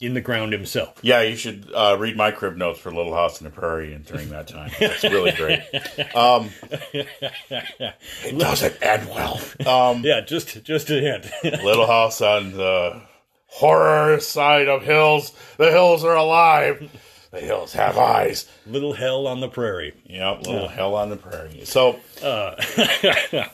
in 0.00 0.14
the 0.14 0.20
ground 0.20 0.52
himself. 0.52 0.98
Yeah, 1.02 1.22
you 1.22 1.34
should 1.36 1.70
uh, 1.74 1.96
read 1.98 2.16
my 2.16 2.30
crib 2.30 2.56
notes 2.56 2.78
for 2.78 2.92
Little 2.92 3.14
House 3.14 3.40
in 3.40 3.44
the 3.44 3.50
Prairie 3.50 3.92
and 3.92 4.04
during 4.04 4.30
that 4.30 4.46
time. 4.46 4.70
It's 4.78 5.02
really 5.04 5.32
great. 5.32 5.60
Um, 6.14 6.50
it 6.92 8.38
doesn't 8.38 8.76
end 8.82 9.08
well. 9.08 9.40
Um, 9.66 10.02
Yeah, 10.04 10.20
just 10.20 10.62
just 10.64 10.90
a 10.90 11.00
hint. 11.00 11.26
Little 11.64 11.86
House 11.86 12.20
on 12.20 12.52
the 12.52 13.02
horror 13.46 14.20
side 14.20 14.68
of 14.68 14.82
hills. 14.82 15.32
The 15.56 15.70
hills 15.70 16.04
are 16.04 16.14
alive. 16.16 16.90
The 17.30 17.40
hills 17.40 17.72
have 17.74 17.98
eyes. 17.98 18.48
little 18.66 18.92
hell 18.94 19.26
on 19.26 19.40
the 19.40 19.48
prairie. 19.48 19.94
Yep, 20.06 20.46
little 20.46 20.68
hell 20.68 20.94
on 20.94 21.10
the 21.10 21.16
prairie. 21.16 21.62
So 21.64 21.98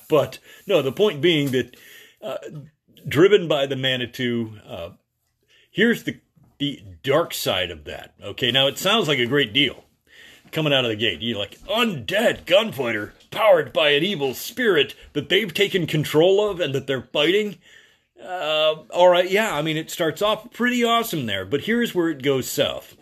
but 0.08 0.38
no, 0.66 0.82
the 0.82 0.92
point 0.92 1.20
being 1.20 1.50
that 1.52 1.76
uh, 2.22 2.36
driven 3.08 3.48
by 3.48 3.66
the 3.66 3.76
Manitou, 3.76 4.58
uh, 4.66 4.90
here's 5.70 6.04
the 6.04 6.20
the 6.58 6.82
dark 7.02 7.34
side 7.34 7.70
of 7.70 7.84
that. 7.84 8.14
Okay, 8.22 8.50
now 8.50 8.66
it 8.66 8.78
sounds 8.78 9.08
like 9.08 9.18
a 9.18 9.26
great 9.26 9.52
deal 9.52 9.84
coming 10.52 10.72
out 10.72 10.84
of 10.84 10.90
the 10.90 10.96
gate. 10.96 11.20
You're 11.20 11.38
like 11.38 11.58
undead 11.62 12.46
gunfighter 12.46 13.12
powered 13.30 13.72
by 13.72 13.90
an 13.90 14.04
evil 14.04 14.34
spirit 14.34 14.94
that 15.12 15.28
they've 15.28 15.52
taken 15.52 15.86
control 15.86 16.48
of 16.48 16.60
and 16.60 16.74
that 16.74 16.86
they're 16.86 17.08
fighting. 17.12 17.58
Uh, 18.22 18.76
all 18.90 19.08
right, 19.08 19.30
yeah, 19.30 19.54
I 19.54 19.62
mean 19.62 19.76
it 19.76 19.90
starts 19.90 20.22
off 20.22 20.52
pretty 20.52 20.84
awesome 20.84 21.26
there, 21.26 21.44
but 21.44 21.62
here's 21.62 21.94
where 21.94 22.08
it 22.08 22.22
goes 22.22 22.48
south. 22.48 22.96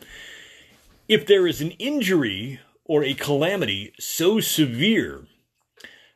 If 1.09 1.27
there 1.27 1.47
is 1.47 1.61
an 1.61 1.73
injury 1.73 2.61
or 2.85 3.05
a 3.05 3.15
calamity 3.15 3.93
so 3.99 4.41
severe 4.41 5.27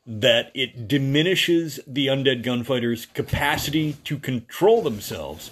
that 0.07 0.53
it 0.55 0.87
diminishes 0.87 1.81
the 1.87 2.07
undead 2.07 2.45
gunfighter's 2.45 3.07
capacity 3.07 3.95
to 4.05 4.19
control 4.19 4.83
themselves. 4.83 5.51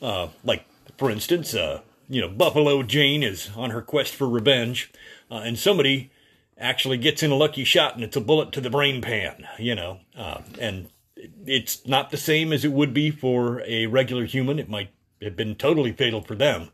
Uh, 0.00 0.28
like, 0.44 0.64
for 1.00 1.10
instance, 1.10 1.54
uh, 1.54 1.80
you 2.10 2.20
know, 2.20 2.28
Buffalo 2.28 2.82
Jane 2.82 3.22
is 3.22 3.48
on 3.56 3.70
her 3.70 3.80
quest 3.80 4.14
for 4.14 4.28
revenge, 4.28 4.92
uh, 5.30 5.36
and 5.36 5.58
somebody 5.58 6.10
actually 6.58 6.98
gets 6.98 7.22
in 7.22 7.30
a 7.30 7.34
lucky 7.34 7.64
shot 7.64 7.94
and 7.94 8.04
it's 8.04 8.18
a 8.18 8.20
bullet 8.20 8.52
to 8.52 8.60
the 8.60 8.68
brain 8.68 9.00
pan, 9.00 9.48
you 9.58 9.74
know, 9.74 10.00
uh, 10.14 10.42
and 10.58 10.90
it's 11.46 11.86
not 11.86 12.10
the 12.10 12.18
same 12.18 12.52
as 12.52 12.66
it 12.66 12.72
would 12.72 12.92
be 12.92 13.10
for 13.10 13.62
a 13.66 13.86
regular 13.86 14.26
human. 14.26 14.58
It 14.58 14.68
might 14.68 14.90
have 15.22 15.36
been 15.36 15.54
totally 15.54 15.92
fatal 15.92 16.20
for 16.20 16.34
them, 16.34 16.68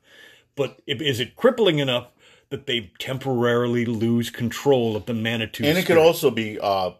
but 0.57 0.83
is 0.89 1.21
it 1.21 1.37
crippling 1.37 1.79
enough 1.79 2.09
that 2.49 2.67
they 2.67 2.91
temporarily 2.99 3.85
lose 3.85 4.29
control 4.29 4.97
of 4.97 5.07
the 5.07 5.15
Manitou? 5.15 5.67
And 5.67 5.79
it 5.79 5.87
could 5.87 5.99
also 5.99 6.33
be 6.33 6.59
uh, 6.59 6.91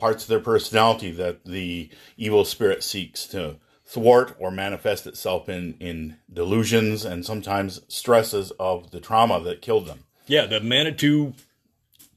parts 0.00 0.24
of 0.24 0.30
their 0.30 0.40
personality 0.40 1.12
that 1.12 1.44
the 1.44 1.90
evil 2.16 2.44
spirit 2.44 2.82
seeks 2.82 3.24
to 3.26 3.58
thwart 3.92 4.34
or 4.38 4.50
manifest 4.50 5.06
itself 5.06 5.48
in, 5.48 5.74
in 5.78 6.16
delusions 6.32 7.04
and 7.04 7.26
sometimes 7.26 7.82
stresses 7.88 8.50
of 8.52 8.90
the 8.90 9.00
trauma 9.00 9.38
that 9.40 9.60
killed 9.60 9.86
them. 9.86 10.04
Yeah, 10.26 10.46
the 10.46 10.60
Manitou 10.60 11.34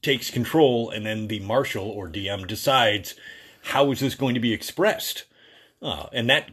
takes 0.00 0.30
control, 0.30 0.88
and 0.88 1.04
then 1.04 1.26
the 1.26 1.40
marshal 1.40 1.88
or 1.88 2.08
DM 2.08 2.46
decides 2.46 3.14
how 3.64 3.90
is 3.90 4.00
this 4.00 4.14
going 4.14 4.34
to 4.34 4.40
be 4.40 4.52
expressed, 4.52 5.24
uh, 5.82 6.06
and 6.12 6.30
that 6.30 6.50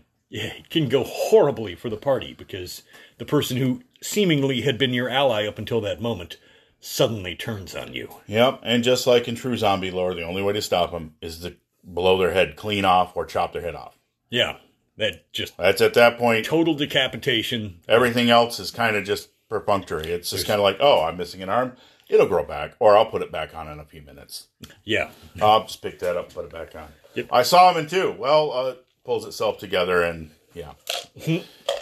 can 0.70 0.90
go 0.90 1.04
horribly 1.04 1.76
for 1.76 1.90
the 1.90 1.98
party 1.98 2.34
because 2.34 2.82
the 3.20 3.26
person 3.26 3.56
who 3.58 3.82
seemingly 4.02 4.62
had 4.62 4.78
been 4.78 4.94
your 4.94 5.08
ally 5.08 5.48
up 5.48 5.60
until 5.60 5.80
that 5.80 6.02
moment 6.02 6.38
suddenly 6.80 7.36
turns 7.36 7.76
on 7.76 7.94
you. 7.94 8.10
Yep, 8.28 8.62
and 8.64 8.84
just 8.84 9.08
like 9.08 9.28
in 9.28 9.36
true 9.36 9.56
zombie 9.56 9.92
lore, 9.92 10.16
the 10.16 10.24
only 10.24 10.42
way 10.42 10.54
to 10.54 10.62
stop 10.62 10.92
them 10.92 11.14
is 11.22 11.40
to 11.40 11.56
blow 11.84 12.18
their 12.18 12.34
head 12.34 12.56
clean 12.56 12.84
off 12.84 13.16
or 13.16 13.26
chop 13.26 13.54
their 13.54 13.62
head 13.62 13.76
off. 13.76 13.98
Yeah, 14.30 14.58
that 14.98 15.32
just 15.32 15.58
That's 15.58 15.82
at 15.82 15.94
that 15.96 16.18
point. 16.18 16.46
total 16.46 16.74
decapitation. 16.76 17.80
Everything 17.88 18.30
else 18.30 18.60
is 18.60 18.72
kind 18.72 18.96
of 18.96 19.04
just 19.04 19.30
perfunctory. 19.50 20.08
It's 20.12 20.30
just 20.30 20.48
kind 20.48 20.60
of 20.60 20.64
like, 20.64 20.78
oh, 20.80 21.04
I'm 21.04 21.18
missing 21.18 21.42
an 21.42 21.50
arm. 21.50 21.74
It'll 22.10 22.28
grow 22.28 22.44
back, 22.44 22.76
or 22.80 22.98
I'll 22.98 23.06
put 23.06 23.22
it 23.22 23.32
back 23.32 23.56
on 23.56 23.68
in 23.68 23.80
a 23.80 23.86
few 23.86 24.02
minutes. 24.02 24.48
Yeah, 24.84 25.10
I'll 25.42 25.64
just 25.64 25.82
pick 25.82 26.00
that 26.00 26.18
up, 26.18 26.34
put 26.34 26.46
it 26.46 26.52
back 26.52 26.76
on. 26.76 26.88
Yep. 27.16 27.28
I 27.32 27.44
saw 27.44 27.72
him 27.72 27.78
in 27.78 27.90
two. 27.90 28.12
Well, 28.18 28.52
uh, 28.52 28.70
it 28.72 28.86
pulls 29.06 29.26
itself 29.26 29.58
together, 29.58 30.04
and 30.04 30.30
yeah, 30.54 30.74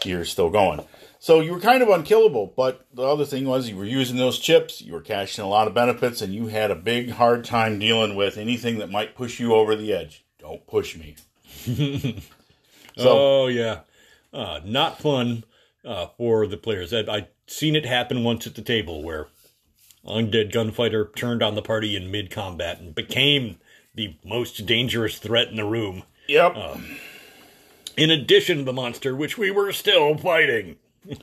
you're 0.06 0.26
still 0.26 0.50
going. 0.50 0.86
So 1.20 1.40
you 1.40 1.52
were 1.52 1.60
kind 1.60 1.84
of 1.84 1.90
unkillable, 1.90 2.54
but 2.56 2.86
the 2.94 3.04
other 3.04 3.26
thing 3.26 3.46
was 3.46 3.70
you 3.70 3.76
were 3.78 3.86
using 3.86 4.18
those 4.18 4.40
chips, 4.40 4.82
you 4.82 4.94
were 4.94 5.02
cashing 5.02 5.44
a 5.44 5.48
lot 5.48 5.68
of 5.68 5.74
benefits, 5.74 6.22
and 6.22 6.34
you 6.34 6.48
had 6.48 6.72
a 6.72 6.76
big 6.76 7.12
hard 7.12 7.44
time 7.46 7.78
dealing 7.80 8.16
with 8.16 8.38
anything 8.38 8.80
that 8.80 8.90
might 8.90 9.16
push 9.16 9.40
you 9.40 9.54
over 9.54 9.76
the 9.76 9.94
edge. 9.94 10.24
Don't 10.40 10.66
push 10.66 10.98
me. 10.98 11.16
so 12.98 13.10
oh 13.10 13.48
yeah, 13.48 13.82
uh, 14.34 14.60
not 14.64 15.00
fun 15.00 15.44
uh, 15.86 16.08
for 16.18 16.48
the 16.48 16.58
players. 16.58 16.94
I, 16.94 17.00
I 17.02 17.28
seen 17.48 17.76
it 17.76 17.86
happen 17.86 18.24
once 18.24 18.48
at 18.48 18.56
the 18.56 18.62
table 18.62 19.04
where 19.04 19.28
undead 20.06 20.52
gunfighter 20.52 21.12
turned 21.16 21.44
on 21.44 21.56
the 21.56 21.62
party 21.62 21.96
in 21.96 22.12
mid 22.12 22.32
combat 22.32 22.80
and 22.80 22.96
became 22.96 23.58
the 23.94 24.16
most 24.24 24.66
dangerous 24.66 25.18
threat 25.18 25.50
in 25.50 25.58
the 25.58 25.66
room. 25.66 26.04
yep, 26.28 26.56
In 27.98 28.10
addition 28.10 28.60
to 28.60 28.64
the 28.64 28.74
monster, 28.74 29.16
which 29.16 29.38
we 29.38 29.52
were 29.52 29.72
still 29.72 30.18
fighting. 30.18 30.78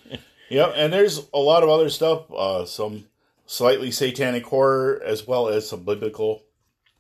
Yep, 0.50 0.72
and 0.76 0.92
there's 0.92 1.28
a 1.34 1.38
lot 1.38 1.62
of 1.62 1.68
other 1.68 1.90
stuff, 1.90 2.22
uh, 2.32 2.64
some 2.64 3.04
slightly 3.44 3.90
satanic 3.90 4.46
horror 4.46 4.98
as 5.04 5.26
well 5.26 5.48
as 5.48 5.68
some 5.68 5.84
biblical 5.84 6.42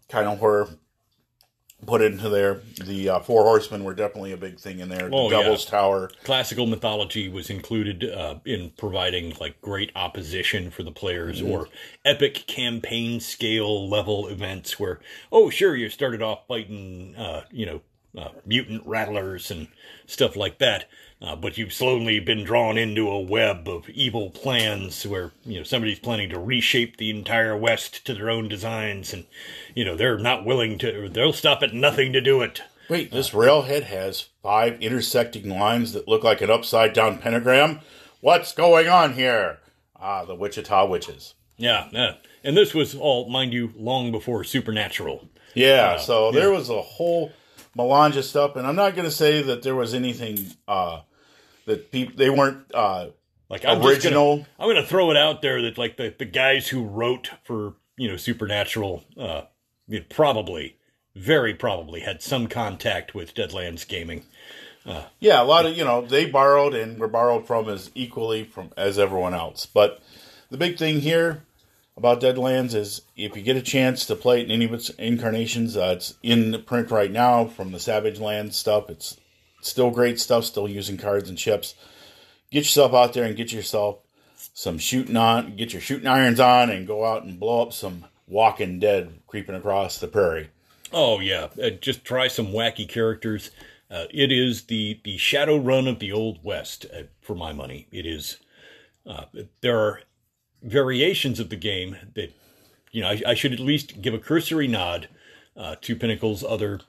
kind 0.08 0.28
of 0.28 0.38
horror 0.38 0.68
put 1.86 2.02
into 2.02 2.28
there. 2.28 2.60
The 2.84 3.08
uh, 3.08 3.20
Four 3.20 3.44
Horsemen 3.44 3.84
were 3.84 3.94
definitely 3.94 4.32
a 4.32 4.36
big 4.36 4.58
thing 4.58 4.80
in 4.80 4.88
there. 4.88 5.08
The 5.08 5.14
Oh, 5.14 5.30
yeah. 5.30 5.42
Devil's 5.42 5.64
Tower. 5.64 6.10
Classical 6.24 6.66
mythology 6.66 7.28
was 7.28 7.50
included 7.50 8.04
uh, 8.04 8.36
in 8.44 8.72
providing 8.76 9.34
like 9.40 9.60
great 9.60 9.92
opposition 9.94 10.70
for 10.70 10.82
the 10.82 10.90
players 10.92 11.40
or 11.40 11.68
epic 12.04 12.46
campaign 12.46 13.20
scale 13.20 13.88
level 13.88 14.26
events 14.28 14.78
where, 14.78 15.00
oh, 15.30 15.50
sure, 15.50 15.76
you 15.76 15.88
started 15.88 16.20
off 16.22 16.46
fighting, 16.48 17.14
uh, 17.16 17.44
you 17.50 17.64
know, 17.66 17.80
uh, 18.16 18.30
mutant 18.44 18.84
rattlers 18.86 19.50
and 19.50 19.68
stuff 20.06 20.34
like 20.34 20.58
that. 20.58 20.88
Uh, 21.20 21.34
but 21.34 21.58
you've 21.58 21.72
slowly 21.72 22.20
been 22.20 22.44
drawn 22.44 22.78
into 22.78 23.08
a 23.08 23.20
web 23.20 23.68
of 23.68 23.88
evil 23.88 24.30
plans 24.30 25.04
where, 25.04 25.32
you 25.44 25.58
know, 25.58 25.64
somebody's 25.64 25.98
planning 25.98 26.28
to 26.30 26.38
reshape 26.38 26.96
the 26.96 27.10
entire 27.10 27.56
West 27.56 28.06
to 28.06 28.14
their 28.14 28.30
own 28.30 28.48
designs 28.48 29.12
and, 29.12 29.26
you 29.74 29.84
know, 29.84 29.96
they're 29.96 30.16
not 30.16 30.44
willing 30.44 30.78
to, 30.78 31.08
they'll 31.08 31.32
stop 31.32 31.62
at 31.62 31.74
nothing 31.74 32.12
to 32.12 32.20
do 32.20 32.40
it. 32.40 32.62
Wait, 32.88 33.10
this 33.10 33.34
railhead 33.34 33.82
has 33.82 34.28
five 34.42 34.80
intersecting 34.80 35.48
lines 35.48 35.92
that 35.92 36.06
look 36.06 36.22
like 36.22 36.40
an 36.40 36.50
upside 36.50 36.92
down 36.92 37.18
pentagram. 37.18 37.80
What's 38.20 38.52
going 38.52 38.88
on 38.88 39.14
here? 39.14 39.58
Ah, 40.00 40.24
the 40.24 40.36
Wichita 40.36 40.86
Witches. 40.86 41.34
Yeah, 41.56 41.88
yeah. 41.90 42.14
And 42.44 42.56
this 42.56 42.72
was 42.72 42.94
all, 42.94 43.28
mind 43.28 43.52
you, 43.52 43.72
long 43.76 44.12
before 44.12 44.44
Supernatural. 44.44 45.28
Yeah, 45.54 45.98
so 45.98 46.30
there 46.30 46.52
was 46.52 46.70
a 46.70 46.80
whole 46.80 47.32
melange 47.74 48.16
of 48.16 48.24
stuff, 48.24 48.54
and 48.54 48.66
I'm 48.66 48.76
not 48.76 48.94
going 48.94 49.04
to 49.04 49.10
say 49.10 49.42
that 49.42 49.62
there 49.62 49.74
was 49.74 49.92
anything 49.92 50.46
uh, 50.68 51.00
that 51.68 51.92
people 51.92 52.14
they 52.16 52.30
weren't 52.30 52.64
uh, 52.74 53.08
Like 53.48 53.64
I'm 53.64 53.82
original. 53.82 54.36
Gonna, 54.36 54.48
I'm 54.58 54.66
going 54.66 54.82
to 54.82 54.88
throw 54.88 55.10
it 55.10 55.16
out 55.16 55.40
there 55.40 55.62
that 55.62 55.78
like 55.78 55.96
the, 55.96 56.14
the 56.18 56.24
guys 56.24 56.68
who 56.68 56.84
wrote 56.84 57.30
for 57.44 57.74
you 57.96 58.08
know 58.08 58.16
Supernatural, 58.16 59.04
uh, 59.18 59.42
it 59.88 60.10
probably, 60.10 60.76
very 61.14 61.54
probably 61.54 62.00
had 62.00 62.22
some 62.22 62.46
contact 62.48 63.14
with 63.14 63.34
Deadlands 63.34 63.86
Gaming. 63.86 64.24
Yeah, 65.20 65.42
a 65.42 65.44
lot 65.44 65.66
of 65.66 65.76
you 65.76 65.84
know 65.84 66.00
they 66.00 66.24
borrowed 66.24 66.74
and 66.74 66.98
were 66.98 67.08
borrowed 67.08 67.46
from 67.46 67.68
as 67.68 67.90
equally 67.94 68.44
from 68.44 68.72
as 68.76 68.98
everyone 68.98 69.34
else. 69.34 69.66
But 69.66 70.00
the 70.50 70.56
big 70.56 70.78
thing 70.78 71.00
here 71.00 71.42
about 71.96 72.20
Deadlands 72.20 72.74
is 72.74 73.02
if 73.16 73.36
you 73.36 73.42
get 73.42 73.56
a 73.56 73.62
chance 73.62 74.06
to 74.06 74.16
play 74.16 74.40
it 74.40 74.46
in 74.46 74.50
any 74.50 74.64
of 74.64 74.72
its 74.72 74.88
incarnations, 74.90 75.76
uh, 75.76 75.94
it's 75.96 76.14
in 76.22 76.62
print 76.62 76.90
right 76.90 77.10
now 77.10 77.44
from 77.44 77.72
the 77.72 77.80
Savage 77.80 78.18
Land 78.18 78.54
stuff. 78.54 78.88
It's 78.88 79.18
still 79.60 79.90
great 79.90 80.18
stuff, 80.20 80.44
still 80.44 80.68
using 80.68 80.96
cards 80.96 81.28
and 81.28 81.38
chips. 81.38 81.74
Get 82.50 82.60
yourself 82.60 82.94
out 82.94 83.12
there 83.12 83.24
and 83.24 83.36
get 83.36 83.52
yourself 83.52 83.98
some 84.54 84.78
shooting 84.78 85.16
on, 85.16 85.56
get 85.56 85.72
your 85.72 85.82
shooting 85.82 86.06
irons 86.06 86.40
on, 86.40 86.70
and 86.70 86.86
go 86.86 87.04
out 87.04 87.24
and 87.24 87.38
blow 87.38 87.62
up 87.62 87.72
some 87.72 88.06
Walking 88.26 88.78
Dead 88.78 89.20
creeping 89.26 89.54
across 89.54 89.98
the 89.98 90.08
prairie. 90.08 90.50
Oh 90.92 91.20
yeah, 91.20 91.48
uh, 91.62 91.70
just 91.70 92.04
try 92.04 92.28
some 92.28 92.48
wacky 92.48 92.88
characters. 92.88 93.50
Uh, 93.90 94.04
it 94.10 94.30
is 94.30 94.64
the 94.64 95.00
the 95.04 95.16
Shadowrun 95.16 95.88
of 95.88 95.98
the 95.98 96.12
old 96.12 96.42
west 96.42 96.86
uh, 96.94 97.02
for 97.20 97.34
my 97.34 97.52
money. 97.52 97.86
It 97.90 98.06
is. 98.06 98.38
Uh, 99.06 99.24
there 99.60 99.78
are 99.78 100.02
variations 100.62 101.40
of 101.40 101.48
the 101.48 101.56
game 101.56 101.96
that 102.14 102.32
you 102.92 103.00
know 103.02 103.08
I, 103.08 103.22
I 103.28 103.34
should 103.34 103.52
at 103.52 103.60
least 103.60 104.02
give 104.02 104.12
a 104.14 104.18
cursory 104.18 104.68
nod 104.68 105.08
uh, 105.56 105.76
to 105.80 105.96
Pinnacle's 105.96 106.44
other 106.44 106.80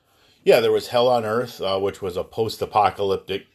Yeah, 0.50 0.62
there 0.62 0.72
was 0.72 0.88
Hell 0.88 1.08
on 1.08 1.26
Earth, 1.26 1.62
uh, 1.62 1.78
which 1.80 2.02
was 2.02 2.18
a 2.18 2.24
post-apocalyptic, 2.24 3.46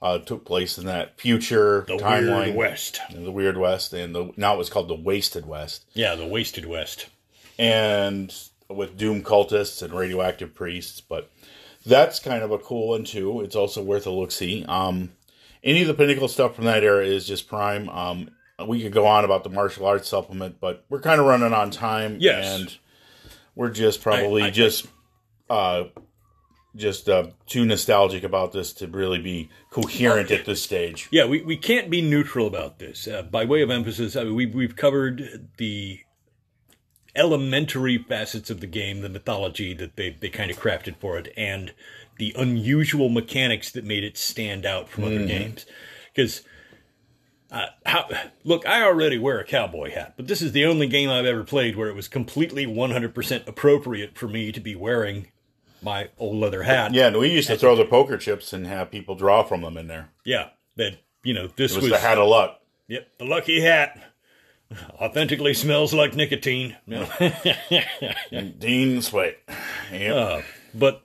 uh, 0.00 0.18
took 0.18 0.44
place 0.44 0.78
in 0.78 0.86
that 0.86 1.18
future 1.20 1.84
the 1.88 1.96
timeline, 1.96 2.44
weird 2.54 2.56
west. 2.56 3.00
the 3.12 3.32
Weird 3.32 3.56
West, 3.56 3.92
and 3.92 4.14
the, 4.14 4.30
now 4.36 4.54
it 4.54 4.58
was 4.58 4.70
called 4.70 4.86
the 4.86 4.94
Wasted 4.94 5.44
West, 5.46 5.84
Yeah, 5.92 6.14
the 6.14 6.24
wasted 6.26 6.64
west. 6.66 7.08
and 7.58 8.32
with 8.68 8.96
doom 8.96 9.22
cultists 9.22 9.82
and 9.82 9.92
radioactive 9.92 10.54
priests. 10.54 11.00
But 11.00 11.28
that's 11.84 12.20
kind 12.20 12.44
of 12.44 12.52
a 12.52 12.58
cool 12.58 12.90
one 12.90 13.02
too. 13.02 13.40
It's 13.40 13.56
also 13.56 13.82
worth 13.82 14.06
a 14.06 14.10
look 14.10 14.30
see. 14.30 14.64
Um, 14.68 15.10
any 15.64 15.82
of 15.82 15.88
the 15.88 15.94
Pinnacle 15.94 16.28
stuff 16.28 16.54
from 16.54 16.66
that 16.66 16.84
era 16.84 17.04
is 17.04 17.26
just 17.26 17.48
prime. 17.48 17.88
Um, 17.88 18.30
we 18.68 18.82
could 18.82 18.92
go 18.92 19.04
on 19.06 19.24
about 19.24 19.42
the 19.42 19.50
martial 19.50 19.84
arts 19.84 20.08
supplement, 20.08 20.60
but 20.60 20.84
we're 20.88 21.00
kind 21.00 21.20
of 21.20 21.26
running 21.26 21.52
on 21.52 21.72
time, 21.72 22.18
Yes. 22.20 22.60
and 22.60 22.76
we're 23.56 23.70
just 23.70 24.00
probably 24.00 24.42
I- 24.42 24.46
I- 24.46 24.50
just. 24.50 24.86
uh, 25.50 25.84
just 26.76 27.08
uh, 27.08 27.28
too 27.46 27.64
nostalgic 27.64 28.22
about 28.22 28.52
this 28.52 28.72
to 28.74 28.86
really 28.86 29.18
be 29.18 29.50
coherent 29.70 30.30
at 30.30 30.44
this 30.44 30.62
stage. 30.62 31.08
Yeah, 31.10 31.26
we, 31.26 31.42
we 31.42 31.56
can't 31.56 31.90
be 31.90 32.02
neutral 32.02 32.46
about 32.46 32.78
this. 32.78 33.08
Uh, 33.08 33.22
by 33.22 33.44
way 33.44 33.62
of 33.62 33.70
emphasis, 33.70 34.16
I 34.16 34.24
mean, 34.24 34.34
we, 34.34 34.46
we've 34.46 34.76
covered 34.76 35.48
the 35.56 36.00
elementary 37.14 37.98
facets 37.98 38.50
of 38.50 38.60
the 38.60 38.66
game, 38.66 39.00
the 39.00 39.08
mythology 39.08 39.74
that 39.74 39.96
they, 39.96 40.10
they 40.10 40.28
kind 40.28 40.50
of 40.50 40.58
crafted 40.58 40.96
for 40.96 41.18
it, 41.18 41.32
and 41.36 41.72
the 42.18 42.34
unusual 42.38 43.08
mechanics 43.08 43.70
that 43.72 43.84
made 43.84 44.04
it 44.04 44.16
stand 44.16 44.64
out 44.64 44.88
from 44.88 45.04
other 45.04 45.26
games. 45.26 45.66
Because, 46.14 46.42
uh, 47.50 47.66
how, 47.84 48.08
look, 48.44 48.66
I 48.66 48.82
already 48.82 49.18
wear 49.18 49.38
a 49.38 49.44
cowboy 49.44 49.90
hat, 49.92 50.14
but 50.16 50.26
this 50.26 50.42
is 50.42 50.52
the 50.52 50.64
only 50.64 50.86
game 50.86 51.10
I've 51.10 51.26
ever 51.26 51.44
played 51.44 51.76
where 51.76 51.88
it 51.88 51.94
was 51.94 52.08
completely 52.08 52.66
100% 52.66 53.48
appropriate 53.48 54.16
for 54.16 54.28
me 54.28 54.52
to 54.52 54.60
be 54.60 54.74
wearing 54.74 55.28
my 55.82 56.08
old 56.18 56.36
leather 56.36 56.62
hat. 56.62 56.92
Yeah, 56.94 57.08
and 57.08 57.16
we 57.16 57.30
used 57.30 57.48
to 57.48 57.56
throw 57.56 57.76
the 57.76 57.84
poker 57.84 58.16
chips 58.16 58.52
and 58.52 58.66
have 58.66 58.90
people 58.90 59.14
draw 59.14 59.42
from 59.42 59.62
them 59.62 59.76
in 59.76 59.86
there. 59.88 60.10
Yeah, 60.24 60.50
that, 60.76 60.98
you 61.22 61.34
know, 61.34 61.48
this 61.56 61.76
It 61.76 61.82
was 61.82 61.90
the 61.90 61.98
hat 61.98 62.18
of 62.18 62.28
luck. 62.28 62.60
Yep, 62.88 63.18
the 63.18 63.24
lucky 63.24 63.60
hat. 63.60 64.12
Authentically 65.00 65.54
smells 65.54 65.94
like 65.94 66.14
nicotine. 66.14 66.76
No. 66.86 67.08
Dean 68.58 69.00
Sweat. 69.02 69.38
Yep. 69.92 70.16
Uh, 70.16 70.42
but 70.74 71.02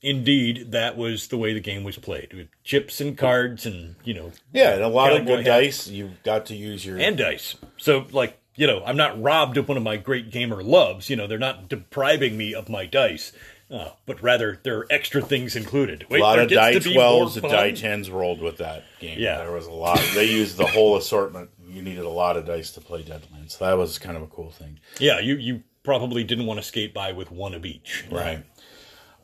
indeed 0.00 0.72
that 0.72 0.96
was 0.96 1.28
the 1.28 1.36
way 1.36 1.52
the 1.52 1.60
game 1.60 1.84
was 1.84 1.96
played 1.96 2.32
with 2.32 2.48
chips 2.64 3.00
and 3.00 3.16
cards 3.16 3.64
and 3.64 3.94
you 4.02 4.12
know 4.12 4.32
Yeah, 4.52 4.74
and 4.74 4.82
a 4.82 4.88
lot 4.88 5.12
of 5.12 5.18
cowboy 5.18 5.36
good 5.36 5.46
hat 5.46 5.60
dice. 5.60 5.86
You've 5.88 6.22
got 6.22 6.46
to 6.46 6.56
use 6.56 6.84
your 6.84 6.98
and 6.98 7.16
dice. 7.16 7.56
So 7.76 8.06
like 8.12 8.38
you 8.54 8.66
know, 8.66 8.82
I'm 8.84 8.96
not 8.96 9.20
robbed 9.20 9.56
of 9.56 9.68
one 9.68 9.78
of 9.78 9.82
my 9.82 9.96
great 9.96 10.30
gamer 10.30 10.62
loves. 10.62 11.08
You 11.08 11.16
know, 11.16 11.26
they're 11.26 11.38
not 11.38 11.68
depriving 11.68 12.36
me 12.36 12.54
of 12.54 12.68
my 12.68 12.84
dice, 12.84 13.32
uh, 13.72 13.90
but 14.04 14.22
rather 14.22 14.60
there 14.62 14.78
are 14.78 14.86
extra 14.90 15.22
things 15.22 15.56
included. 15.56 16.06
Wait, 16.10 16.20
a 16.20 16.22
lot 16.22 16.38
of 16.38 16.50
die 16.50 16.74
to 16.74 16.80
be 16.80 16.94
more 16.94 17.20
twelves, 17.20 17.36
and 17.36 17.48
die 17.48 17.72
tens 17.72 18.10
rolled 18.10 18.40
with 18.42 18.58
that 18.58 18.84
game. 19.00 19.18
Yeah. 19.18 19.38
there 19.38 19.52
was 19.52 19.66
a 19.66 19.72
lot. 19.72 20.00
They 20.14 20.26
used 20.26 20.56
the 20.56 20.66
whole 20.66 20.96
assortment. 20.96 21.50
You 21.66 21.80
needed 21.80 22.04
a 22.04 22.10
lot 22.10 22.36
of 22.36 22.44
dice 22.44 22.70
to 22.72 22.80
play 22.80 23.02
Deadlands. 23.02 23.52
So 23.52 23.64
that 23.64 23.78
was 23.78 23.98
kind 23.98 24.16
of 24.16 24.22
a 24.22 24.26
cool 24.26 24.50
thing. 24.50 24.78
Yeah, 25.00 25.20
you 25.20 25.36
you 25.36 25.62
probably 25.82 26.22
didn't 26.22 26.46
want 26.46 26.60
to 26.60 26.66
skate 26.66 26.92
by 26.92 27.12
with 27.12 27.30
one 27.30 27.54
of 27.54 27.64
each. 27.64 28.04
Right. 28.10 28.44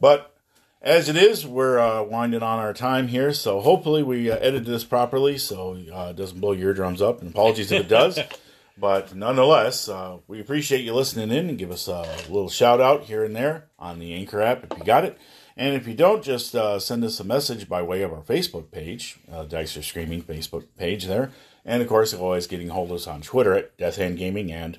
But 0.01 0.34
as 0.80 1.09
it 1.09 1.16
is, 1.16 1.46
we're 1.46 1.78
uh, 1.78 2.03
winding 2.05 2.42
on 2.42 2.59
our 2.59 2.72
time 2.72 3.09
here, 3.09 3.32
so 3.32 3.61
hopefully 3.61 4.03
we 4.03 4.30
uh, 4.30 4.36
edited 4.36 4.66
this 4.66 4.84
properly 4.84 5.36
so 5.36 5.72
uh, 5.92 6.11
it 6.11 6.16
doesn't 6.16 6.40
blow 6.40 6.53
your 6.53 6.68
eardrums 6.68 7.03
up. 7.03 7.20
And 7.20 7.30
apologies 7.30 7.70
if 7.72 7.82
it 7.82 7.88
does. 7.88 8.18
but 8.79 9.14
nonetheless, 9.14 9.89
uh, 9.89 10.18
we 10.26 10.41
appreciate 10.41 10.85
you 10.85 10.95
listening 10.95 11.31
in 11.31 11.49
and 11.49 11.59
give 11.59 11.70
us 11.70 11.89
a 11.89 12.03
little 12.29 12.49
shout 12.49 12.81
out 12.81 13.05
here 13.05 13.24
and 13.24 13.35
there 13.35 13.66
on 13.79 13.99
the 13.99 14.14
Anchor 14.14 14.41
app 14.41 14.64
if 14.70 14.79
you 14.79 14.85
got 14.85 15.05
it. 15.05 15.18
And 15.57 15.74
if 15.74 15.89
you 15.89 15.95
don't, 15.95 16.22
just 16.22 16.55
uh, 16.55 16.79
send 16.79 17.03
us 17.03 17.18
a 17.18 17.24
message 17.24 17.68
by 17.68 17.83
way 17.83 18.03
of 18.03 18.12
our 18.12 18.22
Facebook 18.22 18.70
page, 18.70 19.18
uh, 19.31 19.43
Dice 19.45 19.76
Are 19.76 19.83
Screaming 19.83 20.22
Facebook 20.22 20.66
page 20.76 21.07
there. 21.07 21.33
And 21.64 21.83
of 21.83 21.89
course, 21.89 22.14
always 22.14 22.47
getting 22.47 22.68
hold 22.68 22.91
of 22.91 22.97
us 22.97 23.07
on 23.09 23.20
Twitter 23.22 23.55
at 23.55 23.76
Death 23.76 23.97
Hand 23.97 24.18
Gaming 24.18 24.53
and 24.53 24.79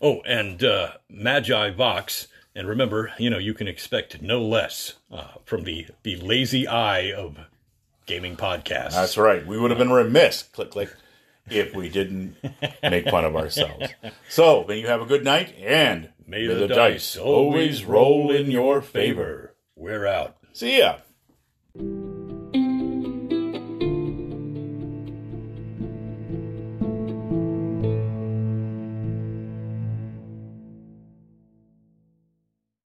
Oh, 0.00 0.20
and 0.26 0.62
uh, 0.64 0.92
Magi 1.08 1.70
Vox. 1.70 2.28
And 2.54 2.68
remember, 2.68 3.12
you 3.18 3.30
know, 3.30 3.38
you 3.38 3.52
can 3.52 3.68
expect 3.68 4.22
no 4.22 4.40
less 4.42 4.94
uh, 5.12 5.28
from 5.44 5.64
the 5.64 5.88
the 6.04 6.16
lazy 6.16 6.66
eye 6.66 7.12
of 7.12 7.36
gaming 8.06 8.36
podcasts. 8.36 8.92
That's 8.92 9.16
right. 9.16 9.46
We 9.46 9.58
would 9.58 9.70
have 9.70 9.78
been 9.78 9.92
remiss, 9.92 10.42
click, 10.42 10.70
click, 10.70 10.94
if 11.48 11.74
we 11.74 11.88
didn't 11.88 12.36
make 12.82 13.08
fun 13.08 13.24
of 13.24 13.36
ourselves. 13.36 13.88
So, 14.28 14.64
may 14.66 14.80
you 14.80 14.86
have 14.86 15.02
a 15.02 15.06
good 15.06 15.24
night, 15.24 15.54
and 15.58 16.10
May 16.26 16.46
the, 16.46 16.66
dice 16.66 17.16
always 17.16 17.84
roll 17.84 18.30
in 18.30 18.50
your 18.50 18.80
favor. 18.80 19.54
We're 19.76 20.06
out. 20.06 20.36
See 20.52 20.78
ya. 20.78 20.98